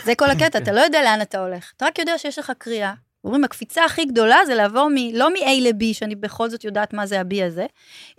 זה 0.05 0.15
כל 0.15 0.31
הקטע, 0.31 0.59
אתה 0.59 0.73
לא 0.73 0.81
יודע 0.81 1.03
לאן 1.03 1.23
אתה 1.23 1.39
הולך, 1.39 1.73
אתה 1.77 1.87
רק 1.87 1.99
יודע 1.99 2.19
שיש 2.19 2.39
לך 2.39 2.53
קריאה, 2.59 2.95
אומרים, 3.27 3.45
הקפיצה 3.45 3.85
הכי 3.85 4.05
גדולה 4.05 4.37
זה 4.47 4.55
לעבור 4.55 4.89
מ, 4.91 5.15
לא 5.15 5.31
מ-A 5.31 5.61
ל-B, 5.61 5.85
שאני 5.93 6.15
בכל 6.15 6.51
זאת 6.51 6.65
יודעת 6.65 6.93
מה 6.93 7.07
זה 7.07 7.21
ה-B 7.21 7.45
הזה, 7.47 7.67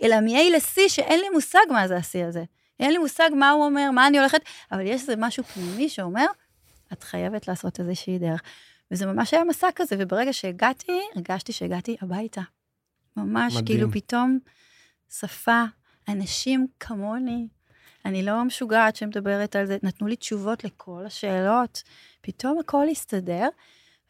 אלא 0.02 0.20
מ-A 0.20 0.50
ל-C, 0.50 0.88
שאין 0.88 1.20
לי 1.20 1.28
מושג 1.28 1.64
מה 1.70 1.88
זה 1.88 1.96
ה-C 1.96 2.28
הזה. 2.28 2.44
אין 2.80 2.92
לי 2.92 2.98
מושג 2.98 3.30
מה 3.34 3.50
הוא 3.50 3.64
אומר, 3.64 3.90
מה 3.90 4.06
אני 4.06 4.18
הולכת, 4.18 4.40
אבל 4.72 4.86
יש 4.86 5.00
איזה 5.00 5.14
משהו 5.18 5.44
פנימי 5.44 5.88
שאומר, 5.88 6.26
את 6.92 7.02
חייבת 7.02 7.48
לעשות 7.48 7.80
איזושהי 7.80 8.18
דרך. 8.18 8.42
וזה 8.90 9.06
ממש 9.06 9.34
היה 9.34 9.44
מסע 9.44 9.68
כזה, 9.74 9.96
וברגע 9.98 10.32
שהגעתי, 10.32 11.00
הרגשתי 11.14 11.52
שהגעתי 11.52 11.96
הביתה. 12.02 12.40
ממש, 13.16 13.52
מדהים. 13.52 13.66
כאילו 13.66 13.92
פתאום 13.92 14.38
שפה, 15.18 15.64
אנשים 16.08 16.66
כמוני, 16.80 17.48
אני 18.04 18.22
לא 18.22 18.44
משוגעת 18.44 18.96
שמדברת 18.96 19.56
על 19.56 19.66
זה, 19.66 19.76
נתנו 19.82 20.06
לי 20.06 20.16
תשובות 20.16 20.64
לכל 20.64 21.02
השאלות, 21.06 21.82
פתאום 22.20 22.58
הכל 22.58 22.88
הסתדר, 22.88 23.48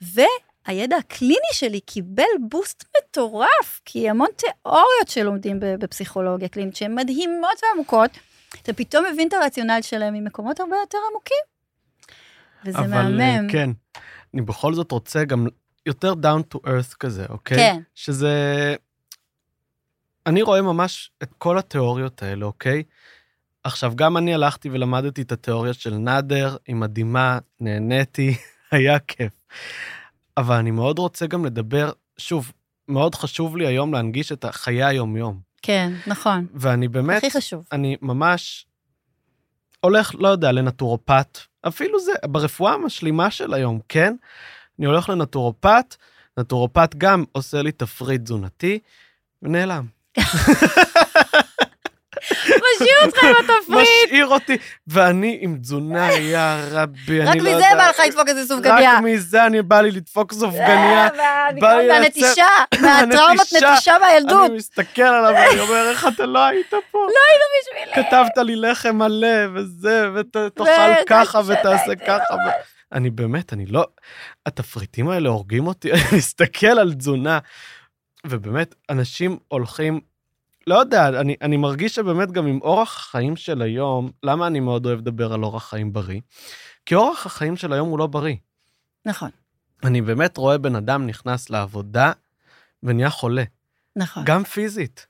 ו... 0.03 0.21
הידע 0.69 0.97
הקליני 0.97 1.53
שלי 1.53 1.81
קיבל 1.81 2.25
בוסט 2.51 2.85
מטורף, 2.99 3.81
כי 3.85 4.11
המון 4.11 4.29
תיאוריות 4.37 5.09
שלומדים 5.09 5.57
בפסיכולוגיה 5.61 6.49
קלינית, 6.49 6.77
שהן 6.77 6.95
מדהימות 6.95 7.59
ועמוקות, 7.63 8.11
אתה 8.63 8.73
פתאום 8.73 9.05
מבין 9.13 9.29
את 9.29 9.33
הרציונל 9.33 9.79
שלהם 9.83 10.15
ממקומות 10.15 10.61
הרבה 10.61 10.77
יותר 10.77 10.99
עמוקים. 11.11 11.45
וזה 12.65 12.79
אבל, 12.79 13.17
מהמם. 13.17 13.39
אבל 13.39 13.53
כן, 13.53 13.71
אני 14.35 14.43
בכל 14.43 14.75
זאת 14.75 14.93
רוצה 14.93 15.25
גם 15.25 15.47
יותר 15.87 16.13
down 16.13 16.55
to 16.55 16.59
earth 16.67 16.97
כזה, 17.01 17.27
אוקיי? 17.29 17.57
כן. 17.57 17.81
שזה... 17.95 18.75
אני 20.27 20.43
רואה 20.43 20.63
ממש 20.63 21.11
את 21.23 21.31
כל 21.39 21.59
התיאוריות 21.59 22.23
האלה, 22.23 22.47
אוקיי? 22.47 22.83
עכשיו, 23.65 23.93
גם 23.97 24.17
אני 24.17 24.35
הלכתי 24.35 24.71
ולמדתי 24.71 25.23
את 25.23 25.33
התיאוריה 25.33 25.73
של 25.73 25.95
נאדר, 25.95 26.57
היא 26.67 26.77
מדהימה, 26.77 27.39
נהניתי, 27.61 28.37
היה 28.71 28.99
כיף. 28.99 29.33
אבל 30.39 30.57
אני 30.57 30.71
מאוד 30.71 30.99
רוצה 30.99 31.27
גם 31.27 31.45
לדבר, 31.45 31.91
שוב, 32.19 32.53
מאוד 32.89 33.15
חשוב 33.15 33.57
לי 33.57 33.67
היום 33.67 33.95
להנגיש 33.95 34.33
את 34.33 34.45
החיי 34.45 34.85
היום-יום. 34.85 35.41
כן, 35.63 35.93
נכון. 36.07 36.47
ואני 36.55 36.89
באמת... 36.89 37.17
הכי 37.17 37.31
חשוב. 37.31 37.65
אני 37.73 37.97
ממש 38.03 38.67
הולך, 39.81 40.15
לא 40.19 40.29
יודע, 40.29 40.53
לנטורופט, 40.53 41.39
אפילו 41.69 42.01
זה, 42.01 42.13
ברפואה 42.25 42.73
המשלימה 42.73 43.31
של 43.31 43.55
היום, 43.55 43.81
כן? 43.89 44.15
אני 44.79 44.87
הולך 44.87 45.09
לנטורופט, 45.09 45.97
נטורופט 46.39 46.95
גם 46.99 47.25
עושה 47.33 47.63
לי 47.63 47.73
תפריט 47.73 48.23
תזונתי, 48.23 48.79
ונעלם. 49.43 49.87
משאיר 53.07 53.35
אותך 53.35 53.51
עם 53.51 53.57
התפריט. 53.61 53.89
משאיר 54.07 54.27
אותי, 54.27 54.57
ואני 54.87 55.39
עם 55.41 55.59
תזונה, 55.61 56.13
יא 56.13 56.39
רבי, 56.71 57.23
אני 57.23 57.41
לא 57.41 57.49
יודע. 57.49 57.57
רק 57.57 57.57
מזה 57.57 57.77
בא 57.77 57.89
לך 57.89 58.01
לדפוק 58.07 58.29
איזה 58.29 58.47
סוף 58.47 58.61
גניה. 58.61 58.95
רק 58.95 59.03
מזה 59.03 59.47
אני 59.47 59.63
בא 59.63 59.81
לי 59.81 59.91
לדפוק 59.91 60.33
סוף 60.33 60.55
גניה. 60.55 61.09
מהנטישה, 61.63 62.47
מהטראומת 62.81 63.53
נטישה 63.53 63.99
מהילדות. 64.01 64.51
אני 64.51 64.57
מסתכל 64.57 65.03
עליו 65.03 65.35
ואני 65.35 65.61
אומר, 65.61 65.89
איך 65.91 66.07
אתה 66.15 66.27
לא 66.27 66.39
היית 66.39 66.71
פה? 66.91 66.99
לא 66.99 67.21
היית 67.29 67.43
בשבילי. 67.87 68.07
כתבת 68.09 68.39
לי 68.47 68.57
לחם 68.57 68.97
מלא 68.97 69.47
וזה, 69.55 70.09
ותאכל 70.15 70.65
ככה 71.07 71.41
ותעשה 71.47 71.95
ככה. 72.07 72.35
אני 72.93 73.11
באמת, 73.11 73.53
אני 73.53 73.67
לא... 73.67 73.87
התפריטים 74.47 75.09
האלה 75.09 75.29
הורגים 75.29 75.67
אותי, 75.67 75.93
אני 75.93 76.01
מסתכל 76.17 76.67
על 76.67 76.95
תזונה, 76.95 77.39
ובאמת, 78.27 78.75
אנשים 78.91 79.39
הולכים 79.49 80.01
לא 80.69 80.75
יודע, 80.75 81.09
אני, 81.09 81.37
אני 81.43 81.57
מרגיש 81.57 81.95
שבאמת 81.95 82.33
גם 82.33 82.47
עם 82.47 82.59
אורח 82.63 82.97
החיים 82.97 83.37
של 83.37 83.63
היום, 83.63 84.11
למה 84.23 84.47
אני 84.47 84.61
מאוד 84.61 84.87
אוהב 84.87 84.99
לדבר 84.99 85.33
על 85.33 85.45
אורח 85.45 85.69
חיים 85.69 85.93
בריא? 85.93 86.21
כי 86.87 86.95
אורח 86.95 87.27
החיים 87.27 87.57
של 87.57 87.73
היום 87.73 87.89
הוא 87.89 87.99
לא 87.99 88.07
בריא. 88.07 88.37
נכון. 89.07 89.31
אני 89.85 90.03
באמת 90.03 90.37
רואה 90.37 90.59
בן 90.59 90.77
אדם 90.77 91.07
נכנס 91.07 91.51
לעבודה 91.51 92.13
ונהיה 92.83 93.11
חולה. 93.11 93.45
נכון. 93.97 94.23
גם 94.27 94.45
פיזית. 94.45 95.07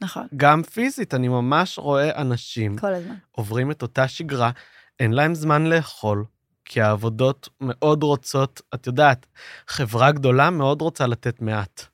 נכון. 0.00 0.26
גם 0.36 0.62
פיזית, 0.62 1.14
אני 1.14 1.28
ממש 1.28 1.78
רואה 1.78 2.20
אנשים... 2.20 2.78
כל 2.78 2.94
הזמן. 2.94 3.14
עוברים 3.30 3.70
את 3.70 3.82
אותה 3.82 4.08
שגרה, 4.08 4.50
אין 5.00 5.12
להם 5.12 5.34
זמן 5.34 5.66
לאכול, 5.66 6.24
כי 6.64 6.80
העבודות 6.80 7.48
מאוד 7.60 8.02
רוצות, 8.02 8.60
את 8.74 8.86
יודעת, 8.86 9.26
חברה 9.68 10.12
גדולה 10.12 10.50
מאוד 10.50 10.82
רוצה 10.82 11.06
לתת 11.06 11.42
מעט. 11.42 11.91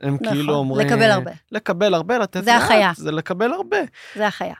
הם 0.00 0.14
נכון, 0.14 0.34
כאילו 0.34 0.54
אומרים... 0.54 0.86
לקבל 0.86 1.10
הרבה. 1.10 1.30
לקבל 1.52 1.94
הרבה, 1.94 2.18
לתת 2.18 2.44
זה 2.44 2.52
מעט. 2.52 2.62
החיה. 2.62 2.92
זה 2.96 3.12
לקבל 3.12 3.52
הרבה. 3.52 3.76
זה 4.14 4.26
החיה. 4.26 4.54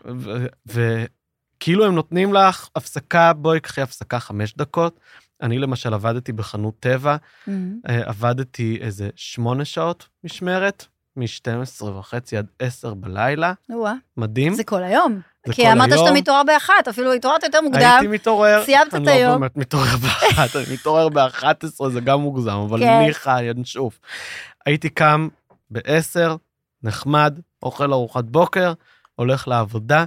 וכאילו 0.66 1.86
הם 1.86 1.94
נותנים 1.94 2.34
לך 2.34 2.68
הפסקה, 2.76 3.32
בואי 3.32 3.60
קחי 3.60 3.82
הפסקה 3.82 4.18
חמש 4.18 4.54
דקות. 4.56 5.00
אני 5.42 5.58
למשל 5.58 5.94
עבדתי 5.94 6.32
בחנות 6.32 6.74
טבע, 6.80 7.16
mm-hmm. 7.16 7.50
עבדתי 7.86 8.78
איזה 8.80 9.08
שמונה 9.16 9.64
שעות 9.64 10.08
משמרת, 10.24 10.86
מ-12 11.16 11.84
וחצי 11.84 12.36
עד 12.36 12.46
10 12.58 12.94
בלילה. 12.94 13.52
וואה. 13.70 13.92
מדהים. 14.16 14.54
זה 14.54 14.64
כל 14.64 14.82
היום. 14.82 15.20
זה 15.46 15.52
כי 15.52 15.72
אמרת 15.72 15.90
שאתה 15.98 16.12
מתעורר 16.12 16.42
באחת, 16.42 16.88
אפילו 16.88 17.12
התעוררת 17.12 17.42
יותר 17.42 17.60
מוקדם. 17.60 17.80
הייתי 17.80 18.06
מתעורר. 18.06 18.62
סיימת 18.64 18.88
את 18.88 18.92
היום. 18.94 19.08
אני 19.08 19.22
לא 19.22 19.38
באמת 19.38 19.56
מתעורר 19.56 19.96
באחת, 20.02 20.56
אני 20.56 20.64
מתעורר 20.72 21.08
ב-11, 21.08 21.88
זה 21.88 22.00
גם 22.00 22.20
מוגזם, 22.20 22.50
אבל 22.50 22.80
כן. 22.80 23.00
ניחא, 23.06 23.40
ינשוף. 23.42 24.00
הייתי 24.66 24.88
קם 24.88 25.28
ב-10, 25.70 26.36
נחמד, 26.82 27.40
אוכל 27.62 27.92
ארוחת 27.92 28.24
בוקר, 28.24 28.72
הולך 29.14 29.48
לעבודה. 29.48 30.04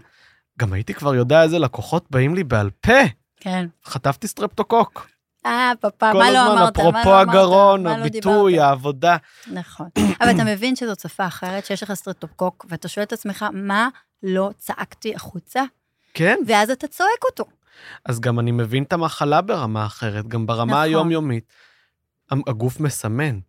גם 0.60 0.74
הייתי 0.74 0.94
כבר 0.94 1.16
יודע 1.16 1.44
איזה 1.44 1.60
לקוחות 1.60 2.06
באים 2.10 2.36
לי 2.36 2.44
בעל 2.44 2.70
פה. 2.70 2.94
כן. 3.38 3.68
חטפתי 3.86 4.28
סטרפטוקוק. 4.28 5.08
אה, 5.46 5.72
פאפה, 5.80 6.14
מה 6.14 6.32
לא 6.32 6.54
אמרת? 6.54 6.76
כל 6.76 6.82
הזמן, 6.82 7.00
אפרופו 7.00 7.16
הגרון, 7.16 7.84
לא 7.84 7.90
הביטוי, 7.90 8.60
העבודה. 8.60 9.18
נכון. 9.52 9.88
אבל 10.22 10.32
אתה 10.32 10.44
מבין 10.44 10.76
שזאת 10.76 11.00
שפה 11.00 11.28
אחרת, 11.28 11.66
שיש 11.66 11.84
לך 11.84 11.94
סטרפטוקוק, 11.94 12.66
ואתה 12.70 12.88
שואל 12.88 13.06
את 13.06 13.14
עצמך, 13.14 13.46
מה 13.54 13.90
לא 14.24 14.50
צעקתי 14.58 15.16
החוצה? 15.16 15.64
כן. 16.14 16.38
ואז 16.48 16.70
אתה 16.70 16.88
צועק 16.88 17.24
אותו. 17.26 17.46
אז 18.06 18.20
גם 18.20 18.40
אני 18.40 18.52
מבין 18.52 18.84
את 18.84 18.94
המחלה 18.94 19.42
ברמה 19.42 19.86
אחרת, 19.86 20.28
גם 20.28 20.46
ברמה 20.46 20.72
נכון. 20.72 20.84
היומיומית. 20.84 21.44
הגוף 22.32 22.80
מסמן. 22.80 23.40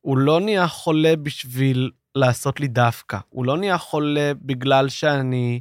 הוא 0.00 0.18
לא 0.18 0.40
נהיה 0.40 0.68
חולה 0.68 1.16
בשביל 1.22 1.90
לעשות 2.14 2.60
לי 2.60 2.68
דווקא. 2.68 3.18
הוא 3.28 3.44
לא 3.44 3.56
נהיה 3.58 3.78
חולה 3.78 4.32
בגלל 4.42 4.88
שאני, 4.88 5.60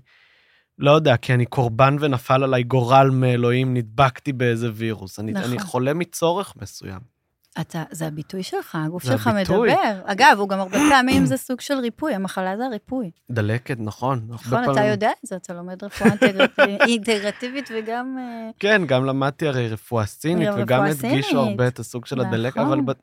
לא 0.80 0.92
יודע, 0.92 1.18
כי 1.18 1.34
אני 1.34 1.46
קורבן 1.46 1.96
ונפל 2.00 2.44
עליי 2.44 2.64
גורל 2.64 3.10
מאלוהים, 3.14 3.74
נדבקתי 3.74 4.34
באיזה 4.34 4.70
וירוס. 4.74 5.20
אני, 5.20 5.32
נכון. 5.32 5.50
אני 5.50 5.60
חולה 5.60 5.94
מצורך 5.94 6.54
מסוים. 6.62 7.18
אתה, 7.62 7.84
זה 7.92 8.08
הביטוי 8.08 8.44
שלך, 8.44 8.78
הגוף 8.86 9.04
שלך 9.04 9.28
הביטוי. 9.28 9.70
מדבר. 9.70 10.02
אגב, 10.06 10.36
הוא 10.40 10.50
גם 10.50 10.60
הרבה 10.60 10.78
פעמים 10.90 11.26
זה 11.26 11.38
סוג 11.38 11.62
של 11.62 11.74
ריפוי, 11.74 12.14
המחלה 12.14 12.58
זה 12.58 12.66
הריפוי. 12.66 13.12
דלקת, 13.32 13.78
נכון. 13.80 14.26
נכון, 14.28 14.64
אתה 14.64 14.74
פעמים- 14.74 14.92
יודע 14.92 15.10
את 15.10 15.28
זה, 15.28 15.36
אתה 15.36 15.54
לומד 15.54 15.84
רפואה 15.84 16.10
אינטגרטיבית- 16.88 17.70
וגם... 17.78 18.18
אה, 18.20 18.50
כן, 18.60 18.82
גם 18.86 19.06
למדתי 19.06 19.48
הרי 19.48 19.68
רפואה 19.70 20.06
סינית, 20.06 20.48
גם 20.48 20.60
וגם 20.62 20.84
הדגישו. 20.84 21.40
הרבה 21.40 21.68
את 21.68 21.80
הסוג 21.80 22.06
של 22.06 22.20
הדלקת, 22.22 22.58
אבל 22.58 22.66
נכון. 22.66 22.96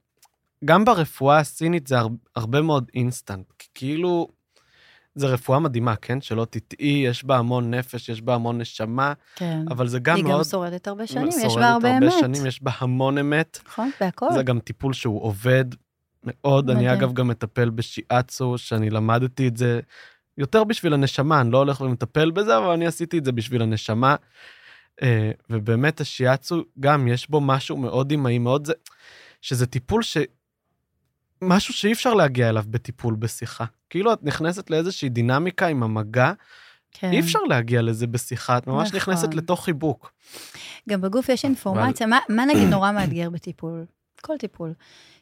גם 0.65 0.85
ברפואה 0.85 1.39
הסינית 1.39 1.87
זה 1.87 1.99
הר- 1.99 2.09
הרבה 2.37 2.63
מאוד 2.63 2.91
אינסטנט. 2.95 3.47
כי 3.59 3.69
כאילו, 3.75 4.29
זה 5.15 5.27
רפואה 5.27 5.59
מדהימה, 5.59 5.97
כן? 5.97 6.21
שלא 6.21 6.47
תטעי, 6.51 7.05
יש 7.07 7.25
בה 7.25 7.37
המון 7.39 7.75
נפש, 7.75 8.09
יש 8.09 8.23
בה 8.23 8.35
המון 8.35 8.61
נשמה, 8.61 9.13
כן. 9.37 9.61
אבל 9.71 9.89
זה 9.89 9.99
גם 9.99 10.17
היא 10.17 10.25
גם 10.25 10.31
מאוד... 10.31 10.45
שורדת 10.45 10.89
הרבה 10.89 11.07
שנים, 11.07 11.29
יש 11.29 11.35
שורדת 11.35 11.59
בה 11.59 11.73
הרבה 11.73 11.99
אמת. 11.99 12.13
שנים, 12.21 12.47
יש 12.47 12.63
בה 12.63 12.71
המון 12.79 13.19
אמת. 13.19 13.59
נכון, 13.67 13.91
בהכל. 14.01 14.27
זה 14.35 14.43
גם 14.43 14.61
טיפול 14.61 14.93
שהוא 14.93 15.23
עובד 15.23 15.65
מאוד. 16.25 16.71
אני 16.71 16.85
מדהים. 16.85 16.99
אגב 16.99 17.13
גם 17.13 17.29
מטפל 17.29 17.71
בשיאצו, 17.71 18.59
שאני 18.59 18.91
למדתי 18.91 19.49
את 19.49 19.57
זה 19.57 19.81
יותר 20.39 20.65
בשביל 20.65 20.95
הנשמה, 20.95 21.41
אני 21.41 21.51
לא 21.51 21.59
הולך 21.59 21.81
ומטפל 21.81 22.31
בזה, 22.31 22.59
אבל 22.59 22.71
אני 22.71 22.87
עשיתי 22.87 23.19
את 23.19 23.25
זה 23.25 23.33
בשביל 23.33 23.63
הנשמה. 23.63 24.17
אה, 25.03 25.31
ובאמת 25.51 26.01
השיאצו, 26.01 26.63
גם 26.81 27.09
יש 27.09 27.31
בו 27.31 27.41
משהו 27.41 27.77
מאוד 27.77 28.13
אמאי, 28.13 28.39
מאוד 28.39 28.67
זה, 28.67 28.73
שזה 29.43 29.67
טיפול 29.67 30.03
ש... 30.03 30.17
משהו 31.49 31.75
שאי 31.75 31.93
אפשר 31.93 32.15
להגיע 32.15 32.49
אליו 32.49 32.65
בטיפול 32.67 33.15
בשיחה. 33.15 33.65
כאילו 33.91 34.13
את 34.13 34.19
נכנסת 34.23 34.71
לאיזושהי 34.71 35.09
דינמיקה 35.09 35.67
עם 35.67 35.83
המגע, 35.83 36.33
כן. 36.93 37.13
אי 37.13 37.21
אפשר 37.21 37.39
להגיע 37.39 37.83
לזה 37.83 38.07
בשיחה, 38.07 38.59
את 38.59 38.67
ממש 38.67 38.89
נכון. 38.89 38.97
נכנסת 38.97 39.35
לתוך 39.35 39.65
חיבוק. 39.65 40.13
גם 40.89 41.01
בגוף 41.01 41.29
יש 41.29 41.45
אינפורמציה. 41.45 42.07
מה, 42.07 42.19
מה 42.29 42.45
נגיד 42.45 42.69
נורא 42.69 42.93
מאתגר 42.93 43.31
בטיפול? 43.31 43.85
כל 44.21 44.37
טיפול. 44.39 44.73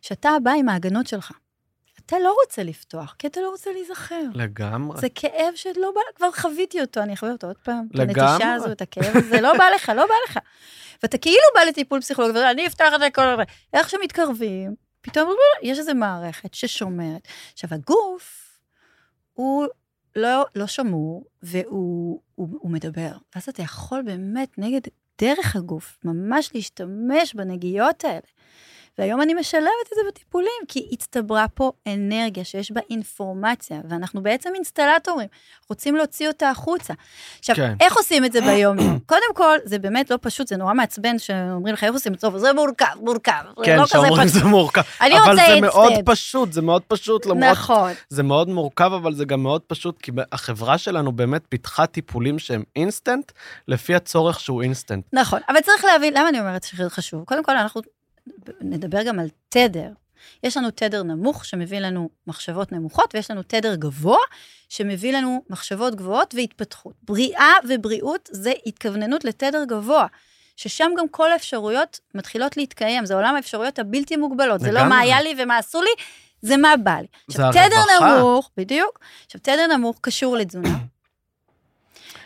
שאתה 0.02 0.30
בא 0.42 0.50
עם 0.50 0.68
ההגנות 0.68 1.06
שלך. 1.06 1.32
אתה 2.06 2.16
לא 2.24 2.34
רוצה 2.44 2.62
לפתוח, 2.62 3.14
כי 3.18 3.26
אתה 3.26 3.40
לא 3.40 3.50
רוצה 3.50 3.70
להיזכר. 3.72 4.22
לגמרי. 4.34 5.00
זה 5.00 5.08
כאב 5.14 5.54
שלא 5.54 5.92
בא, 5.94 6.00
כבר 6.16 6.32
חוויתי 6.32 6.80
אותו, 6.80 7.00
אני 7.00 7.14
אחווה 7.14 7.32
אותו 7.32 7.46
עוד 7.46 7.58
פעם. 7.64 7.86
את 7.90 7.98
לגמרי. 7.98 8.30
הנטישה 8.32 8.52
הזו, 8.52 8.72
את 8.72 8.82
הכאב 8.82 9.16
הזה, 9.16 9.40
לא 9.40 9.58
בא 9.58 9.64
לך, 9.74 9.92
לא 9.96 10.06
בא 10.06 10.14
לך. 10.28 10.38
ואתה 11.02 11.18
כאילו 11.18 11.42
בא 11.54 11.60
לטיפול 11.60 12.00
פסיכולוגי, 12.00 12.38
ואני 12.38 12.66
אפתח 12.66 12.92
את 12.94 13.00
זה 13.00 13.08
כל 13.14 13.22
הזמן. 13.22 13.44
איך 13.74 13.90
שמתקרבים, 13.90 14.74
פתאום 15.02 15.34
יש 15.62 15.78
איזו 15.78 15.94
מערכת 15.94 16.54
ששומרת. 16.54 17.28
עכשיו, 17.52 17.70
הגוף, 17.74 18.58
הוא 19.34 19.66
לא, 20.16 20.44
לא 20.54 20.66
שמור, 20.66 21.24
והוא 21.42 22.20
הוא, 22.34 22.48
הוא 22.60 22.70
מדבר. 22.70 23.12
ואז 23.34 23.48
אתה 23.48 23.62
יכול 23.62 24.02
באמת 24.02 24.58
נגד, 24.58 24.80
דרך 25.20 25.56
הגוף, 25.56 25.98
ממש 26.04 26.50
להשתמש 26.54 27.34
בנגיעות 27.34 28.04
האלה. 28.04 28.20
והיום 28.98 29.22
אני 29.22 29.34
משלבת 29.34 29.66
את 29.92 29.96
זה 29.96 30.00
בטיפולים, 30.08 30.62
כי 30.68 30.88
הצטברה 30.92 31.48
פה 31.48 31.72
אנרגיה 31.86 32.44
שיש 32.44 32.72
בה 32.72 32.80
אינפורמציה, 32.90 33.80
ואנחנו 33.88 34.22
בעצם 34.22 34.50
אינסטלטורים, 34.54 35.28
רוצים 35.68 35.96
להוציא 35.96 36.28
אותה 36.28 36.50
החוצה. 36.50 36.94
עכשיו, 37.38 37.56
כן. 37.56 37.74
איך 37.80 37.96
עושים 37.96 38.24
את 38.24 38.32
זה 38.32 38.40
ביום? 38.40 38.76
קודם 39.06 39.34
כל, 39.34 39.58
זה 39.64 39.78
באמת 39.78 40.10
לא 40.10 40.18
פשוט, 40.20 40.48
זה 40.48 40.56
נורא 40.56 40.74
מעצבן 40.74 41.18
שאומרים 41.18 41.74
לך 41.74 41.84
איך 41.84 41.94
עושים 41.94 42.14
את 42.14 42.20
זה, 42.20 42.26
טוב, 42.26 42.38
זה 42.38 42.52
מורכב, 42.52 42.86
מורכב. 43.00 43.32
כן, 43.64 43.76
לא 43.76 43.86
שאומרים. 43.86 44.28
זה 44.28 44.44
מורכב. 44.44 44.82
אני 45.00 45.18
אבל 45.18 45.30
רוצה 45.30 45.46
זה 45.54 45.60
מאוד 45.60 45.90
אינסטנט. 45.90 46.08
פשוט, 46.10 46.52
זה 46.52 46.62
מאוד 46.62 46.82
פשוט, 46.82 47.26
למרות 47.26 47.52
נכון. 47.52 47.92
זה 48.08 48.22
מאוד 48.22 48.48
מורכב, 48.48 48.92
אבל 48.92 49.14
זה 49.14 49.24
גם 49.24 49.42
מאוד 49.42 49.60
פשוט, 49.60 49.98
כי 50.02 50.12
החברה 50.32 50.78
שלנו 50.78 51.12
באמת 51.12 51.42
פיתחה 51.48 51.86
טיפולים 51.86 52.38
שהם 52.38 52.62
אינסטנט, 52.76 53.32
לפי 53.68 53.94
הצורך 53.94 54.40
שהוא 54.40 54.62
אינסטנט. 54.62 55.04
נכון, 55.12 55.40
אבל 55.48 55.60
צריך 55.60 55.84
להבין, 55.84 56.14
למה 56.14 56.28
אני 56.28 56.40
אומרת 56.40 56.62
שזה 56.62 56.90
חשוב? 56.90 57.24
קודם 57.24 57.44
כל, 57.44 57.56
אנחנו 57.56 57.80
נדבר 58.60 59.02
גם 59.02 59.18
על 59.18 59.28
תדר. 59.48 59.90
יש 60.42 60.56
לנו 60.56 60.70
תדר 60.70 61.02
נמוך 61.02 61.44
שמביא 61.44 61.78
לנו 61.78 62.08
מחשבות 62.26 62.72
נמוכות, 62.72 63.14
ויש 63.14 63.30
לנו 63.30 63.42
תדר 63.42 63.74
גבוה 63.74 64.18
שמביא 64.68 65.16
לנו 65.16 65.44
מחשבות 65.50 65.94
גבוהות 65.94 66.34
והתפתחות. 66.34 66.94
בריאה 67.02 67.52
ובריאות 67.68 68.28
זה 68.32 68.52
התכווננות 68.66 69.24
לתדר 69.24 69.64
גבוה, 69.64 70.06
ששם 70.56 70.90
גם 70.98 71.08
כל 71.08 71.32
האפשרויות 71.32 72.00
מתחילות 72.14 72.56
להתקיים, 72.56 73.06
זה 73.06 73.14
עולם 73.14 73.36
האפשרויות 73.36 73.78
הבלתי 73.78 74.16
מוגבלות, 74.16 74.60
זה 74.60 74.66
לא 74.66 74.72
לגמרי. 74.72 74.88
מה 74.88 74.98
היה 74.98 75.22
לי 75.22 75.34
ומה 75.38 75.58
עשו 75.58 75.82
לי, 75.82 75.90
זה 76.42 76.56
מה 76.56 76.74
בא 76.84 76.96
לי. 77.00 77.06
זה 77.28 77.48
עכשיו, 77.48 77.66
תדר 77.66 77.76
הרווחה. 77.76 78.18
נמוך, 78.18 78.50
בדיוק, 78.56 78.98
עכשיו, 79.26 79.40
תדר 79.40 79.66
נמוך 79.76 79.98
קשור 80.00 80.36
לתזונה, 80.36 80.78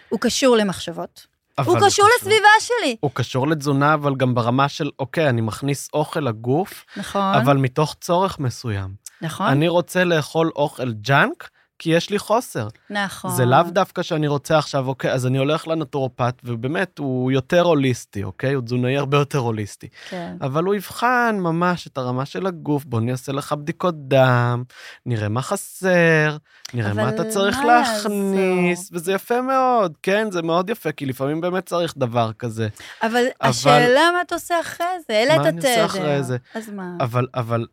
הוא 0.08 0.20
קשור 0.20 0.56
למחשבות, 0.56 1.26
הוא 1.64 1.78
קשור 1.86 2.06
לסביבה 2.16 2.48
שלי. 2.60 2.96
הוא 3.00 3.10
קשור 3.14 3.48
לתזונה, 3.48 3.94
אבל 3.94 4.14
גם 4.14 4.34
ברמה 4.34 4.68
של, 4.68 4.90
אוקיי, 4.98 5.28
אני 5.28 5.40
מכניס 5.40 5.88
אוכל 5.94 6.20
לגוף, 6.20 6.84
נכון, 6.96 7.34
אבל 7.34 7.56
מתוך 7.56 7.96
צורך 8.00 8.38
מסוים. 8.38 8.94
נכון, 9.22 9.46
אני 9.46 9.68
רוצה 9.68 10.04
לאכול 10.04 10.50
אוכל 10.56 10.92
ג'אנק, 10.92 11.50
כי 11.78 11.90
יש 11.90 12.10
לי 12.10 12.18
חוסר. 12.18 12.68
נכון. 12.90 13.30
זה 13.30 13.44
לאו 13.44 13.62
דווקא 13.62 14.02
שאני 14.02 14.26
רוצה 14.26 14.58
עכשיו, 14.58 14.88
אוקיי, 14.88 15.12
אז 15.12 15.26
אני 15.26 15.38
הולך 15.38 15.68
לנטורופט, 15.68 16.40
ובאמת, 16.44 16.98
הוא 16.98 17.32
יותר 17.32 17.62
הוליסטי, 17.62 18.24
אוקיי? 18.24 18.52
הוא 18.52 18.62
תזונאי 18.62 18.96
הרבה 18.96 19.16
יותר 19.16 19.38
הוליסטי. 19.38 19.88
כן. 20.10 20.36
אבל 20.40 20.64
הוא 20.64 20.74
יבחן 20.74 21.36
ממש 21.40 21.86
את 21.86 21.98
הרמה 21.98 22.24
של 22.24 22.46
הגוף, 22.46 22.84
בוא 22.84 22.98
אני 22.98 23.12
אעשה 23.12 23.32
לך 23.32 23.52
בדיקות 23.52 24.08
דם, 24.08 24.64
נראה 25.06 25.28
מה 25.28 25.42
חסר, 25.42 26.36
נראה 26.74 26.94
מה 26.94 27.02
אבל 27.02 27.14
אתה 27.14 27.24
צריך 27.24 27.58
מה 27.58 27.64
להכניס, 27.66 28.78
יעזור? 28.78 28.98
וזה 28.98 29.12
יפה 29.12 29.40
מאוד, 29.40 29.92
כן, 30.02 30.30
זה 30.30 30.42
מאוד 30.42 30.70
יפה, 30.70 30.92
כי 30.92 31.06
לפעמים 31.06 31.40
באמת 31.40 31.66
צריך 31.66 31.94
דבר 31.96 32.32
כזה. 32.32 32.68
אבל 33.02 33.24
השאלה 33.40 34.10
מה 34.14 34.20
אתה 34.22 34.34
עושה 34.34 34.60
אחרי 34.60 34.86
זה, 35.08 35.14
העלית 35.14 35.38
מה 35.38 35.48
אני 35.48 35.56
עושה. 35.56 35.84
אחרי 35.84 36.22
זה? 36.22 36.36
אז 36.54 36.68
מה? 36.70 36.90
אבל, 37.00 37.26
אבל, 37.34 37.66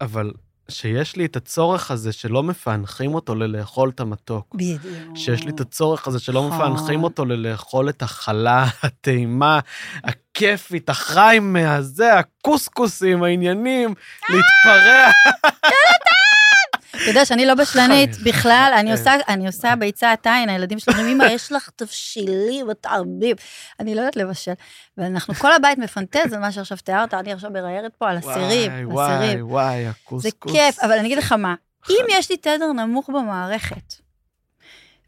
אבל, 0.00 0.30
שיש 0.68 1.16
לי 1.16 1.24
את 1.24 1.36
הצורך 1.36 1.90
הזה 1.90 2.12
שלא 2.12 2.42
מפענחים 2.42 3.14
אותו 3.14 3.34
ללאכול 3.34 3.88
את 3.94 4.00
המתוק. 4.00 4.54
בדיוק. 4.54 4.82
שיש 5.14 5.44
לי 5.44 5.50
את 5.50 5.60
הצורך 5.60 6.08
הזה 6.08 6.18
שלא 6.18 6.46
נכון. 6.46 6.58
מפענחים 6.58 7.04
אותו 7.04 7.24
ללאכול 7.24 7.88
את 7.88 8.02
החלה, 8.02 8.66
הטעימה, 8.82 9.60
הכיפית, 10.04 10.88
החיים 10.88 11.52
מהזה, 11.52 12.18
הקוסקוסים, 12.18 13.22
העניינים, 13.22 13.94
להתפרע. 14.28 15.10
אתה 17.02 17.10
יודע 17.10 17.24
שאני 17.24 17.46
לא 17.46 17.54
בשלנית 17.54 18.10
בכלל, 18.24 18.72
אני 18.76 18.86
כן. 18.90 18.96
עושה- 18.98 19.12
אני 19.28 19.46
עושה 19.46 19.76
ביצת 19.76 20.18
עין, 20.24 20.48
הילדים 20.48 20.78
שלי 20.78 20.94
אומרים, 20.94 21.20
אמא, 21.20 21.32
יש 21.32 21.52
לך 21.52 21.70
תבשילים 21.76 22.68
וטעמים. 22.68 23.36
אני 23.80 23.94
לא 23.94 24.00
יודעת 24.00 24.16
לבשל. 24.16 24.52
ואנחנו 24.98 25.34
כל 25.34 25.52
הבית 25.52 25.78
מפנטז 25.78 26.32
על 26.32 26.40
מה 26.40 26.52
שעכשיו 26.52 26.78
תיארת, 26.78 27.14
אני 27.14 27.32
עכשיו 27.32 27.50
מראיירת 27.50 27.94
פה 27.96 28.10
על 28.10 28.16
הסירים, 28.16 28.72
וואי, 28.92 29.14
הסירים. 29.14 29.46
וואי, 29.50 29.62
וואי, 29.72 29.84
זה 29.84 29.90
הקוסקוס. 29.90 30.52
כיף, 30.52 30.78
אבל 30.78 30.92
אני 30.92 31.06
אגיד 31.06 31.18
לך 31.18 31.32
מה, 31.32 31.54
אם 31.90 32.04
יש 32.10 32.30
לי 32.30 32.36
תדר 32.36 32.72
נמוך 32.72 33.08
במערכת, 33.10 33.94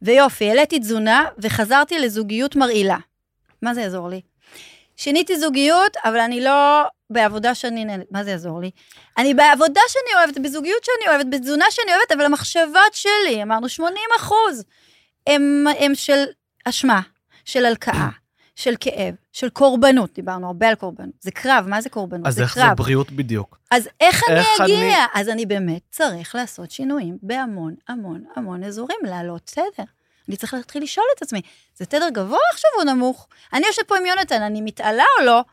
ויופי, 0.02 0.48
העליתי 0.48 0.78
תזונה 0.78 1.24
וחזרתי 1.38 1.98
לזוגיות 1.98 2.56
מרעילה, 2.56 2.96
מה 3.62 3.74
זה 3.74 3.80
יעזור 3.80 4.08
לי? 4.08 4.20
שיניתי 4.96 5.38
זוגיות, 5.40 5.96
אבל 6.04 6.20
אני 6.20 6.40
לא 6.40 6.82
בעבודה 7.10 7.54
שאני 7.54 7.84
נהנית, 7.84 8.06
מה 8.12 8.24
זה 8.24 8.30
יעזור 8.30 8.60
לי? 8.60 8.70
אני 9.18 9.34
בעבודה 9.34 9.80
שאני 9.88 10.20
אוהבת, 10.20 10.38
בזוגיות 10.38 10.84
שאני 10.84 11.14
אוהבת, 11.14 11.26
בתזונה 11.30 11.64
שאני 11.70 11.90
אוהבת, 11.94 12.12
אבל 12.12 12.24
המחשבות 12.24 12.92
שלי, 12.94 13.42
אמרנו 13.42 13.68
80 13.68 13.96
אחוז, 14.16 14.64
הם, 15.26 15.64
הם 15.78 15.94
של 15.94 16.24
אשמה, 16.64 17.00
של 17.44 17.64
הלקאה, 17.64 18.08
של 18.56 18.74
כאב, 18.80 19.14
של 19.32 19.48
קורבנות, 19.48 20.14
דיברנו 20.14 20.46
הרבה 20.46 20.68
על 20.68 20.74
קורבנות. 20.74 21.14
זה 21.20 21.30
קרב, 21.30 21.64
מה 21.68 21.80
זה 21.80 21.88
קורבנות? 21.88 22.26
אז 22.26 22.34
זה 22.34 22.42
איך 22.42 22.54
קרב. 22.54 22.68
זה 22.68 22.74
בריאות 22.74 23.10
בדיוק? 23.12 23.58
אז 23.70 23.88
איך 24.00 24.22
אני 24.28 24.38
איך 24.38 24.60
אגיע? 24.60 24.76
אני- 24.78 25.20
אז 25.20 25.28
אני 25.28 25.46
באמת 25.46 25.80
צריך 25.90 26.34
לעשות 26.34 26.70
שינויים 26.70 27.18
בהמון 27.22 27.74
המון 27.88 28.24
המון 28.36 28.64
אזורים, 28.64 28.98
להעלות 29.02 29.42
תדר. 29.54 29.84
אני 30.28 30.36
צריך 30.36 30.54
להתחיל 30.54 30.82
לשאול 30.82 31.06
את 31.16 31.22
עצמי, 31.22 31.40
זה 31.76 31.86
תדר 31.86 32.08
גבוה 32.12 32.38
עכשיו 32.52 32.70
או 32.78 32.84
נמוך? 32.84 33.28
אני 33.52 33.66
יושבת 33.66 33.88
פה 33.88 33.98
עם 33.98 34.06
יונתן, 34.06 34.42
אני 34.42 34.60
מתעלה 34.60 35.04
או 35.20 35.26
לא? 35.26 35.44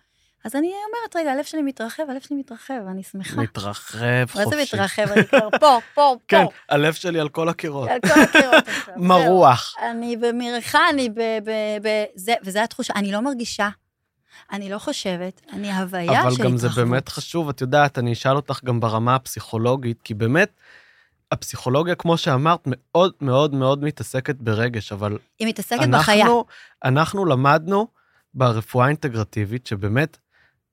אז 0.45 0.55
אני 0.55 0.67
אומרת, 0.67 1.15
רגע, 1.15 1.31
הלב 1.31 1.43
שלי 1.43 1.61
מתרחב, 1.61 2.03
הלב 2.09 2.21
שלי 2.21 2.35
מתרחב, 2.35 2.73
אני 2.91 3.03
שמחה. 3.03 3.41
מתרחב 3.41 4.25
חופשי. 4.25 4.39
מה 4.39 4.45
זה 4.45 4.61
מתרחב? 4.61 5.11
אני 5.11 5.27
כבר 5.27 5.49
פה, 5.59 5.79
פה, 5.95 6.15
כן, 6.27 6.45
פה. 6.45 6.51
הלב 6.69 6.93
שלי 6.93 7.19
על 7.19 7.29
כל 7.29 7.49
הקירות. 7.49 7.89
על 7.89 7.99
כל 7.99 8.21
הקירות 8.21 8.67
עכשיו. 8.67 8.93
מרוח. 9.09 9.75
אני 9.91 10.17
במרחה, 10.17 10.89
אני 10.89 11.09
ב... 11.09 11.19
ב, 11.19 11.51
ב 11.81 12.03
זה, 12.15 12.33
וזה 12.43 12.63
התחושה, 12.63 12.93
אני 12.95 13.11
לא 13.11 13.19
מרגישה, 13.19 13.69
אני 14.51 14.69
לא 14.69 14.79
חושבת, 14.79 15.41
אני 15.53 15.71
הוויה 15.73 16.05
של 16.05 16.17
אבל 16.17 16.27
התרחבות. 16.27 16.45
גם 16.45 16.57
זה 16.57 16.69
באמת 16.69 17.09
חשוב, 17.09 17.49
את 17.49 17.61
יודעת, 17.61 17.97
אני 17.97 18.13
אשאל 18.13 18.35
אותך 18.35 18.63
גם 18.63 18.79
ברמה 18.79 19.15
הפסיכולוגית, 19.15 20.01
כי 20.03 20.13
באמת, 20.13 20.51
הפסיכולוגיה, 21.31 21.95
כמו 21.95 22.17
שאמרת, 22.17 22.59
מאוד 22.65 23.13
מאוד 23.21 23.53
מאוד 23.53 23.83
מתעסקת 23.83 24.35
ברגש, 24.35 24.91
אבל 24.91 25.17
היא 25.39 25.47
מתעסקת 25.47 25.87
בחיה. 25.87 26.21
אנחנו, 26.23 26.45
אנחנו 26.85 27.25
למדנו 27.25 27.87
ברפואה 28.33 28.85
האינטגרטיבית 28.85 29.67
שבאמת 29.67 30.17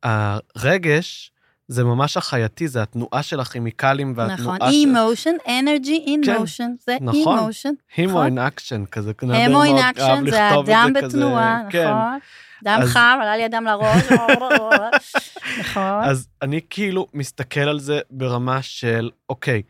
הרגש 0.02 1.32
זה 1.68 1.84
ממש 1.84 2.16
החייתי, 2.16 2.68
זה 2.68 2.82
התנועה 2.82 3.22
של 3.22 3.40
הכימיקלים 3.40 4.12
והתנועה 4.16 4.56
נכון, 4.56 4.72
של... 4.72 5.36
emotion, 5.36 5.48
energy 5.48 6.08
in 6.08 6.26
כן, 6.26 6.36
motion, 6.36 6.68
זה 6.86 6.96
נכון. 7.00 7.38
emotion. 7.38 7.72
הימו 7.96 8.10
נכון. 8.12 8.24
אין 8.24 8.38
אקשן, 8.38 8.84
כזה. 8.84 9.12
נדב 9.22 9.34
המו 9.34 9.52
מאוד 9.52 9.66
אין 9.66 9.76
אהב 9.76 9.84
אקשן, 9.98 10.30
זה 10.30 10.40
לכתוב 10.46 10.70
את 10.70 10.74
הדם 10.76 10.92
כזה, 10.96 11.06
בתנועה, 11.18 11.60
כן. 11.70 11.90
נכון. 11.90 12.18
דם 12.64 12.78
אז- 12.82 12.88
חם, 12.88 13.18
עלה 13.22 13.36
לי 13.36 13.44
הדם 13.44 13.64
לראש, 13.64 14.02
נכון. 15.60 16.04
אז 16.04 16.28
אני 16.42 16.60
כאילו 16.70 17.06
מסתכל 17.14 17.60
על 17.60 17.80
זה 17.80 18.00
ברמה 18.10 18.62
של, 18.62 19.10
אוקיי, 19.28 19.62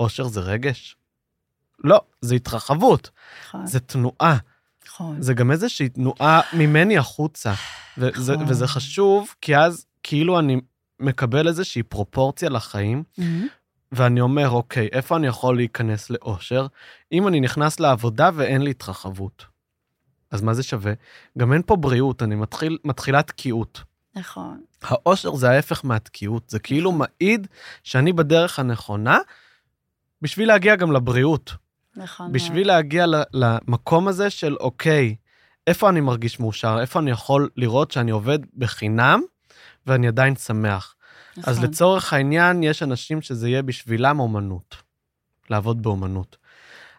אושר 0.00 0.28
זה 0.28 0.40
רגש? 0.40 0.96
לא, 1.84 2.00
זה 2.20 2.34
התרחבות, 2.34 3.10
נכון, 3.46 3.66
זה 3.66 3.80
תנועה. 3.80 4.36
נכון. 4.86 5.22
זה 5.22 5.34
גם 5.34 5.50
איזושהי 5.50 5.88
תנועה 5.88 6.40
ממני 6.52 6.98
החוצה. 6.98 7.54
וזה, 7.98 8.32
נכון. 8.32 8.46
וזה 8.48 8.66
חשוב, 8.66 9.34
כי 9.40 9.56
אז 9.56 9.86
כאילו 10.02 10.38
אני 10.38 10.60
מקבל 11.00 11.48
איזושהי 11.48 11.82
פרופורציה 11.82 12.48
לחיים. 12.48 13.02
ואני 13.92 14.20
אומר, 14.20 14.50
אוקיי, 14.50 14.88
איפה 14.92 15.16
אני 15.16 15.26
יכול 15.26 15.56
להיכנס 15.56 16.10
לאושר? 16.10 16.66
אם 17.12 17.28
אני 17.28 17.40
נכנס 17.40 17.80
לעבודה 17.80 18.30
ואין 18.34 18.62
לי 18.62 18.70
התרחבות. 18.70 19.44
אז 20.30 20.42
מה 20.42 20.54
זה 20.54 20.62
שווה? 20.62 20.92
גם 21.38 21.52
אין 21.52 21.62
פה 21.66 21.76
בריאות, 21.76 22.22
אני 22.22 22.34
מתחיל, 22.34 22.78
מתחילה 22.84 23.22
תקיעות. 23.22 23.82
נכון. 24.14 24.60
האושר 24.82 25.34
זה 25.34 25.50
ההפך 25.50 25.84
מהתקיעות, 25.84 26.50
זה 26.50 26.58
כאילו 26.58 26.92
מעיד 26.92 27.46
שאני 27.82 28.12
בדרך 28.12 28.58
הנכונה, 28.58 29.18
בשביל 30.22 30.48
להגיע 30.48 30.76
גם 30.76 30.92
לבריאות. 30.92 31.52
נכון. 31.96 32.32
בשביל 32.32 32.66
להגיע 32.66 33.04
למקום 33.32 34.08
הזה 34.08 34.30
של 34.30 34.56
אוקיי, 34.60 35.16
איפה 35.66 35.88
אני 35.88 36.00
מרגיש 36.00 36.40
מאושר, 36.40 36.78
איפה 36.80 36.98
אני 36.98 37.10
יכול 37.10 37.48
לראות 37.56 37.90
שאני 37.90 38.10
עובד 38.10 38.38
בחינם 38.56 39.20
ואני 39.86 40.08
עדיין 40.08 40.36
שמח. 40.36 40.94
מאוד. 41.36 41.48
אז 41.48 41.58
נכון. 41.58 41.70
לצורך 41.70 42.12
העניין, 42.12 42.62
יש 42.62 42.82
אנשים 42.82 43.22
שזה 43.22 43.48
יהיה 43.48 43.62
בשבילם 43.62 44.20
אומנות, 44.20 44.76
לעבוד 45.50 45.82
באומנות. 45.82 46.36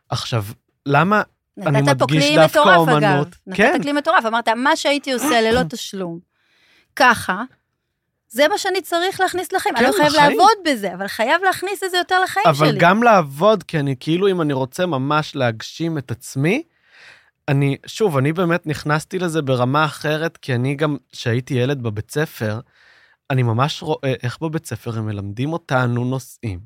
עכשיו, 0.09 0.45
למה 0.85 1.21
אני 1.57 1.81
נתת 1.81 1.99
פה 1.99 2.05
מדגיש 2.05 2.25
כלי 2.25 2.35
דווקא 2.35 2.59
מטורף, 2.59 2.77
אומנות? 2.77 3.27
אגב. 3.47 3.55
כן. 3.55 3.71
נתת 3.73 3.81
כלי 3.81 3.93
מטורף, 3.93 4.25
אמרת, 4.25 4.47
מה 4.47 4.75
שהייתי 4.75 5.13
עושה 5.13 5.41
ללא 5.41 5.63
תשלום, 5.69 6.19
ככה, 6.95 7.43
זה 8.33 8.47
מה 8.47 8.57
שאני 8.57 8.81
צריך 8.81 9.19
להכניס 9.19 9.51
לחיים. 9.53 9.75
אני 9.75 9.85
כן, 9.85 9.91
לא 9.91 9.95
חייב 9.97 10.13
לחיים. 10.13 10.29
לעבוד 10.29 10.57
בזה, 10.65 10.93
אבל 10.93 11.07
חייב 11.07 11.41
להכניס 11.43 11.83
את 11.83 11.91
זה 11.91 11.97
יותר 11.97 12.19
לחיים 12.19 12.45
אבל 12.47 12.69
שלי. 12.69 12.79
גם 12.79 13.03
לעבוד, 13.03 13.63
כי 13.63 13.79
אני 13.79 13.95
כאילו, 13.99 14.27
אם 14.27 14.41
אני 14.41 14.53
רוצה 14.53 14.85
ממש 14.85 15.35
להגשים 15.35 15.97
את 15.97 16.11
עצמי, 16.11 16.63
אני, 17.47 17.77
שוב, 17.85 18.17
אני 18.17 18.33
באמת 18.33 18.67
נכנסתי 18.67 19.19
לזה 19.19 19.41
ברמה 19.41 19.85
אחרת, 19.85 20.37
כי 20.37 20.55
אני 20.55 20.75
גם, 20.75 20.97
כשהייתי 21.11 21.53
ילד 21.53 21.83
בבית 21.83 22.11
ספר, 22.11 22.59
אני 23.29 23.43
ממש 23.43 23.81
רואה 23.83 24.13
איך 24.23 24.37
בבית 24.41 24.65
ספר 24.65 24.97
הם 24.97 25.05
מלמדים 25.05 25.53
אותנו 25.53 26.05
נושאים. 26.05 26.59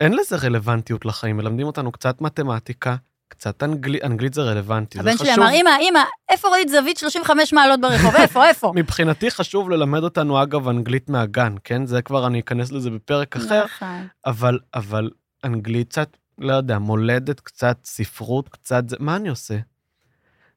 אין 0.00 0.12
לזה 0.12 0.36
רלוונטיות 0.36 1.04
לחיים, 1.04 1.36
מלמדים 1.36 1.66
אותנו 1.66 1.92
קצת 1.92 2.20
מתמטיקה, 2.20 2.96
קצת 3.32 3.62
אנגלית, 3.62 4.04
אנגלית 4.04 4.34
זה 4.34 4.42
רלוונטי, 4.42 4.98
זה 4.98 5.10
הבן 5.10 5.18
שלי 5.18 5.32
חשוב. 5.32 5.44
אמר, 5.44 5.52
אמא, 5.52 5.70
אמא, 5.80 6.00
איפה 6.28 6.48
ראית 6.48 6.68
זווית 6.68 6.96
35 6.96 7.52
מעלות 7.52 7.80
ברחוב? 7.80 8.14
איפה, 8.14 8.46
איפה? 8.48 8.72
מבחינתי 8.74 9.30
חשוב 9.30 9.70
ללמד 9.70 10.02
אותנו, 10.02 10.42
אגב, 10.42 10.68
אנגלית 10.68 11.08
מהגן, 11.08 11.54
כן? 11.64 11.86
זה 11.86 12.02
כבר, 12.02 12.26
אני 12.26 12.40
אכנס 12.40 12.72
לזה 12.72 12.90
בפרק 12.90 13.36
אחר, 13.36 13.64
נכון. 13.64 14.06
אבל, 14.26 14.58
אבל 14.74 15.10
אנגלית 15.44 15.88
קצת, 15.88 16.16
לא 16.38 16.52
יודע, 16.52 16.78
מולדת, 16.78 17.40
קצת 17.40 17.78
ספרות, 17.84 18.48
קצת 18.48 18.88
זה, 18.88 18.96
מה 19.00 19.16
אני 19.16 19.28
עושה? 19.28 19.54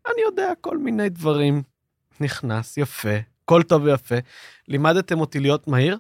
אני 0.07 0.21
יודע 0.26 0.51
כל 0.61 0.78
מיני 0.78 1.09
דברים. 1.09 1.63
נכנס, 2.19 2.78
יפה, 2.78 3.17
הכל 3.43 3.63
טוב 3.63 3.84
ויפה. 3.84 4.15
לימדתם 4.67 5.19
אותי 5.19 5.39
להיות 5.39 5.67
מהיר. 5.67 5.97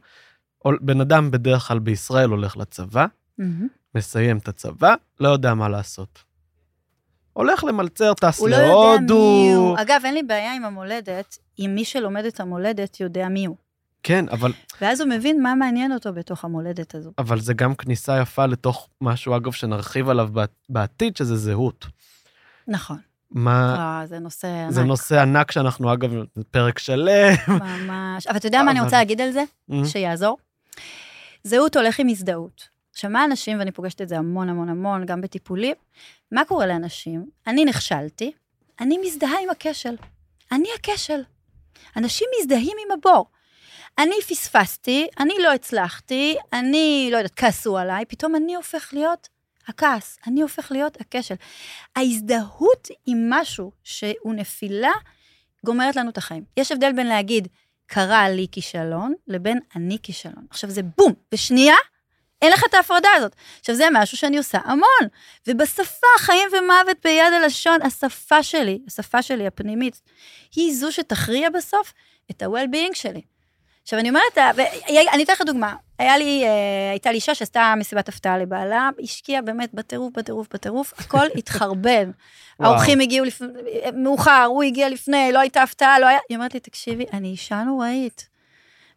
בן 0.81 1.01
אדם 1.01 1.31
בדרך 1.31 1.67
כלל 1.67 1.79
בישראל 1.79 2.29
הולך 2.29 2.57
לצבא, 2.57 3.05
מהמם. 3.37 3.67
מסיים 3.95 4.37
את 4.37 4.47
הצבא, 4.47 4.95
לא 5.19 5.29
יודע 5.29 5.53
מה 5.53 5.69
לעשות. 5.69 6.23
הולך 7.35 7.63
למלצר, 7.63 8.13
טס 8.13 8.39
הוא 8.39 8.49
לא 8.49 8.55
יודע 8.55 8.67
מי 8.67 8.73
להודו. 8.73 9.15
הוא. 9.55 9.77
אגב, 9.81 10.01
אין 10.05 10.13
לי 10.13 10.23
בעיה 10.23 10.53
עם 10.53 10.65
המולדת, 10.65 11.37
אם 11.59 11.71
מי 11.75 11.85
שלומד 11.85 12.25
את 12.25 12.39
המולדת 12.39 12.99
יודע 12.99 13.27
מי 13.27 13.45
הוא. 13.45 13.55
כן, 14.03 14.25
אבל, 14.31 14.51
ואז 14.81 15.01
הוא 15.01 15.09
מבין 15.09 15.43
מה 15.43 15.55
מעניין 15.55 15.91
אותו 15.93 16.13
בתוך 16.13 16.45
המולדת 16.45 16.95
הזו. 16.95 17.11
אבל 17.17 17.39
זה 17.39 17.53
גם 17.53 17.75
כניסה 17.75 18.19
יפה 18.21 18.45
לתוך 18.45 18.89
משהו, 19.01 19.35
אגב, 19.37 19.51
שנרחיב 19.51 20.09
עליו 20.09 20.29
בעתיד- 20.69 21.17
שזה 21.17 21.35
זהות. 21.35 21.85
נכון. 22.67 22.97
מה... 23.31 23.75
אה, 24.01 24.07
זה 24.07 24.19
נושא 24.19 24.47
ענק. 24.47 24.71
זה 24.71 24.83
נושא 24.83 25.21
ענק 25.21 25.51
שאנחנו, 25.51 25.93
אגב, 25.93 26.11
פרק 26.51 26.79
שלם. 26.79 27.33
ממש. 27.47 28.27
אבל 28.27 28.37
אתה 28.37 28.47
יודע 28.47 28.63
מה 28.63 28.71
אני 28.71 28.81
רוצה 28.81 28.97
להגיד 28.97 29.21
על 29.21 29.31
זה? 29.31 29.43
Mm. 29.71 29.73
שיעזור? 29.85 30.37
זהות 31.43 31.75
הולך 31.75 31.99
עם 31.99 32.07
הזדהות. 32.07 32.74
עכשיו, 32.95 33.09
מה 33.09 33.25
אנשים, 33.25 33.59
ואני 33.59 33.71
פוגשת 33.71 34.01
את 34.01 34.09
זה 34.09 34.17
המון 34.17 34.49
המון 34.49 34.69
המון, 34.69 35.05
גם 35.05 35.21
בטיפולים, 35.21 35.75
מה 36.31 36.45
קורה 36.45 36.65
לאנשים? 36.65 37.29
אני 37.47 37.65
נכשלתי, 37.65 38.31
אני 38.79 38.97
מזדהה 38.97 39.39
עם 39.43 39.49
הכשל. 39.49 39.95
אני 40.51 40.67
הכשל. 40.75 41.21
אנשים 41.97 42.27
מזדהים 42.39 42.77
עם 42.85 42.97
הבור. 42.97 43.25
אני 43.97 44.15
פספסתי, 44.27 45.07
אני 45.19 45.33
לא 45.43 45.53
הצלחתי, 45.53 46.35
אני, 46.53 47.09
לא 47.11 47.17
יודעת, 47.17 47.33
כעסו 47.35 47.77
עליי, 47.77 48.05
פתאום 48.05 48.35
אני 48.35 48.55
הופך 48.55 48.89
להיות 48.93 49.27
הכעס, 49.67 50.19
אני 50.27 50.41
הופך 50.41 50.71
להיות 50.71 51.01
הכשל. 51.01 51.35
ההזדהות 51.95 52.87
עם 53.05 53.29
משהו 53.29 53.71
שהוא 53.83 54.33
נפילה, 54.33 54.91
גומרת 55.65 55.95
לנו 55.95 56.09
את 56.09 56.17
החיים. 56.17 56.43
יש 56.57 56.71
הבדל 56.71 56.91
בין 56.95 57.07
להגיד, 57.07 57.47
קרה 57.85 58.29
לי 58.29 58.47
כישלון, 58.51 59.13
לבין 59.27 59.59
אני 59.75 59.97
כישלון. 60.03 60.45
עכשיו 60.49 60.69
זה 60.69 60.81
בום, 60.97 61.13
בשנייה, 61.31 61.75
אין 62.41 62.51
לך 62.51 62.63
את 62.69 62.73
ההפרדה 62.73 63.09
הזאת. 63.15 63.35
עכשיו 63.59 63.75
זה 63.75 63.87
משהו 63.91 64.17
שאני 64.17 64.37
עושה 64.37 64.57
המון, 64.65 65.07
ובשפה, 65.47 66.07
חיים 66.17 66.49
ומוות 66.51 66.97
ביד 67.03 67.33
הלשון, 67.33 67.81
השפה 67.81 68.43
שלי, 68.43 68.79
השפה 68.87 69.21
שלי 69.21 69.47
הפנימית, 69.47 70.01
היא 70.55 70.75
זו 70.75 70.91
שתכריע 70.91 71.49
בסוף 71.49 71.93
את 72.31 72.41
ה-well-being 72.41 72.93
שלי. 72.95 73.21
עכשיו 73.83 73.99
אני 73.99 74.09
אומרת, 74.09 74.37
ו- 74.55 74.61
אני 75.13 75.23
אתן 75.23 75.33
לך 75.33 75.41
דוגמה, 75.41 75.75
היה 75.99 76.17
לי, 76.17 76.43
אה, 76.43 76.89
הייתה 76.91 77.09
לי 77.09 77.15
אישה 77.15 77.35
שעשתה 77.35 77.73
מסיבת 77.77 78.09
הפתעה 78.09 78.37
לבעלה, 78.37 78.89
השקיעה 79.03 79.41
באמת 79.41 79.73
בטירוף, 79.73 80.13
בטירוף, 80.17 80.47
בטירוף, 80.53 80.93
הכל 80.97 81.25
התחרבן. 81.37 82.11
האורחים 82.59 82.99
הגיעו 82.99 83.25
לפ... 83.25 83.41
מאוחר, 83.93 84.43
הוא 84.47 84.63
הגיע 84.63 84.89
לפני, 84.89 85.29
לא 85.31 85.39
הייתה 85.39 85.63
הפתעה, 85.63 85.99
לא 85.99 86.05
היה... 86.05 86.19
היא 86.29 86.37
אומרת 86.37 86.53
לי, 86.53 86.59
תקשיבי, 86.59 87.05
אני 87.13 87.27
אישה 87.27 87.63
נוראית. 87.63 88.27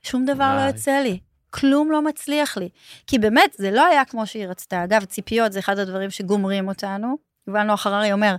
שום 0.03 0.25
דבר 0.25 0.57
לא. 0.57 0.61
יוצא 0.61 0.99
לי. 0.99 1.19
כלום 1.51 1.91
לא 1.91 2.03
מצליח 2.03 2.57
לי. 2.57 2.69
כי 3.07 3.19
באמת, 3.19 3.55
זה 3.59 3.71
לא 3.71 3.87
היה 3.87 4.05
כמו 4.05 4.27
שהיא 4.27 4.47
רצתה. 4.47 4.85
אגב, 4.85 5.05
ציפיות 5.05 5.53
זה 5.53 5.59
אחד 5.59 5.79
הדברים 5.79 6.11
שגומרים 6.11 6.69
אותנו. 6.69 7.17
יובל 7.47 7.63
נוח 7.63 7.87
הררי 7.87 8.13
אומר, 8.13 8.37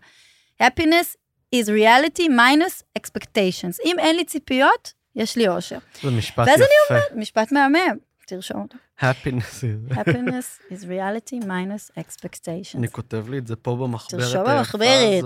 happiness 0.63 1.15
is 1.55 1.67
reality 1.67 2.21
minus 2.29 2.99
expectations. 2.99 3.77
אם 3.85 3.99
אין 3.99 4.15
לי 4.15 4.25
ציפיות, 4.25 4.93
יש 5.15 5.35
לי 5.35 5.47
אושר. 5.47 5.77
זה 6.03 6.11
משפט 6.11 6.47
ואז 6.47 6.59
יפה. 6.59 7.15
משפט 7.15 7.51
מהמם, 7.51 7.97
תרשום 8.25 8.61
אותו. 8.61 8.77
happiness. 8.99 9.91
is- 9.91 9.93
happiness 9.95 10.71
is 10.73 10.83
reality 10.83 11.45
minus 11.45 11.99
expectations. 11.99 12.77
אני 12.77 12.87
כותב 12.87 13.29
לי 13.29 13.37
את 13.37 13.47
זה 13.47 13.55
פה 13.55 13.75
במחברת 13.75 14.21
תרשום 14.21 14.43
במחברת. 14.43 15.23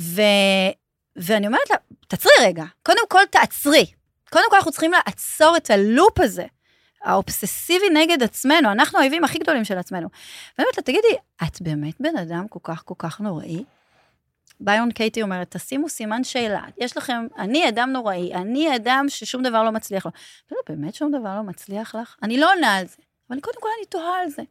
ו... 0.00 0.22
ואני 1.16 1.46
אומרת 1.46 1.70
לה, 1.70 1.76
תעצרי 2.08 2.32
רגע, 2.40 2.64
קודם 2.82 3.08
כל 3.08 3.22
תעצרי. 3.30 3.86
קודם 4.34 4.50
כל 4.50 4.56
אנחנו 4.56 4.70
צריכים 4.70 4.92
לעצור 4.92 5.56
את 5.56 5.70
הלופ 5.70 6.20
הזה, 6.20 6.44
האובססיבי 7.02 7.90
נגד 7.94 8.22
עצמנו, 8.22 8.72
אנחנו 8.72 8.98
האויבים 8.98 9.24
הכי 9.24 9.38
גדולים 9.38 9.64
של 9.64 9.78
עצמנו. 9.78 10.08
ואני 10.58 10.66
אומרת 10.66 10.76
לה, 10.76 10.82
תגידי, 10.82 11.16
את 11.42 11.62
באמת 11.62 12.00
בן 12.00 12.16
אדם 12.16 12.48
כל 12.48 12.58
כך 12.62 12.82
כל 12.84 12.94
כך 12.98 13.20
נוראי? 13.20 13.64
ביון 14.60 14.90
קייטי 14.90 15.22
אומרת, 15.22 15.56
תשימו 15.56 15.88
סימן 15.88 16.24
שאלה, 16.24 16.62
יש 16.78 16.96
לכם, 16.96 17.26
אני 17.38 17.68
אדם 17.68 17.90
נוראי, 17.92 18.34
אני 18.34 18.76
אדם 18.76 19.06
ששום 19.08 19.42
דבר 19.42 19.62
לא 19.62 19.70
מצליח 19.72 20.06
לו. 20.06 20.12
לא, 20.52 20.58
באמת 20.68 20.94
שום 20.94 21.10
דבר 21.10 21.36
לא 21.36 21.42
מצליח 21.42 21.94
לך? 21.94 22.16
אני 22.22 22.38
לא 22.38 22.52
עונה 22.52 22.76
על 22.76 22.86
זה, 22.86 22.96
אבל 23.30 23.40
קודם 23.40 23.60
כל 23.60 23.68
אני 23.78 23.86
תוהה 23.86 24.20
על 24.22 24.28
זה. 24.28 24.42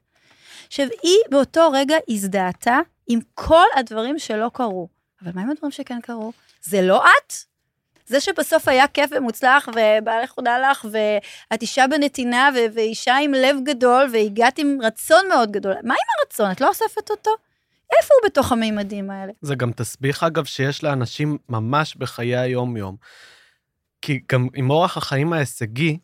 עכשיו, 0.68 0.88
היא 1.04 1.18
באותו 1.30 1.72
רגע 1.72 1.96
הזדהתה 2.10 2.80
עם 3.08 3.20
כל 3.34 3.66
הדברים 3.76 4.20
שלא 4.20 4.52
קרו. 4.54 4.88
אבל 5.22 5.32
מה 5.36 5.42
עם 5.42 5.50
הדברים 5.50 5.72
שכן 5.72 6.02
קרו? 6.02 6.34
זה 6.62 6.82
לא 6.82 7.04
את? 7.06 7.53
זה 8.06 8.20
שבסוף 8.20 8.68
היה 8.68 8.88
כיף 8.88 9.10
ומוצלח, 9.18 9.68
ובעלך 9.68 10.32
הודה 10.36 10.60
לך, 10.60 10.86
ואת 10.92 11.62
אישה 11.62 11.86
בנתינה, 11.88 12.50
ו- 12.56 12.74
ואישה 12.76 13.16
עם 13.18 13.32
לב 13.32 13.56
גדול, 13.64 14.10
והגעת 14.14 14.60
עם 14.60 14.78
רצון 14.82 15.28
מאוד 15.30 15.52
גדול. 15.52 15.74
מה 15.74 15.94
עם 15.94 16.08
הרצון? 16.20 16.52
את 16.52 16.62
לא 16.62 16.68
אוספת 16.68 17.10
אותו? 17.10 17.32
איפה 18.00 18.14
הוא 18.22 18.30
בתוך 18.30 18.52
המימדים 18.52 19.10
האלה? 19.10 19.32
זה 19.42 19.56
גם 19.56 19.72
תסביך, 19.72 20.24
אגב, 20.24 20.46
שיש 20.46 20.84
לאנשים 20.84 21.38
ממש 21.50 21.96
בחיי 21.96 22.38
היום-יום. 22.38 22.96
כי 24.02 24.20
גם 24.32 24.48
עם 24.56 24.70
אורח 24.70 24.98
החיים 24.98 25.34
ההישגי, 25.34 25.98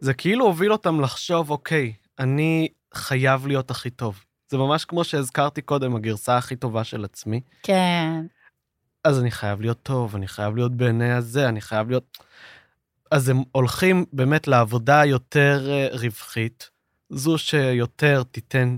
זה 0.00 0.14
כאילו 0.14 0.44
הוביל 0.44 0.72
אותם 0.72 1.00
לחשוב, 1.00 1.50
אוקיי, 1.50 1.92
אני 2.18 2.68
חייב 2.94 3.46
להיות 3.46 3.70
הכי 3.70 3.90
טוב. 3.90 4.24
זה 4.48 4.58
ממש 4.58 4.84
כמו 4.84 5.04
שהזכרתי 5.04 5.62
קודם, 5.62 5.96
הגרסה 5.96 6.36
הכי 6.36 6.56
טובה 6.56 6.84
של 6.84 7.04
עצמי. 7.04 7.40
כן. 7.62 8.20
אז 9.04 9.20
אני 9.20 9.30
חייב 9.30 9.60
להיות 9.60 9.82
טוב, 9.82 10.16
אני 10.16 10.28
חייב 10.28 10.56
להיות 10.56 10.76
בעיני 10.76 11.12
הזה, 11.12 11.48
אני 11.48 11.60
חייב 11.60 11.90
להיות... 11.90 12.18
אז 13.10 13.28
הם 13.28 13.42
הולכים 13.52 14.04
באמת 14.12 14.48
לעבודה 14.48 15.04
יותר 15.04 15.70
אה, 15.70 15.88
רווחית, 15.92 16.70
זו 17.10 17.38
שיותר 17.38 18.22
תיתן 18.22 18.76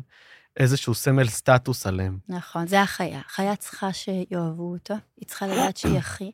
איזשהו 0.57 0.95
סמל 0.95 1.29
סטטוס 1.29 1.87
עליהם. 1.87 2.18
נכון, 2.29 2.66
זה 2.66 2.83
החיה. 2.83 3.20
החיה 3.27 3.57
צריכה 3.57 3.93
שיאהבו 3.93 4.72
אותה, 4.72 4.95
היא 5.16 5.29
צריכה 5.29 5.47
לדעת 5.47 5.77
שהיא 5.77 5.99
אחי. 5.99 6.31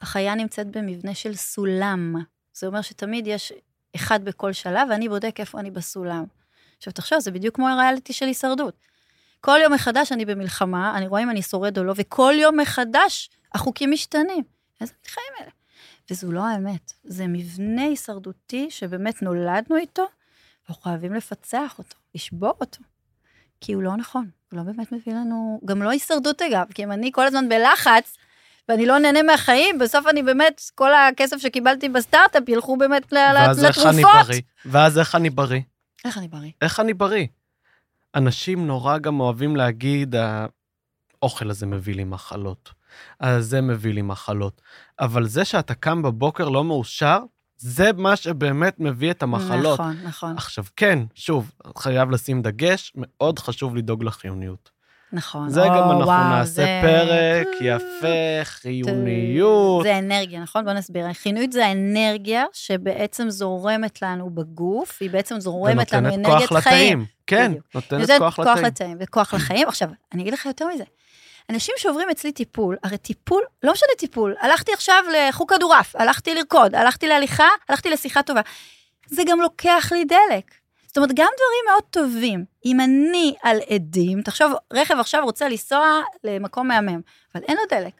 החיה 0.00 0.34
נמצאת 0.34 0.76
במבנה 0.76 1.14
של 1.14 1.34
סולם. 1.34 2.14
זה 2.54 2.66
אומר 2.66 2.82
שתמיד 2.82 3.26
יש 3.26 3.52
אחד 3.96 4.24
בכל 4.24 4.52
שלב, 4.52 4.88
ואני 4.90 5.08
בודק 5.08 5.36
איפה 5.40 5.60
אני 5.60 5.70
בסולם. 5.70 6.24
עכשיו, 6.78 6.92
תחשוב, 6.92 7.18
זה 7.18 7.30
בדיוק 7.30 7.54
כמו 7.56 7.68
הריאליטי 7.68 8.12
של 8.12 8.26
הישרדות. 8.26 8.74
כל 9.40 9.58
יום 9.62 9.72
מחדש 9.72 10.12
אני 10.12 10.24
במלחמה, 10.24 10.96
אני 10.96 11.06
רואה 11.06 11.22
אם 11.22 11.30
אני 11.30 11.42
שורד 11.42 11.78
או 11.78 11.84
לא, 11.84 11.92
וכל 11.96 12.34
יום 12.36 12.60
מחדש 12.60 13.30
החוקים 13.54 13.90
משתנים. 13.90 14.44
איזה 14.80 14.92
חיים 15.06 15.26
אלה? 15.40 15.50
וזו 16.10 16.32
לא 16.32 16.44
האמת. 16.46 16.92
זה 17.04 17.26
מבנה 17.26 17.82
הישרדותי 17.82 18.66
שבאמת 18.70 19.22
נולדנו 19.22 19.76
איתו, 19.76 20.06
ואנחנו 20.68 20.82
חייבים 20.82 21.14
לפצח 21.14 21.74
אותו, 21.78 21.96
לשבור 22.14 22.52
אותו. 22.60 22.78
כי 23.60 23.72
הוא 23.72 23.82
לא 23.82 23.96
נכון, 23.96 24.30
הוא 24.52 24.58
לא 24.58 24.64
באמת 24.64 24.92
מביא 24.92 25.12
לנו, 25.14 25.60
גם 25.64 25.82
לא 25.82 25.90
הישרדות 25.90 26.42
אגב, 26.42 26.66
כי 26.74 26.84
אם 26.84 26.92
אני 26.92 27.10
כל 27.12 27.26
הזמן 27.26 27.48
בלחץ, 27.48 28.16
ואני 28.68 28.86
לא 28.86 28.98
נהנה 28.98 29.22
מהחיים, 29.22 29.78
בסוף 29.78 30.06
אני 30.06 30.22
באמת, 30.22 30.60
כל 30.74 30.90
הכסף 30.94 31.36
שקיבלתי 31.38 31.88
בסטארט-אפ 31.88 32.48
ילכו 32.48 32.76
באמת 32.76 33.12
ל- 33.12 33.16
ואז 33.34 33.64
איך 33.64 33.78
אני 33.86 33.98
לתרופות. 33.98 34.26
בריא? 34.26 34.40
ואז 34.66 34.98
איך 34.98 35.14
אני 35.14 35.30
בריא? 35.30 35.60
איך 36.04 36.18
אני 36.18 36.28
בריא? 36.28 36.50
איך 36.62 36.80
אני 36.80 36.94
בריא? 36.94 37.26
אנשים 38.16 38.66
נורא 38.66 38.98
גם 38.98 39.20
אוהבים 39.20 39.56
להגיד, 39.56 40.14
האוכל 41.22 41.50
הזה 41.50 41.66
מביא 41.66 41.94
לי 41.94 42.04
מחלות, 42.04 42.72
זה 43.38 43.60
מביא 43.60 43.94
לי 43.94 44.02
מחלות. 44.02 44.60
אבל 45.00 45.26
זה 45.26 45.44
שאתה 45.44 45.74
קם 45.74 46.02
בבוקר 46.02 46.48
לא 46.48 46.64
מאושר, 46.64 47.18
זה 47.56 47.90
מה 47.96 48.16
שבאמת 48.16 48.80
מביא 48.80 49.10
את 49.10 49.22
המחלות. 49.22 49.80
נכון, 49.80 49.96
נכון, 50.04 50.36
עכשיו, 50.36 50.64
כן, 50.76 50.98
שוב, 51.14 51.52
חייב 51.78 52.10
לשים 52.10 52.42
דגש, 52.42 52.92
מאוד 52.94 53.38
חשוב 53.38 53.76
לדאוג 53.76 54.04
לחיוניות. 54.04 54.75
נכון. 55.12 55.48
זה 55.48 55.62
או, 55.62 55.68
גם 55.68 55.74
אנחנו 55.90 56.04
וואו, 56.04 56.28
נעשה 56.30 56.52
זה- 56.52 56.80
פרק 56.82 57.46
יפה, 57.60 58.44
חיוניות. 58.44 59.82
זה 59.82 59.98
אנרגיה, 59.98 60.40
נכון? 60.40 60.64
בוא 60.64 60.72
נסביר. 60.72 61.12
חיוניות 61.12 61.52
זה 61.52 61.66
האנרגיה 61.66 62.44
שבעצם 62.52 63.30
זורמת 63.30 64.02
לנו 64.02 64.30
בגוף, 64.30 64.98
היא 65.00 65.10
בעצם 65.10 65.40
זורמת 65.40 65.92
לנו 65.92 66.06
ונותנת 66.08 66.26
אנרגיית 66.26 66.48
כוח 66.48 66.58
חיים. 66.58 66.76
לתאים. 67.00 67.04
כן, 67.26 67.50
בדיוק. 67.50 67.66
נותנת 67.74 68.18
כוח 68.18 68.36
כוח 68.36 68.46
לתאים. 68.46 68.64
לתאים 68.66 68.96
וכוח 69.00 69.34
לחיים. 69.34 69.68
עכשיו, 69.68 69.88
אני 70.14 70.22
אגיד 70.22 70.32
לך 70.32 70.46
יותר 70.46 70.66
מזה. 70.74 70.84
אנשים 71.50 71.74
שעוברים 71.78 72.10
אצלי 72.10 72.32
טיפול, 72.32 72.76
הרי 72.84 72.98
טיפול, 72.98 73.42
לא 73.62 73.72
משנה 73.72 73.88
טיפול, 73.98 74.34
הלכתי 74.40 74.72
עכשיו 74.72 75.04
לחוג 75.28 75.52
כדורעף, 75.54 75.96
הלכתי 75.96 76.34
לרקוד, 76.34 76.74
הלכתי 76.74 77.08
להליכה, 77.08 77.48
הלכתי 77.68 77.90
לשיחה 77.90 78.22
טובה. 78.22 78.40
זה 79.06 79.22
גם 79.28 79.40
לוקח 79.40 79.88
לי 79.92 80.04
דלק. 80.04 80.44
זאת 80.96 80.98
אומרת, 80.98 81.16
גם 81.16 81.28
דברים 81.36 81.64
מאוד 81.68 81.82
טובים. 81.90 82.44
אם 82.64 82.80
אני 82.80 83.34
על 83.42 83.58
עדים, 83.68 84.22
תחשוב, 84.22 84.52
רכב 84.72 84.96
עכשיו 84.98 85.24
רוצה 85.24 85.48
לנסוע 85.48 86.00
למקום 86.24 86.68
מהמם, 86.68 87.00
אבל 87.34 87.42
אין 87.48 87.56
לו 87.56 87.62
דלק. 87.70 87.92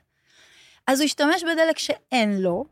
אז 0.86 1.00
הוא 1.00 1.04
ישתמש 1.04 1.42
בדלק 1.42 1.78
שאין 1.78 2.42
לו, 2.42 2.64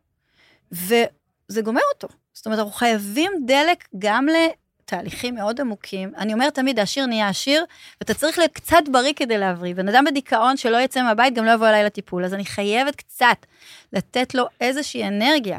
וזה 0.72 1.62
גומר 1.62 1.80
אותו. 1.94 2.08
זאת 2.32 2.46
אומרת, 2.46 2.58
אנחנו 2.58 2.72
חייבים 2.72 3.32
דלק 3.46 3.84
גם 3.98 4.26
לתהליכים 4.26 5.34
מאוד 5.34 5.60
עמוקים. 5.60 6.12
אני 6.16 6.32
אומרת 6.32 6.54
תמיד, 6.54 6.78
העשיר 6.78 7.06
נהיה 7.06 7.28
עשיר, 7.28 7.64
ואתה 8.00 8.14
צריך 8.14 8.38
להיות 8.38 8.52
קצת 8.52 8.82
בריא 8.92 9.12
כדי 9.16 9.38
להבריא. 9.38 9.74
בן 9.74 9.88
אדם 9.88 10.04
בדיכאון 10.04 10.56
שלא 10.56 10.76
יצא 10.76 11.02
מהבית, 11.02 11.34
גם 11.34 11.44
לא 11.44 11.50
יבוא 11.50 11.68
אליי 11.68 11.84
לטיפול. 11.84 12.24
אז 12.24 12.34
אני 12.34 12.44
חייבת 12.44 12.96
קצת 12.96 13.46
לתת 13.92 14.34
לו 14.34 14.44
איזושהי 14.60 15.08
אנרגיה, 15.08 15.58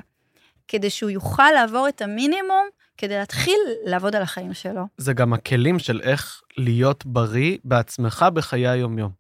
כדי 0.68 0.90
שהוא 0.90 1.10
יוכל 1.10 1.52
לעבור 1.52 1.88
את 1.88 2.02
המינימום, 2.02 2.68
כדי 2.98 3.18
להתחיל 3.18 3.60
לעבוד 3.86 4.16
על 4.16 4.22
החיים 4.22 4.54
שלו. 4.54 4.84
זה 4.98 5.14
גם 5.14 5.34
הכלים 5.34 5.80
של 5.80 6.02
איך 6.04 6.42
להיות 6.58 7.06
בריא 7.06 7.58
בעצמך 7.64 8.26
בחיי 8.34 8.68
היום-יום. 8.68 9.12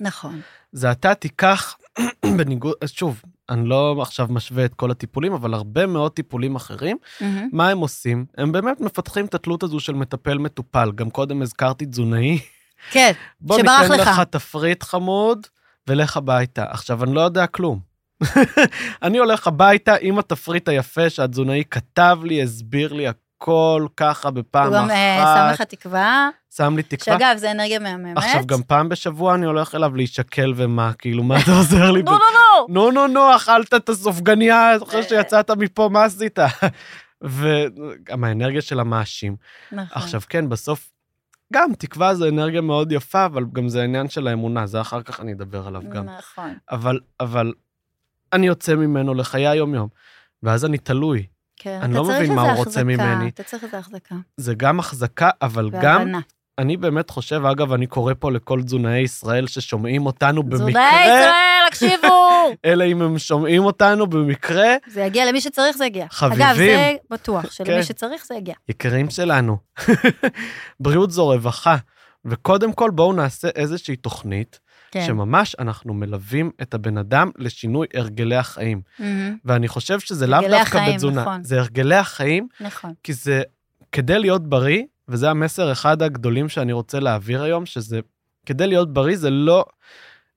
נכון. 0.00 0.40
זה 0.72 0.90
אתה 0.90 1.14
תיקח, 1.14 1.76
בניגוד, 2.36 2.74
שוב, 2.86 3.22
אני 3.48 3.68
לא 3.68 3.96
עכשיו 4.02 4.26
משווה 4.30 4.64
את 4.64 4.74
כל 4.74 4.90
הטיפולים, 4.90 5.32
אבל 5.32 5.54
הרבה 5.54 5.86
מאוד 5.86 6.12
טיפולים 6.12 6.56
אחרים, 6.56 6.96
מהמם. 7.20 7.48
מה 7.52 7.68
הם 7.68 7.78
עושים? 7.78 8.26
הם 8.38 8.52
באמת 8.52 8.80
מפתחים 8.80 9.26
את 9.26 9.34
התלות 9.34 9.62
הזו 9.62 9.80
של 9.80 9.94
מטפל-מטופל. 9.94 10.92
גם 10.94 11.10
קודם 11.10 11.42
הזכרתי 11.42 11.86
תזונאי. 11.86 12.38
כן, 12.90 13.12
בוא 13.40 13.58
שברח 13.58 13.80
ניתן 13.82 14.00
לך. 14.00 14.08
לך 14.08 14.20
תפריט 14.20 14.82
חמוד, 14.82 15.46
ולך 15.88 16.16
הביתה. 16.16 16.64
עכשיו, 16.68 17.04
אני 17.04 17.14
לא 17.14 17.20
יודע 17.20 17.46
כלום. 17.46 17.80
אני 19.02 19.18
הולך 19.18 19.46
הביתה 19.46 19.94
עם 20.00 20.18
התפריט 20.18 20.68
היפה 20.68 21.10
שהתזונאי 21.10 21.62
כתב 21.70 22.18
לי, 22.24 22.42
הסביר 22.42 22.92
לי 22.92 23.06
הכל 23.08 23.86
ככה 23.96 24.30
בפעם 24.30 24.66
הוא 24.66 24.76
גם 24.76 24.90
אה, 24.90 25.16
שם 25.18 25.24
אחת, 25.24 25.54
לך 25.54 25.62
תקווה, 25.62 26.28
שם 26.56 26.76
לי 26.76 26.82
תקווה. 26.82 27.18
שאגב, 27.18 27.36
זה 27.36 27.50
אנרגיה 27.50 27.78
מהממת. 27.78 28.16
עכשיו, 28.18 28.46
גם 28.46 28.62
פעם 28.62 28.88
בשבוע 28.88 29.34
אני 29.34 29.46
הולך 29.46 29.74
אליו 29.74 29.96
להישקל 29.96 30.52
ומה, 30.56 30.92
כאילו, 30.98 31.22
מה 31.22 31.40
אתה 31.42 31.50
עוזר 31.50 31.90
לי? 31.90 32.02
נו, 32.02 32.12
נו, 32.12 32.18
נו. 32.18 32.74
נו, 32.74 32.90
נו, 32.90 33.06
נו, 33.06 33.36
אכלת 33.36 33.74
את 33.74 33.88
הסופגניה 33.88 34.76
אחרי 34.82 35.00
אה. 35.00 35.08
שיצאת 35.08 35.50
מפה, 35.50 35.88
מה 35.92 36.04
עשית? 36.04 36.38
וגם 37.22 38.24
האנרגיה 38.24 38.62
של 38.62 38.80
המאשים. 38.80 39.36
נכון. 39.72 40.02
עכשיו, 40.02 40.20
כן, 40.28 40.48
בסוף, 40.48 40.90
גם 41.52 41.74
תקווה 41.78 42.14
זה 42.14 42.28
אנרגיה 42.28 42.60
מאוד 42.60 42.92
יפה, 42.92 43.24
אבל 43.24 43.44
גם 43.52 43.68
זה 43.68 43.80
העניין 43.80 44.08
של 44.08 44.28
האמונה, 44.28 44.66
זה 44.66 44.80
אחר 44.80 45.02
כך 45.02 45.20
אני 45.20 45.32
אדבר 45.32 45.66
עליו 45.66 45.82
גם. 45.88 46.04
נכון. 46.04 46.54
אבל, 46.70 47.00
אבל 47.20 47.52
אני 48.36 48.46
יוצא 48.46 48.74
ממנו 48.74 49.14
לחיי 49.14 49.48
היום-יום, 49.48 49.88
ואז 50.42 50.64
אני 50.64 50.78
תלוי. 50.78 51.26
כן, 51.56 51.78
אני 51.82 51.94
לא 51.94 52.04
מבין 52.04 52.34
מה 52.34 52.42
הוא 52.42 52.50
רוצה 52.50 52.80
החזקה, 52.80 52.84
ממני. 52.84 53.28
אתה 53.28 53.42
צריך 53.42 53.64
איזה 53.64 53.78
החזקה. 53.78 54.14
זה 54.36 54.54
גם 54.54 54.78
החזקה, 54.78 55.30
אבל 55.42 55.70
גם, 55.70 55.98
והבנה. 55.98 56.20
אני 56.58 56.76
באמת 56.76 57.10
חושב, 57.10 57.44
אגב, 57.44 57.72
אני 57.72 57.86
קורא 57.86 58.14
פה 58.18 58.30
לכל 58.32 58.62
תזונאי 58.62 58.98
ישראל 58.98 59.46
ששומעים 59.46 60.06
אותנו 60.06 60.42
תזונאי 60.42 60.72
במקרה, 60.72 61.04
ישראל, 61.04 61.64
הקשיבו! 61.68 62.28
אלא 62.64 62.84
אם 62.84 63.02
הם 63.02 63.18
שומעים 63.18 63.64
אותנו 63.64 64.06
במקרה, 64.06 64.74
זה 64.86 65.02
יגיע 65.02 65.24
למי 65.24 65.40
שצריך, 65.40 65.76
זה 65.76 65.86
יגיע. 65.86 66.06
חביבים. 66.10 66.46
אגב, 66.46 66.56
זה 66.56 66.94
בטוח, 67.10 67.42
כן. 67.42 67.50
שלמי 67.50 67.82
שצריך, 67.82 68.26
זה 68.26 68.34
יגיע. 68.34 68.54
יקרים 68.68 69.10
שלנו. 69.10 69.56
בריאות 70.80 71.10
זו 71.10 71.26
רווחה, 71.26 71.76
וקודם 72.24 72.72
כל 72.72 72.90
בואו 72.90 73.12
נעשה 73.12 73.48
איזושהי 73.48 73.96
תוכנית, 73.96 74.60
כן. 74.90 75.06
שממש 75.06 75.56
אנחנו 75.58 75.94
מלווים 75.94 76.50
את 76.62 76.74
הבן 76.74 76.98
אדם 76.98 77.30
לשינוי 77.38 77.86
הרגלי 77.94 78.36
החיים. 78.36 78.80
מהמם, 78.98 79.36
ואני 79.44 79.68
חושב 79.68 80.00
שזה 80.00 80.26
לאו 80.26 80.40
דווקא 80.40 80.56
החיים, 80.56 80.94
בתזונה, 80.94 81.22
נכון. 81.22 81.44
זה 81.44 81.60
הרגלי 81.60 81.96
החיים, 81.96 82.48
נכון. 82.60 82.92
כי 83.02 83.12
זה 83.12 83.42
כדי 83.92 84.18
להיות 84.18 84.48
בריא, 84.48 84.82
וזה 85.08 85.30
המסר 85.30 85.72
אחד 85.72 86.02
הגדולים 86.02 86.48
שאני 86.48 86.72
רוצה 86.72 87.00
להעביר 87.00 87.42
היום, 87.42 87.66
שזה 87.66 88.00
כדי 88.46 88.66
להיות 88.66 88.92
בריא 88.92 89.16
זה 89.16 89.30
לא 89.30 89.64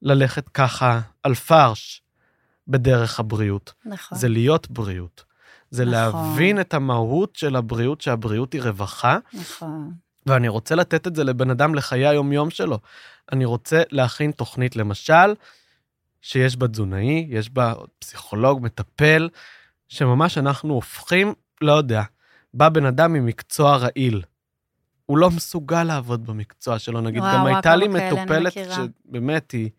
ללכת 0.01 0.49
ככה 0.49 0.99
על 1.23 1.35
פרש 1.35 2.01
בדרך 2.67 3.19
הבריאות, 3.19 3.73
נכון. 3.85 4.17
זה 4.17 4.29
להיות 4.29 4.71
בריאות. 4.71 5.23
זה 5.71 5.85
נכון. 5.85 5.93
להבין 5.93 6.61
את 6.61 6.73
המהות 6.73 7.35
של 7.35 7.55
הבריאות, 7.55 8.01
שהבריאות 8.01 8.53
היא 8.53 8.61
רווחה, 8.61 9.17
נכון. 9.33 9.93
ואני 10.25 10.47
רוצה 10.47 10.75
לתת 10.75 11.07
את 11.07 11.15
זה 11.15 11.23
לבן 11.23 11.49
אדם 11.49 11.75
לחיי 11.75 12.07
היום-יום 12.07 12.49
שלו. 12.49 12.79
אני 13.31 13.45
רוצה 13.45 13.81
להכין 13.91 14.31
תוכנית, 14.31 14.75
למשל, 14.75 15.33
שיש 16.21 16.57
בה 16.57 16.67
תזונאי, 16.67 17.27
יש 17.29 17.49
בה 17.49 17.73
פסיכולוג, 17.99 18.61
מטפל, 18.61 19.29
שממש 19.87 20.37
אנחנו 20.37 20.73
הופכים, 20.73 21.33
לא 21.61 21.73
יודע, 21.73 22.03
בא 22.53 22.69
בן 22.69 22.85
אדם 22.85 23.13
ממקצוע 23.13 23.77
רעיל. 23.77 24.21
הוא 25.05 25.17
לא 25.17 25.29
מסוגל 25.29 25.83
לעבוד 25.83 26.25
במקצוע 26.25 26.79
שלו, 26.79 27.01
נגיד, 27.01 27.21
וואו, 27.21 27.33
גם 27.33 27.41
וואו, 27.41 27.55
הייתה 27.55 27.75
לי 27.75 27.87
מטופלת. 27.87 28.53
שבאמת 28.53 29.51
היא 29.51 29.69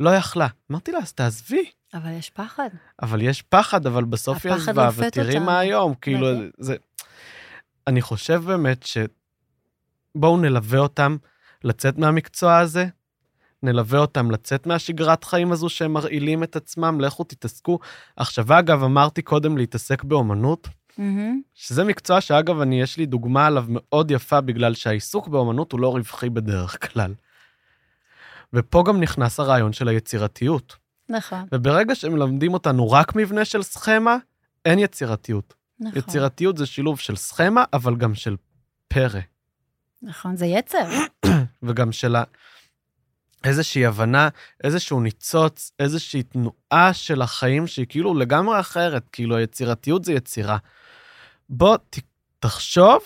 לא 0.00 0.10
יכלה. 0.10 0.46
אמרתי 0.70 0.92
לה, 0.92 0.98
אז 0.98 1.12
תעזבי. 1.12 1.70
אבל 1.94 2.10
יש 2.10 2.30
פחד. 2.30 2.68
אבל 3.02 3.22
יש 3.22 3.42
פחד, 3.42 3.86
אבל 3.86 4.04
בסוף 4.04 4.46
היא 4.46 4.52
עזבה, 4.52 4.90
ותראי. 4.96 5.38
מה 5.38 5.58
היום, 5.58 5.94
כאילו. 5.94 6.26
זה... 6.58 6.76
אני 7.86 8.02
חושב 8.02 8.42
באמת 8.46 8.82
ש... 8.82 8.98
בואו 10.14 10.36
נלווה 10.36 10.78
אותם 10.78 11.16
לצאת 11.64 11.98
מהמקצוע 11.98 12.58
הזה, 12.58 12.86
נלווה 13.62 13.98
אותם 13.98 14.30
לצאת 14.30 14.66
מהשגרת 14.66 15.24
חיים 15.24 15.52
הזו 15.52 15.68
שהם 15.68 15.92
מרעילים 15.92 16.42
את 16.42 16.56
עצמם, 16.56 17.00
לכו 17.00 17.24
תתעסקו. 17.24 17.78
עכשיו, 18.16 18.58
אגב, 18.58 18.82
אמרתי 18.82 19.22
קודם 19.22 19.58
להתעסק 19.58 20.04
באומנות, 20.04 20.68
מהמם, 20.98 21.40
שזה 21.54 21.84
מקצוע 21.84 22.20
שאגב, 22.20 22.60
אני, 22.60 22.82
יש 22.82 22.96
לי 22.96 23.06
דוגמה 23.06 23.46
עליו 23.46 23.64
מאוד 23.68 24.10
יפה, 24.10 24.40
בגלל 24.40 24.74
שהעיסוק 24.74 25.28
באומנות 25.28 25.72
הוא 25.72 25.80
לא 25.80 25.96
רווחי 25.96 26.30
בדרך 26.30 26.92
כלל. 26.92 27.14
ופה 28.52 28.84
גם 28.86 29.00
נכנס 29.00 29.40
הרעיון 29.40 29.72
של 29.72 29.88
היצירתיות. 29.88 30.76
נכון, 31.08 31.44
וברגע 31.52 31.94
שמלמדים 31.94 32.54
אותנו 32.54 32.90
רק 32.90 33.16
מבנה 33.16 33.44
של 33.44 33.62
סכמה, 33.62 34.16
אין 34.64 34.78
יצירתיות. 34.78 35.54
נכון. 35.80 35.98
יצירתיות 35.98 36.56
זה 36.56 36.66
שילוב 36.66 36.98
של 36.98 37.16
סכמה, 37.16 37.64
אבל 37.72 37.96
גם 37.96 38.14
של 38.14 38.36
פרא, 38.88 39.20
נכון, 40.02 40.36
זה 40.36 40.46
יצר. 40.46 40.88
וגם 41.62 41.92
של. 41.92 42.16
איזושהי 43.44 43.86
הבנה, 43.86 44.28
איזשהו 44.64 45.00
ניצוץ, 45.00 45.72
איזושהי 45.78 46.22
תנועה 46.22 46.92
של 46.92 47.22
החיים 47.22 47.66
שהיא 47.66 47.86
כאילו 47.88 48.14
לגמרי 48.14 48.60
אחרת, 48.60 49.08
כאילו 49.12 49.36
היצירתיות 49.36 50.04
זה 50.04 50.12
יצירה. 50.12 50.56
בוא 51.48 51.76
ת, 51.76 51.98
תחשוב 52.38 52.98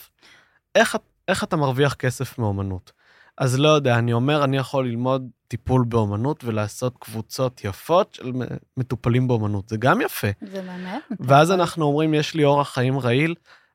איך, 0.75 0.97
איך 1.29 1.45
אתה 1.45 1.57
מרוויח 1.57 1.95
כסף 1.95 2.39
מאומנות. 2.39 2.93
אז 3.39 3.59
לא 3.59 3.69
יודע, 3.69 3.99
אני 3.99 4.13
אומר, 4.13 4.45
אני 4.45 4.57
יכול 4.57 4.87
ללמוד 4.87 5.29
טיפול 5.49 5.85
באומנות 5.89 6.45
ולעשות 6.45 6.97
קבוצות 6.99 7.65
יפות 7.65 8.15
של 8.15 8.33
מטופלים 8.77 9.29
באומנות, 9.29 9.69
זה 9.69 9.77
גם 9.77 10.01
יפה. 10.01 10.29
זה 10.41 10.63
באמת. 10.63 11.03
ואז 11.21 11.53
אנחנו 11.53 11.85
אומרים, 11.85 12.15
יש 12.15 12.35
לי 12.35 12.45
אורח 12.45 12.75
חיים 12.75 12.99
רעיל, 12.99 13.35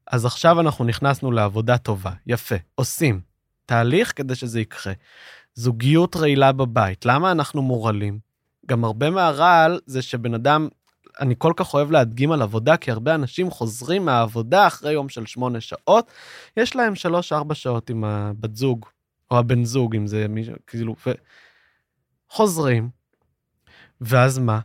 אז 0.09 0.25
עכשיו 0.25 0.59
אנחנו 0.59 0.85
נכנסנו 0.85 1.31
לעבודה 1.31 1.77
טובה, 1.77 2.11
יפה, 2.27 2.55
עושים. 2.75 3.21
תהליך 3.65 4.13
כדי 4.15 4.35
שזה 4.35 4.59
יקרה. 4.59 4.93
זוגיות 5.53 6.15
רעילה 6.15 6.51
בבית, 6.51 7.05
למה 7.05 7.31
אנחנו 7.31 7.61
מורעלים? 7.61 8.19
גם 8.65 8.83
הרבה 8.83 9.09
מהרעל 9.09 9.79
זה 9.85 10.01
שבן 10.01 10.33
אדם, 10.33 10.67
אני 11.19 11.35
כל 11.37 11.53
כך 11.55 11.73
אוהב 11.73 11.91
להדגים 11.91 12.31
על 12.31 12.41
עבודה, 12.41 12.77
כי 12.77 12.91
הרבה 12.91 13.15
אנשים 13.15 13.51
חוזרים 13.51 14.05
מהעבודה 14.05 14.67
אחרי 14.67 14.93
יום 14.93 15.09
של 15.09 15.25
שמונה 15.25 15.61
שעות, 15.61 16.11
יש 16.57 16.75
להם 16.75 16.95
שלוש-ארבע 16.95 17.55
שעות 17.55 17.89
עם 17.89 18.03
הבת 18.03 18.55
זוג, 18.55 18.85
או 19.31 19.37
הבן 19.37 19.63
זוג, 19.63 19.95
אם 19.95 20.07
זה 20.07 20.27
מישהו, 20.27 20.53
כאילו, 20.67 20.95
ו... 21.07 21.11
חוזרים, 22.29 22.89
ואז 24.01 24.39
מה? 24.39 24.59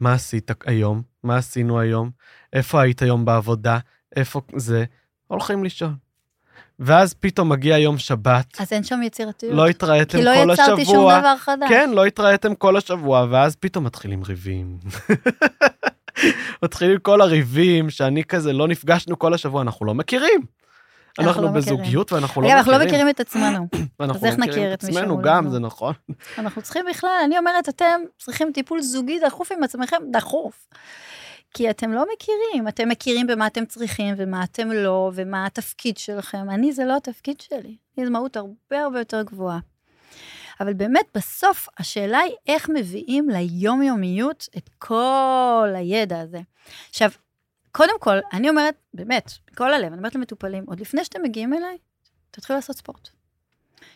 מה 0.00 0.12
עשית 0.12 0.50
היום? 0.66 1.02
מה 1.22 1.36
עשינו 1.36 1.80
היום? 1.80 2.10
איפה 2.52 2.82
היית 2.82 3.02
היום 3.02 3.24
בעבודה? 3.24 3.78
איפה 4.16 4.40
זה? 4.56 4.84
הולכים 5.28 5.64
לישון. 5.64 5.94
ואז 6.78 7.14
פתאום 7.14 7.48
מגיע 7.48 7.78
יום 7.78 7.98
שבת. 7.98 8.60
אז 8.60 8.72
אין 8.72 8.84
שם 8.84 9.02
יצירתיות. 9.02 9.54
לא 9.54 9.66
התראיתם 9.66 10.18
כל 10.18 10.28
השבוע. 10.28 10.42
כי 10.42 10.46
לא 10.46 10.52
יצרתי 10.52 10.84
שום 10.84 11.10
דבר 11.20 11.36
חדש. 11.36 11.68
כן, 11.68 11.90
לא 11.94 12.06
התראיתם 12.06 12.54
כל 12.54 12.76
השבוע, 12.76 13.26
ואז 13.30 13.56
פתאום 13.56 13.84
מתחילים 13.84 14.22
ריבים. 14.22 14.78
מתחילים 16.64 16.98
כל 16.98 17.20
הריבים, 17.20 17.90
שאני 17.90 18.24
כזה, 18.24 18.52
לא 18.52 18.68
נפגשנו 18.68 19.18
כל 19.18 19.34
השבוע, 19.34 19.62
אנחנו 19.62 19.86
לא 19.86 19.94
מכירים. 19.94 20.40
אנחנו, 21.18 21.42
לא 21.42 21.48
בזוגיות 21.48 22.12
ואנחנו 22.12 22.42
לא 22.42 22.48
מכירים. 22.48 22.58
אנחנו 22.58 22.72
לא 22.72 22.84
מכירים 22.84 23.08
את 23.08 23.20
עצמנו. 23.20 23.68
אז 24.14 24.24
איך 24.24 24.38
נכיר 24.38 24.74
את 24.74 24.84
עצמנו 24.84 25.22
גם, 25.22 25.50
זה 25.50 25.58
נכון. 25.58 25.94
אנחנו 26.38 26.62
צריכים 26.62 26.84
בכלל, 26.90 27.10
אני 27.24 27.38
אומרת, 27.38 27.68
אתם 27.68 28.00
צריכים 28.18 28.50
טיפול 28.54 28.80
זוגי 28.80 29.20
דחוף 29.26 29.52
עם 29.52 29.62
עצמכם, 29.62 29.96
דחוף. 30.12 30.68
כי 31.54 31.70
אתם 31.70 31.92
לא 31.92 32.04
מכירים, 32.14 32.68
אתם 32.68 32.88
מכירים 32.88 33.26
במה 33.26 33.46
אתם 33.46 33.66
צריכים 33.66 34.14
ומה 34.18 34.44
אתם 34.44 34.70
לא, 34.70 35.10
ומה 35.14 35.46
התפקיד 35.46 35.98
שלכם. 35.98 36.50
אני, 36.50 36.72
זה 36.72 36.84
לא 36.84 36.96
התפקיד 36.96 37.40
שלי. 37.40 37.76
לי 37.98 38.04
זו 38.04 38.10
מהות 38.10 38.36
הרבה 38.36 38.82
הרבה 38.82 38.98
יותר 38.98 39.22
גבוהה. 39.22 39.58
אבל 40.60 40.72
באמת, 40.72 41.06
בסוף, 41.14 41.68
השאלה 41.78 42.18
היא 42.18 42.34
איך 42.46 42.68
מביאים 42.68 43.30
ליומיומיות 43.30 44.48
את 44.56 44.70
כל 44.78 45.72
הידע 45.76 46.20
הזה. 46.20 46.40
עכשיו, 46.90 47.10
קודם 47.72 48.00
כל, 48.00 48.18
אני 48.32 48.48
אומרת, 48.48 48.74
באמת, 48.94 49.32
מכל 49.52 49.74
הלב, 49.74 49.86
אני 49.86 49.98
אומרת 49.98 50.14
למטופלים, 50.14 50.64
עוד 50.66 50.80
לפני 50.80 51.04
שאתם 51.04 51.22
מגיעים 51.22 51.54
אליי, 51.54 51.78
תתחילו 52.30 52.56
לעשות 52.56 52.76
ספורט. 52.76 53.08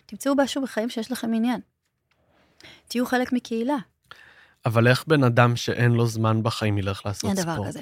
תמצאו 0.07 0.32
משהו 0.36 0.62
בחיים 0.62 0.88
שיש 0.90 1.12
לכם 1.12 1.34
עניין. 1.34 1.61
תהיו 2.88 3.07
חלק 3.07 3.32
מקהילה. 3.32 3.76
אבל 4.66 4.88
איך 4.88 5.04
בן 5.06 5.24
אדם 5.24 5.56
שאין 5.56 5.92
לו 5.92 6.06
זמן 6.06 6.42
בחיים 6.42 6.78
ילך 6.78 7.02
לעשות 7.06 7.30
ספורט? 7.30 7.38
אין 7.38 7.56
דבר 7.56 7.68
כזה. 7.68 7.80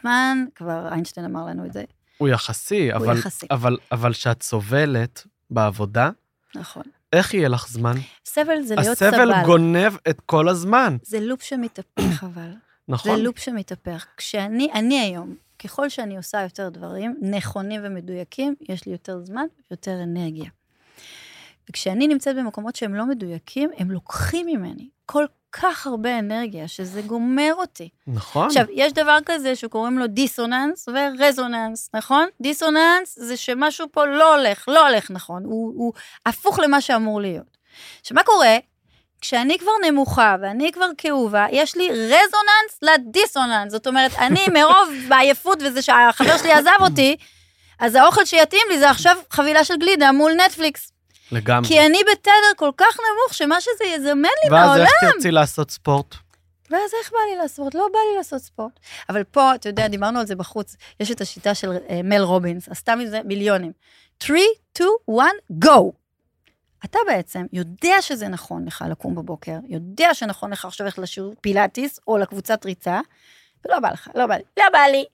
זמן, 0.00 0.38
כבר 0.54 0.88
איינשטיין 0.92 1.26
אמר 1.26 1.46
לנו 1.46 1.66
את 1.66 1.72
זה. 1.72 1.84
הוא 2.18 2.28
יחסי, 2.28 2.92
הוא 2.92 2.96
אבל, 2.96 3.18
יחסי. 3.18 3.46
אבל, 3.50 3.76
אבל 3.92 4.12
שאת 4.12 4.42
סובלת 4.42 5.26
בעבודה, 5.50 6.10
נכון. 6.54 6.82
איך 7.12 7.34
יהיה 7.34 7.48
לך 7.48 7.68
זמן? 7.68 7.96
סבל 8.24 8.62
זה 8.62 8.74
להיות 8.74 8.98
סבל. 8.98 9.08
הסבל 9.08 9.44
גונב 9.44 9.92
את 10.10 10.20
כל 10.20 10.48
הזמן. 10.48 10.96
זה 11.02 11.20
לופ 11.20 11.42
שמתהפך 11.42 12.24
אבל. 12.24 12.50
נכון. 12.88 13.16
זה 13.16 13.22
לופ 13.22 13.38
שמתהפך. 13.38 14.06
כשאני, 14.16 14.72
אני 14.74 15.00
היום, 15.00 15.34
ככל 15.58 15.88
שאני 15.88 16.16
עושה 16.16 16.42
יותר 16.42 16.68
דברים 16.68 17.16
נכונים 17.22 17.80
ומדויקים, 17.84 18.54
יש 18.68 18.86
לי 18.86 18.92
יותר 18.92 19.24
זמן 19.24 19.46
ויותר 19.70 20.02
אנרגיה. 20.02 20.50
וכשאני 21.70 22.08
נמצאת 22.08 22.36
במקומות 22.36 22.76
שהם 22.76 22.94
לא 22.94 23.06
מדויקים, 23.06 23.70
הם 23.76 23.90
לוקחים 23.90 24.46
ממני 24.46 24.88
כל 25.06 25.24
כך 25.52 25.86
הרבה 25.86 26.18
אנרגיה, 26.18 26.68
שזה 26.68 27.02
גומר 27.02 27.52
אותי. 27.56 27.88
נכון. 28.06 28.46
עכשיו, 28.46 28.64
יש 28.72 28.92
דבר 28.92 29.18
כזה 29.26 29.56
שקוראים 29.56 29.98
לו 29.98 30.06
דיסוננס 30.06 30.88
ורזוננס, 30.88 31.90
נכון? 31.94 32.28
דיסוננס 32.40 33.18
זה 33.18 33.36
שמשהו 33.36 33.86
פה 33.92 34.04
לא 34.04 34.36
הולך, 34.36 34.64
לא 34.68 34.88
הולך 34.88 35.10
נכון, 35.10 35.44
הוא, 35.44 35.72
הוא 35.76 35.92
הפוך 36.26 36.58
למה 36.58 36.80
שאמור 36.80 37.20
להיות. 37.20 37.56
עכשיו, 38.00 38.14
מה 38.14 38.22
קורה? 38.22 38.56
כשאני 39.20 39.58
כבר 39.58 39.72
נמוכה 39.90 40.36
ואני 40.42 40.72
כבר 40.72 40.88
כאובה, 40.98 41.46
יש 41.50 41.76
לי 41.76 41.90
רזוננס 41.90 42.78
לדיסוננס. 42.82 43.72
זאת 43.72 43.86
אומרת, 43.86 44.12
אני 44.18 44.46
מרוב 44.54 44.88
בעייפות 45.08 45.58
וזה 45.62 45.82
שהחבר 45.82 46.38
שלי 46.38 46.52
עזב 46.52 46.80
אותי, 46.80 47.16
אז 47.78 47.94
האוכל 47.94 48.24
שיתאים 48.24 48.66
לי 48.70 48.78
זה 48.78 48.90
עכשיו 48.90 49.16
חבילה 49.30 49.64
של 49.64 49.76
גלידה 49.76 50.12
מול 50.12 50.32
נטפליקס. 50.32 50.92
לגמרי. 51.32 51.68
כי 51.68 51.86
אני 51.86 51.98
בתדר 52.12 52.30
כל 52.56 52.70
כך 52.76 52.96
נמוך, 52.96 53.34
שמה 53.34 53.60
שזה 53.60 53.84
יזמן 53.84 54.12
לי 54.44 54.50
ואז 54.50 54.52
מהעולם. 54.52 54.80
ואז 54.80 54.88
איך 55.02 55.12
תרצי 55.12 55.30
לעשות 55.30 55.70
ספורט? 55.70 56.14
ואז 56.70 56.90
איך 57.00 57.12
בא 57.12 57.18
לי 57.30 57.36
לעשות? 57.36 57.74
לא 57.74 57.86
בא 57.92 57.98
לי 58.10 58.16
לעשות 58.16 58.42
ספורט. 58.42 58.80
אבל 59.08 59.24
פה, 59.24 59.54
אתה 59.54 59.68
יודע, 59.68 59.88
דיברנו 59.88 60.20
על 60.20 60.26
זה 60.26 60.36
בחוץ, 60.36 60.76
יש 61.00 61.10
את 61.10 61.20
השיטה 61.20 61.54
של 61.54 61.72
uh, 61.72 61.92
מל 62.04 62.20
רובינס, 62.20 62.68
עשתה 62.68 62.96
מזה 62.96 63.20
מיליונים. 63.24 63.72
3, 64.22 64.40
2, 64.74 64.88
1, 65.18 65.26
go. 65.64 65.92
אתה 66.84 66.98
בעצם 67.06 67.46
יודע 67.52 67.94
שזה 68.00 68.28
נכון 68.28 68.66
לך 68.66 68.84
לקום 68.90 69.14
בבוקר, 69.14 69.58
יודע 69.68 70.14
שנכון 70.14 70.50
לך 70.50 70.64
עכשיו 70.64 70.84
ללכת 70.84 70.98
לשיעור 70.98 71.34
פילאטיס 71.40 72.00
או 72.08 72.18
לקבוצת 72.18 72.64
ריצה, 72.64 73.00
ולא 73.64 73.80
בא 73.80 73.90
לך, 73.90 74.08
לא 74.14 74.26
בא 74.26 74.34
לי, 74.34 74.42
לא 74.56 74.64
בא 74.72 74.78
לי, 74.78 75.04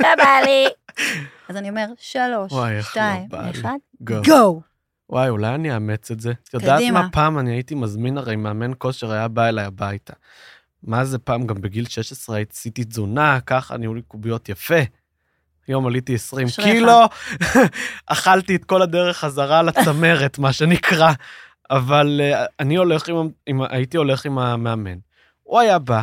לא 0.00 0.08
בא 0.16 0.40
לי. 0.44 0.66
אז 1.48 1.56
אני 1.56 1.68
אומר, 1.70 1.86
שלוש, 1.98 2.52
וואי, 2.52 2.82
שתיים, 2.82 3.28
לא 3.32 3.50
אחד, 3.50 3.76
go. 4.04 4.71
וואי, 5.12 5.28
אולי 5.28 5.54
אני 5.54 5.74
אאמץ 5.74 6.10
את 6.10 6.20
זה. 6.20 6.32
את 6.48 6.54
יודעת 6.54 6.82
מה 6.92 7.08
פעם 7.12 7.38
אני 7.38 7.52
הייתי 7.52 7.74
מזמין, 7.74 8.18
הרי 8.18 8.36
מאמן 8.36 8.72
כושר 8.78 9.12
היה 9.12 9.28
בא 9.28 9.48
אליי 9.48 9.64
הביתה. 9.64 10.12
מה 10.82 11.04
זה 11.04 11.18
פעם, 11.18 11.46
גם 11.46 11.60
בגיל 11.60 11.86
16 11.86 12.42
עשיתי 12.50 12.84
תזונה, 12.84 13.40
ככה 13.40 13.76
נהיו 13.76 13.94
לי 13.94 14.02
קוביות 14.02 14.48
יפה. 14.48 14.80
היום 15.66 15.86
עליתי 15.86 16.14
20 16.14 16.48
קילו, 16.62 17.00
אכלתי 18.06 18.56
את 18.56 18.64
כל 18.64 18.82
הדרך 18.82 19.18
חזרה 19.18 19.62
לצמרת, 19.62 20.38
מה 20.38 20.52
שנקרא. 20.52 21.12
אבל 21.70 22.20
uh, 22.20 22.46
אני 22.60 22.76
הולך 22.76 23.08
עם, 23.08 23.16
עם, 23.46 23.62
הייתי 23.62 23.96
הולך 23.96 24.26
עם 24.26 24.38
המאמן. 24.38 24.98
הוא 25.42 25.60
היה 25.60 25.78
בא. 25.78 26.02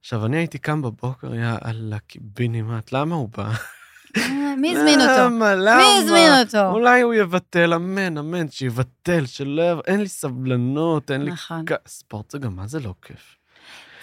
עכשיו, 0.00 0.26
אני 0.26 0.36
הייתי 0.36 0.58
קם 0.58 0.82
בבוקר, 0.82 1.34
יא 1.34 1.56
אללה, 1.64 1.98
קיבינימט, 1.98 2.92
למה 2.92 3.14
הוא 3.14 3.28
בא? 3.36 3.50
מי 4.56 4.76
הזמין 4.76 5.00
אותו? 5.00 5.12
למה, 5.24 5.54
למה? 5.54 5.76
מי 5.76 5.98
הזמין 6.02 6.32
אותו? 6.40 6.66
אולי 6.70 7.00
הוא 7.00 7.14
יבטל, 7.14 7.74
אמן, 7.74 8.18
אמן, 8.18 8.48
שיבטל, 8.50 9.26
שלא... 9.26 9.80
אין 9.86 10.00
לי 10.00 10.08
סבלנות, 10.08 11.10
אין 11.10 11.22
לי... 11.22 11.30
נכון. 11.30 11.64
ספורט 11.86 12.30
זה 12.30 12.38
גם, 12.38 12.56
מה 12.56 12.66
זה 12.66 12.80
לא 12.80 12.94
כיף? 13.02 13.36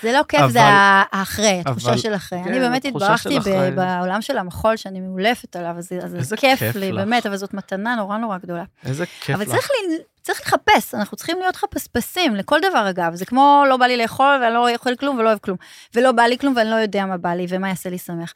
זה 0.01 0.11
לא 0.11 0.21
כיף, 0.27 0.39
אבל, 0.39 0.51
זה 0.51 0.59
האחרי, 0.63 1.61
התחושה 1.65 1.89
אבל, 1.89 1.97
של 1.97 2.15
אחרי. 2.15 2.39
כן, 2.43 2.49
אני 2.49 2.59
באמת 2.59 2.85
התברכתי 2.85 3.37
אחרי. 3.37 3.71
בעולם 3.71 4.21
של 4.21 4.37
המחול, 4.37 4.75
שאני 4.77 4.99
מאולפת 4.99 5.55
עליו, 5.55 5.75
אז 5.77 5.89
זה- 5.89 5.99
אז 6.19 6.33
כיף 6.37 6.59
כיף 6.59 6.75
לי, 6.75 6.91
לך. 6.91 6.99
באמת, 6.99 7.25
אבל 7.25 7.37
זאת 7.37 7.53
מתנה 7.53 7.95
נורא 7.95 8.17
נורא 8.17 8.37
גדולה. 8.37 8.63
איזה 8.85 9.05
כיף 9.05 9.35
אבל 9.35 9.43
לך. 9.43 9.49
צריך, 9.51 9.69
לי, 9.89 9.97
צריך 10.21 10.41
לחפש, 10.41 10.95
אנחנו 10.95 11.17
צריכים 11.17 11.39
להיות 11.39 11.55
חפשפשים 11.55 12.35
לכל 12.35 12.59
דבר 12.69 12.89
אגב, 12.89 13.15
זה 13.15 13.25
כמו 13.25 13.63
לא 13.69 13.77
בא 13.77 13.85
לי 13.85 13.97
לאכול 13.97 14.39
ואני 14.41 14.53
לא 14.53 14.69
אוכל 14.73 14.95
כלום 14.95 15.17
ולא 15.19 15.27
אוהב 15.29 15.39
כלום, 15.39 15.57
ולא 15.95 16.11
בא 16.11 16.23
לי 16.23 16.37
כלום 16.37 16.53
ואני 16.57 16.69
לא 16.69 16.75
יודע 16.75 17.05
מה 17.05 17.17
בא 17.17 17.29
לי 17.33 17.45
ומה 17.49 17.69
יעשה 17.69 17.89
לי 17.89 17.97
שמח. 17.97 18.33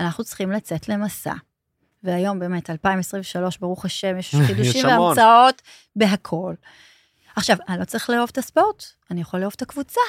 אנחנו 0.00 0.24
צריכים 0.24 0.52
לצאת 0.52 0.88
למסע. 0.88 1.34
והיום 2.02 2.38
באמת, 2.38 2.70
2023, 2.70 3.58
ברוך 3.58 3.84
השם, 3.84 4.18
יש 4.18 4.34
חידושים. 4.46 4.86
והמצאות 4.86 5.62
בהכל. 5.96 6.54
עכשיו, 7.36 7.56
אני 7.68 7.80
לא 7.80 7.84
צריך 7.84 8.10
לאהוב 8.10 8.28
את 8.32 8.38
הספורט, 8.38 8.84
אני 9.10 9.20
יכול 9.20 9.40
לאהוב 9.40 9.52
את 9.56 9.62
הקבוצה. 9.62 10.00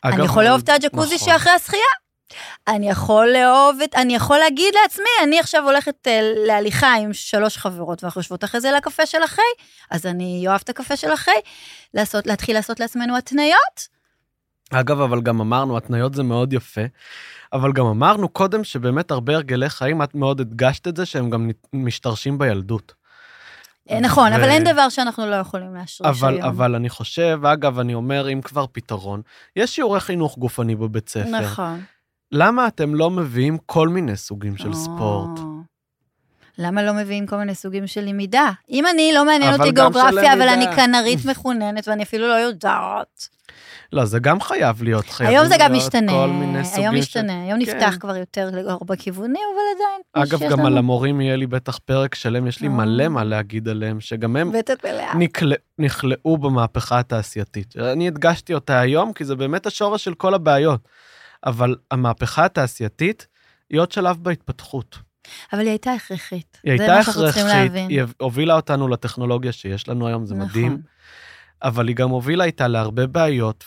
אגב, 0.00 0.14
אני 0.14 0.24
יכול 0.24 0.44
לאהוב 0.44 0.60
את 0.64 0.68
הג'קוזי 0.68 1.14
נכון. 1.14 1.28
שאחרי 1.28 1.52
השחייה. 1.52 1.82
אני 2.68 2.90
יכול 2.90 3.26
לאהוב 3.32 3.80
את, 3.84 3.94
אני 3.94 4.14
יכול 4.14 4.38
להגיד 4.38 4.74
לעצמי, 4.82 5.10
אני 5.22 5.40
עכשיו 5.40 5.64
הולכת 5.64 6.08
אה, 6.08 6.20
להליכה 6.46 6.94
עם 6.94 7.12
שלוש 7.12 7.56
חברות, 7.56 8.02
ואנחנו 8.02 8.18
יושבות 8.18 8.44
אחרי 8.44 8.60
זה 8.60 8.72
לקפה 8.72 9.06
של 9.06 9.24
אחרי, 9.24 9.44
אז 9.90 10.06
אני 10.06 10.44
אוהב 10.46 10.60
את 10.64 10.68
הקפה 10.68 10.96
של 10.96 11.14
אחרי, 11.14 11.34
לעשות, 11.94 12.26
להתחיל 12.26 12.56
לעשות 12.56 12.80
לעצמנו 12.80 13.16
התניות. 13.16 13.88
אגב, 14.70 15.00
אבל 15.00 15.20
גם 15.20 15.40
אמרנו, 15.40 15.76
התניות 15.76 16.14
זה 16.14 16.22
מאוד 16.22 16.52
יפה, 16.52 16.80
אבל 17.54 17.72
גם 17.72 17.86
אמרנו 17.86 18.28
קודם 18.28 18.64
שבאמת 18.64 19.10
הרבה 19.10 19.34
הרגלי 19.34 19.68
חיים, 19.68 20.02
את 20.02 20.14
מאוד 20.14 20.40
הדגשת 20.40 20.88
את 20.88 20.96
זה, 20.96 21.06
שהם 21.06 21.30
גם 21.30 21.50
משתרשים 21.72 22.38
בילדות. 22.38 22.94
אה, 23.90 24.00
נכון, 24.00 24.32
ו- 24.32 24.36
אבל 24.36 24.44
אין 24.44 24.64
דבר 24.64 24.88
שאנחנו 24.88 25.26
לא 25.26 25.34
יכולים 25.34 25.74
להשריש 25.74 26.10
אבל, 26.10 26.34
היום. 26.34 26.44
אבל 26.44 26.74
אני 26.74 26.88
חושב, 26.88 27.40
אגב, 27.52 27.78
אני 27.78 27.94
אומר, 27.94 28.32
אם 28.32 28.40
כבר 28.40 28.66
פתרון, 28.72 29.22
יש 29.56 29.74
שיעורי 29.74 30.00
חינוך 30.00 30.38
גופני 30.38 30.76
בבית 30.76 31.08
ספר. 31.08 31.40
נכון. 31.40 31.80
למה 32.32 32.66
אתם 32.66 32.94
לא 32.94 33.10
מביאים 33.10 33.58
כל 33.66 33.88
מיני 33.88 34.16
סוגים 34.16 34.56
של 34.56 34.68
או. 34.68 34.74
ספורט? 34.74 35.40
למה 36.58 36.82
לא 36.82 36.92
מביאים 36.92 37.26
כל 37.26 37.36
מיני 37.36 37.54
סוגים 37.54 37.86
של 37.86 38.00
למידה? 38.00 38.50
אם 38.70 38.86
אני, 38.86 39.12
לא 39.14 39.24
מעניין 39.24 39.54
אותי 39.54 39.72
גיאוגרפיה, 39.72 40.32
אבל. 40.32 40.48
אני 40.48 40.66
כנרית 40.76 41.24
מחוננת, 41.24 41.88
ואני 41.88 42.02
אפילו 42.02 42.28
לא 42.28 42.34
יודעת. 42.34 43.28
לא, 43.92 44.04
זה 44.04 44.18
גם 44.18 44.40
חייב 44.40 44.82
להיות, 44.82 45.04
חייבים 45.08 45.36
היום 45.36 45.48
זה 45.48 45.54
גם 45.58 45.72
משתנה, 45.72 46.12
היום 46.76 46.94
משתנה, 46.94 47.42
היום 47.42 47.64
כן. 47.64 47.76
נפתח 47.76 47.96
כבר 48.00 48.16
יותר 48.16 48.50
לארבע 48.52 48.96
כיוונים, 48.96 49.42
אבל 49.54 49.62
עדיין. 49.76 50.28
אגב, 50.28 50.50
גם 50.52 50.58
לנו 50.58 50.66
על 50.66 50.78
המורים 50.78 51.20
יהיה 51.20 51.36
לי 51.36 51.46
בטח 51.46 51.78
פרק 51.78 52.14
שלם, 52.14 52.46
יש 52.46 52.60
לי 52.60 52.68
אה. 52.68 52.72
מלא 52.72 53.08
מה 53.08 53.24
להגיד 53.24 53.68
עליהם, 53.68 54.00
שגם 54.00 54.36
הם. 54.36 54.52
נקלע- 55.18 55.56
נכלאו 55.78 56.38
במהפכה 56.38 56.98
התעשייתית. 56.98 57.76
אני 57.76 58.08
הדגשתי 58.08 58.54
אותה 58.54 58.80
היום, 58.80 59.12
כי 59.12 59.24
זה 59.24 59.36
באמת 59.36 59.66
השורש 59.66 60.04
של 60.04 60.14
כל 60.14 60.34
הבעיות. 60.34 60.80
אבל 61.46 61.76
המהפכה 61.90 62.44
התעשייתית 62.44 63.26
היא 63.70 63.80
עוד 63.80 63.92
שלב 63.92 64.16
בהתפתחות. 64.22 64.98
אבל 65.52 65.60
היא 65.60 65.68
הייתה 65.68 65.92
הכרחית. 65.92 66.60
היא 66.64 66.72
הייתה 66.72 66.98
הכרחית. 66.98 67.72
היא 67.88 68.02
הובילה 68.20 68.56
אותנו 68.56 68.88
לטכנולוגיה 68.88 69.52
שיש 69.52 69.88
לנו 69.88 70.08
היום, 70.08 70.26
זה 70.26 70.34
נכון. 70.34 70.48
מדהים, 70.48 70.78
אבל 71.64 71.88
היא 71.88 71.96
גם 71.96 72.10
הובילה 72.10 72.44
איתה 72.44 72.68
להרבה 72.68 73.06
בעיות, 73.06 73.64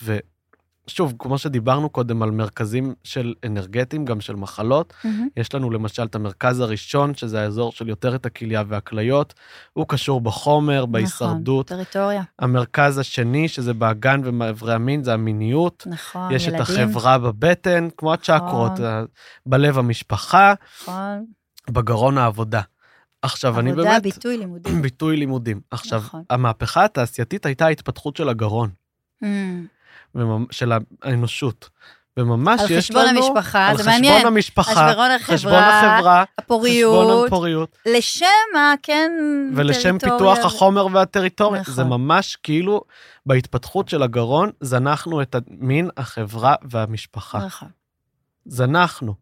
ושוב, 0.88 1.14
כמו 1.20 1.38
שדיברנו 1.38 1.90
קודם 1.90 2.24
על 2.24 2.32
מרכזים 2.32 2.94
של 3.04 3.34
אנרגטיים, 3.46 4.06
גם 4.06 4.22
של 4.22 4.36
מחלות, 4.36 4.94
מהמם. 5.04 5.28
יש 5.38 5.56
לנו 5.56 5.70
למשל 5.72 6.04
את 6.04 6.16
המרכז 6.16 6.60
הראשון, 6.60 7.16
שזה 7.16 7.42
האזור 7.42 7.72
של 7.72 7.90
יותר 7.90 8.16
את 8.16 8.26
הכליה 8.26 8.64
והכליות, 8.68 9.34
הוא 9.74 9.86
קשור 9.88 10.22
בחומר, 10.22 10.86
בהישרדות. 10.86 11.72
נכון, 11.72 11.84
טריטוריה, 11.84 12.24
המרכז 12.40 12.98
השני, 12.98 13.48
שזה 13.48 13.74
באגן 13.74 14.22
ומאיברי 14.24 14.74
המין, 14.74 15.04
זה 15.04 15.14
המיניות. 15.14 15.88
נכון, 15.90 16.32
יש 16.32 16.48
את 16.48 16.54
ילדים, 16.54 16.62
החברה 16.62 17.18
בבטן, 17.18 17.88
כמו 17.98 18.14
הצ'קרות, 18.14 18.72
נכון. 18.72 19.06
בלב 19.46 19.78
המשפחה, 19.78 20.54
נכון, 20.82 21.26
בגרון 21.70 22.18
העבודה. 22.18 22.62
עכשיו, 23.22 23.60
אני 23.60 23.72
עבודה, 23.72 23.90
באמת... 23.90 24.04
ביטוי, 24.04 24.38
לימודי. 24.38 24.70
ביטוי 24.82 25.18
לימודים. 25.18 25.62
עכשיו, 25.72 26.00
נכון. 26.00 26.24
המהפכה 26.30 26.86
התעשייתית 26.86 27.46
הייתה 27.46 27.66
ההתפתחות 27.66 28.16
של 28.16 28.30
הגרון, 28.30 28.70
וממ- 30.16 30.48
של 30.52 30.72
האנושות. 31.02 31.70
וממש 32.18 32.62
על 32.62 32.72
יש 32.72 32.86
חשבון 32.86 33.06
לנו... 33.06 33.26
המשפחה, 33.26 33.68
על 33.68 33.78
זה 33.78 33.84
חשבון 33.84 33.94
מעניין. 33.94 34.28
המשפחה, 34.28 34.72
חשבון 34.72 35.18
חשבון 35.20 35.54
החברה, 35.54 35.94
החברה, 35.96 36.24
חשבון 36.26 36.46
הפוריות, 36.46 37.26
הפוריות, 37.28 37.78
לשם 37.86 38.26
ה... 38.56 38.74
כן, 38.84 39.12
ולשם 39.56 39.98
טריטוריה. 39.98 40.36
פיתוח 40.36 40.54
החומר 40.54 40.88
והטריטוריה. 40.92 41.62
נכון. 41.62 41.74
זה 41.74 41.84
ממש 41.84 42.36
כאילו, 42.44 42.82
בהתפתחות 43.26 43.90
של 43.90 44.04
הגרון, 44.04 44.50
זנחנו 44.62 45.22
את 45.22 45.36
המין, 45.36 45.90
החברה 45.98 46.56
והמשפחה. 46.70 47.46
נכון, 47.46 47.70
זנחנו. 48.46 49.14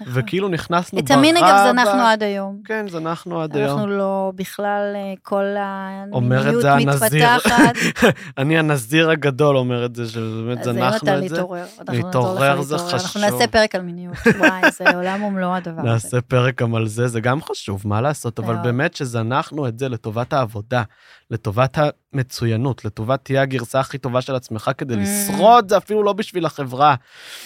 נכון. 0.00 0.12
וכאילו 0.16 0.48
נכנסנו 0.48 0.98
את 0.98 1.10
המין 1.10 1.36
אגב 1.36 1.72
זנחנו 1.72 2.00
עד 2.00 2.22
היום. 2.22 2.60
כן, 2.64 2.86
זנחנו 2.88 3.42
עד 3.42 3.56
היום. 3.56 3.70
אנחנו 3.70 3.86
לא 3.86 4.32
בכלל, 4.34 4.92
אה, 4.94 5.14
כל 5.22 5.44
המיניות. 5.58 6.64
מתפתחת. 6.64 7.74
אני 8.38 8.58
הנזיר 8.58 9.10
הגדול 9.10 9.56
אומר 9.56 9.84
את 9.84 9.94
זה, 9.94 10.08
שבאמת 10.08 10.62
זנחנו 10.64 10.96
את 10.96 11.04
זה. 11.04 11.16
להתעורר. 11.16 11.64
להתעורר 11.88 12.62
זה 12.62 12.74
להתעורר. 12.74 12.92
אנחנו 12.92 13.08
חשוב. 13.08 13.22
נעשה 13.22 13.46
פרק 13.46 13.74
על 13.74 13.82
מיניות. 13.82 14.16
וואי, 14.38 14.70
זה 14.72 14.84
עולם 14.96 15.22
ומלואו 15.22 15.54
הדבר 15.54 15.80
הזה. 15.80 15.90
נעשה 15.90 16.20
פרק 16.20 16.62
גם 16.62 16.74
על 16.74 16.86
זה, 16.86 17.08
זה 17.08 17.20
גם 17.20 17.42
חשוב, 17.42 17.82
מה 17.84 18.00
לעשות, 18.00 18.38
אבל. 18.38 18.56
באמת 18.62 18.96
שזנחנו 18.96 19.68
את 19.68 19.78
זה 19.78 19.88
לטובת 19.88 20.32
העבודה, 20.32 20.82
לטובת 21.30 21.78
המצוינות, 22.14 22.84
לטובת 22.84 23.24
תהיה 23.24 23.42
הגרסה 23.42 23.80
הכי 23.80 23.98
טובה 23.98 24.20
של 24.20 24.34
עצמך 24.34 24.70
כדי 24.78 24.94
Mm. 24.94 24.96
לשרוד, 24.96 25.68
זה 25.68 25.76
אפילו 25.76 26.02
לא 26.02 26.12
בשביל 26.12 26.46
החברה. 26.46 26.94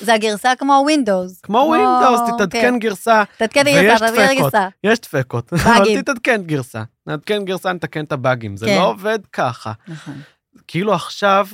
זה 0.01 0.15
הגרסה 0.15 0.53
כמו 0.59 0.81
Windows. 0.85 1.41
כמו 1.41 1.59
Windows, 1.59 2.35
תתעדכן 2.35 2.79
גרסה, 2.79 3.23
תתעדכן 3.37 3.65
גרסה, 3.65 4.07
תעביר 4.07 4.23
דפקות. 4.27 4.43
גרסה. 4.43 4.69
יש 4.85 5.01
דפקות, 5.01 5.53
אבל. 5.53 6.01
תתעדכן 6.03 6.43
גרסה. 6.43 6.83
נעדכן 7.07 7.45
גרסה, 7.45 7.73
נתקן 7.73 8.05
את 8.05 8.13
הבאגים, 8.13 8.57
זה 8.57 8.67
כן. 8.67 8.77
לא 8.79 8.89
עובד 8.91 9.19
ככה. 9.33 9.73
נכון. 9.89 10.15
כאילו 10.67 10.95
עכשיו, 10.95 11.47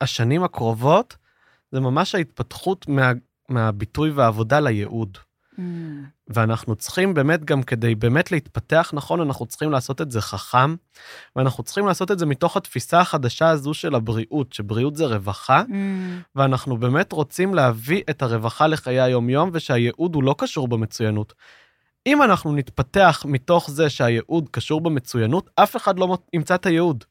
השנים 0.00 0.44
הקרובות, 0.44 1.16
זה 1.72 1.80
ממש 1.80 2.14
ההתפתחות 2.14 2.88
מה, 2.88 3.12
מהביטוי 3.48 4.10
והעבודה 4.10 4.60
לייעוד. 4.60 5.18
אמ, 5.58 6.04
ואנחנו 6.28 6.76
צריכים 6.76 7.14
באמת 7.14 7.44
גם 7.44 7.62
כדי 7.62 7.94
באמת 7.94 8.32
להתפתח 8.32 8.90
נכון, 8.94 9.20
אנחנו 9.20 9.46
צריכים 9.46 9.70
לעשות 9.70 10.00
את 10.00 10.10
זה 10.10 10.20
חכם, 10.20 10.74
ואנחנו 11.36 11.64
צריכים 11.64 11.86
לעשות 11.86 12.10
את 12.10 12.18
זה 12.18 12.26
מתוך 12.26 12.56
התפיסה 12.56 13.00
החדשה 13.00 13.48
הזו 13.48 13.74
של 13.74 13.94
הבריאות, 13.94 14.52
שבריאות 14.52 14.96
זה 14.96 15.06
רווחה, 15.06 15.62
אמ, 15.70 16.20
ואנחנו 16.36 16.76
באמת 16.76 17.12
רוצים 17.12 17.54
להביא 17.54 18.02
את 18.10 18.22
הרווחה 18.22 18.66
לחיי 18.66 19.00
היום-יום, 19.00 19.50
ושהייעוד 19.52 20.14
הוא 20.14 20.22
לא 20.22 20.34
קשור 20.38 20.68
במצוינות. 20.68 21.34
אם 22.06 22.22
אנחנו 22.22 22.52
נתפתח 22.52 23.24
מתוך 23.28 23.70
זה 23.70 23.90
שהייעוד 23.90 24.48
קשור 24.50 24.80
במצוינות, 24.80 25.50
אף 25.54 25.76
אחד 25.76 25.98
לא 25.98 26.18
ימצא 26.32 26.54
את 26.54 26.66
הייעוד, 26.66 27.04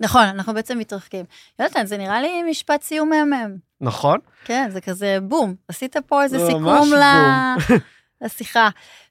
נכון, 0.00 0.22
אנחנו 0.22 0.54
בעצם 0.54 0.78
מתרחקים. 0.78 1.24
יונתן, 1.58 1.86
זה 1.86 1.96
נראה 1.96 2.20
לי 2.20 2.42
משפט 2.50 2.82
סיום 2.82 3.08
מהמם. 3.08 3.67
נכון? 3.80 4.18
כן, 4.44 4.68
זה 4.72 4.80
כזה 4.80 5.18
בום. 5.22 5.54
עשית 5.68 5.96
פה 6.06 6.22
איזה 6.22 6.38
זה 6.38 6.46
סיכום 6.46 6.92
ל- 6.92 7.74
לשיחה. 8.24 8.68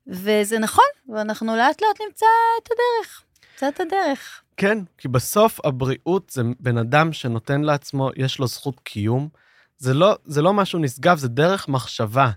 וזה 0.08 0.60
נכון, 0.60 0.86
ואנחנו 1.14 1.56
לאט 1.56 1.82
לאט 1.82 2.02
נמצא 2.08 2.26
את 2.64 2.70
הדרך. 2.72 3.24
נמצא 3.54 3.68
את 3.70 3.80
הדרך. 3.80 4.42
כן, 4.58 4.78
כי 4.98 5.08
בסוף 5.08 5.66
הבריאות 5.66 6.30
זה 6.30 6.42
בן 6.60 6.78
אדם 6.78 7.14
שנותן 7.14 7.62
לעצמו, 7.62 8.10
יש 8.16 8.40
לו 8.40 8.48
זכות 8.48 8.80
קיום. 8.80 9.30
זה 9.78 9.94
לא, 9.94 10.16
זה 10.26 10.42
לא 10.42 10.54
משהו 10.54 10.80
נשגב, 10.80 11.18
זה 11.18 11.28
דרך 11.28 11.68
מחשבה. 11.68 12.30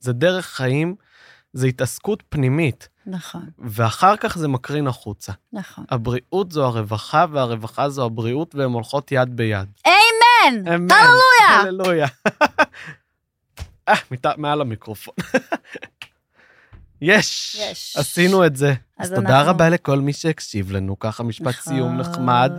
זה 0.00 0.12
דרך 0.12 0.46
חיים, 0.46 0.94
זה 1.52 1.66
התעסקות 1.66 2.22
פנימית, 2.28 2.88
נכון, 3.06 3.50
ואחר 3.58 4.16
כך 4.16 4.38
זה 4.38 4.48
מקרין 4.48 4.86
החוצה. 4.86 5.32
נכון. 5.52 5.84
הבריאות 5.90 6.52
זו 6.52 6.64
הרווחה, 6.66 7.24
והרווחה 7.32 7.88
זו 7.88 8.04
הבריאות, 8.06 8.54
והן 8.54 8.70
הולכות 8.72 9.12
יד 9.12 9.36
ביד. 9.36 9.68
אמן! 9.86 9.94
אמן. 10.48 10.90
הללויה! 10.90 11.60
הללויה. 11.60 12.06
אה, 13.88 13.94
מעל 14.36 14.60
המיקרופון. 14.60 15.14
יש, 17.02 17.56
יש. 17.60 17.96
עשינו 17.96 18.46
את 18.46 18.56
זה. 18.56 18.74
אז 18.98 19.08
אז 19.12 19.14
תודה 19.18 19.38
אנחנו- 19.38 19.50
רבה 19.50 19.68
לכל 19.68 19.98
מי 19.98 20.12
שהקשיב 20.12 20.72
לנו, 20.72 20.98
ככה 20.98 21.22
משפט 21.22 21.54
סיום 21.54 21.96
נכון. 21.96 22.12
נחמד, 22.12 22.52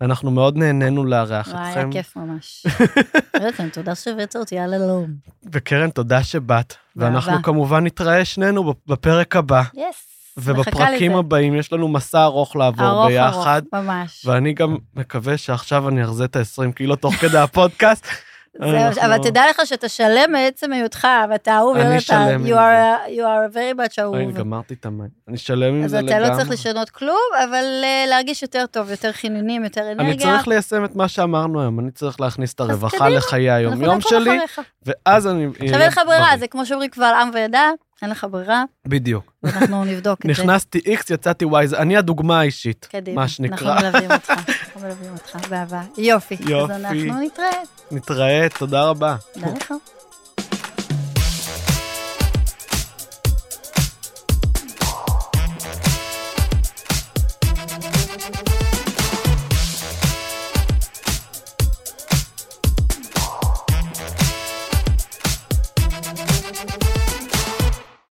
ואנחנו 0.00 0.30
מאוד 0.30 0.56
נהנינו 0.56 1.04
לארח 1.04 1.48
וואי, 1.48 1.60
היה 1.62 1.70
אתכם. 1.72 1.92
כיף 1.92 2.16
ממש. 2.16 2.66
יונתן, 3.42 3.68
תודה 3.68 3.94
שהבאת 3.94 4.36
אותי, 4.36 4.58
הללום. 4.58 5.14
וקרן, 5.52 5.90
תודה 5.90 6.22
שבאת, 6.24 6.74
ואנחנו. 6.96 7.42
כמובן 7.42 7.84
נתראה 7.86 8.24
שנינו 8.24 8.74
בפרק 8.86 9.36
הבא, 9.36 9.62
יס. 9.74 10.11
ובפרקים 10.36 11.16
הבאים 11.16 11.54
יש 11.54 11.72
לנו 11.72 11.88
מסע 11.88 12.24
ארוך 12.24 12.56
לעבור 12.56 12.86
ארוך 12.86 13.06
ביחד, 13.06 13.62
ארוך, 13.72 13.84
ממש. 13.84 14.26
ואני 14.26 14.52
גם 14.52 14.76
מקווה 14.94 15.36
שעכשיו 15.36 15.88
אני 15.88 16.04
אחזה 16.04 16.24
את 16.24 16.36
ה-20 16.36 16.72
קילו 16.72 16.96
תוך 16.96 17.14
כדי 17.14 17.38
הפודקאסט. 17.38 18.06
זהו, 18.60 19.04
אבל 19.06 19.18
תדע 19.18 19.42
לך 19.50 19.60
שאתה 19.64 19.88
שלם 19.88 20.32
מעצם 20.32 20.72
היותך, 20.72 21.08
ואתה 21.30 21.56
אהוב, 21.56 21.76
אני. 21.76 22.00
שלם 22.00 22.46
עם 22.46 22.46
are- 22.46 23.08
you 23.08 23.22
are 23.22 23.54
very 23.54 23.78
much 23.78 23.94
אהוב. 24.02 24.16
גמרתי 24.32 24.74
את 24.74 24.86
המים. 24.86 25.08
אני 25.28 25.38
שלם 25.38 25.74
עם 25.74 25.84
אז 25.84 25.90
זה 25.90 25.98
אתה 25.98 26.06
לגמרי. 26.06 26.28
לא 26.30 26.34
צריך 26.34 26.50
לשנות 26.50 26.90
כלום, 26.90 27.18
אבל 27.44 27.64
אה, 27.84 28.04
להרגיש 28.08 28.42
יותר 28.42 28.64
טוב, 28.70 28.90
יותר 28.90 29.12
חינונים, 29.12 29.64
יותר 29.64 29.80
אני 29.80 29.92
אנרגיה. 29.92 30.26
צריך 30.26 30.48
ליישם 30.48 30.84
את 30.84 30.96
מה 30.96 31.08
שאמרנו 31.08 31.60
היום, 31.60 31.80
אני 31.80 31.90
צריך 31.90 32.20
להכניס 32.20 32.52
את 32.54 32.60
הרווחה 32.60 33.08
לחיי 33.08 33.50
היום-יום 33.50 34.00
שלי. 34.00 34.38
ואז 34.86 35.26
אני... 35.26 35.46
עכשיו 35.46 35.80
אין 35.80 35.88
לך 35.88 36.00
ברירה, 36.06 36.36
זה 36.38 36.46
כמו 36.46 36.66
שאומרים 36.66 36.90
קבל 36.90 37.12
עם 37.22 37.30
וידע, 37.34 37.62
אין 38.02 38.10
לך 38.10 38.26
ברירה, 38.30 38.64
בדיוק. 38.86 39.32
ואנחנו 39.42 39.84
נבדוק 39.90 40.18
את 40.20 40.36
זה. 40.36 40.42
נכנסתי 40.42 40.78
X, 40.78 41.14
יצאתי 41.14 41.44
Y, 41.44 41.66
זה- 41.66 41.78
אני 41.78 41.96
הדוגמה 41.96 42.40
האישית, 42.40 42.88
קדימה. 42.92 43.20
מה 43.22 43.28
שנקרא. 43.28 43.72
אנחנו 43.74 43.88
מלווים 43.90 44.10
אותך, 44.12 44.30
אנחנו 44.64 44.80
מלווים 44.80 45.12
אותך 45.12 45.48
באהבה. 45.48 45.82
יופי. 45.98 46.34
יופי. 46.40 46.72
אז 46.74 46.84
אנחנו 46.84 47.20
נתראה. 47.20 47.48
נתראה, 47.90 48.46
תודה 48.58 48.82
רבה. 48.84 49.16
תודה 49.32 49.46
לך. 49.60 49.74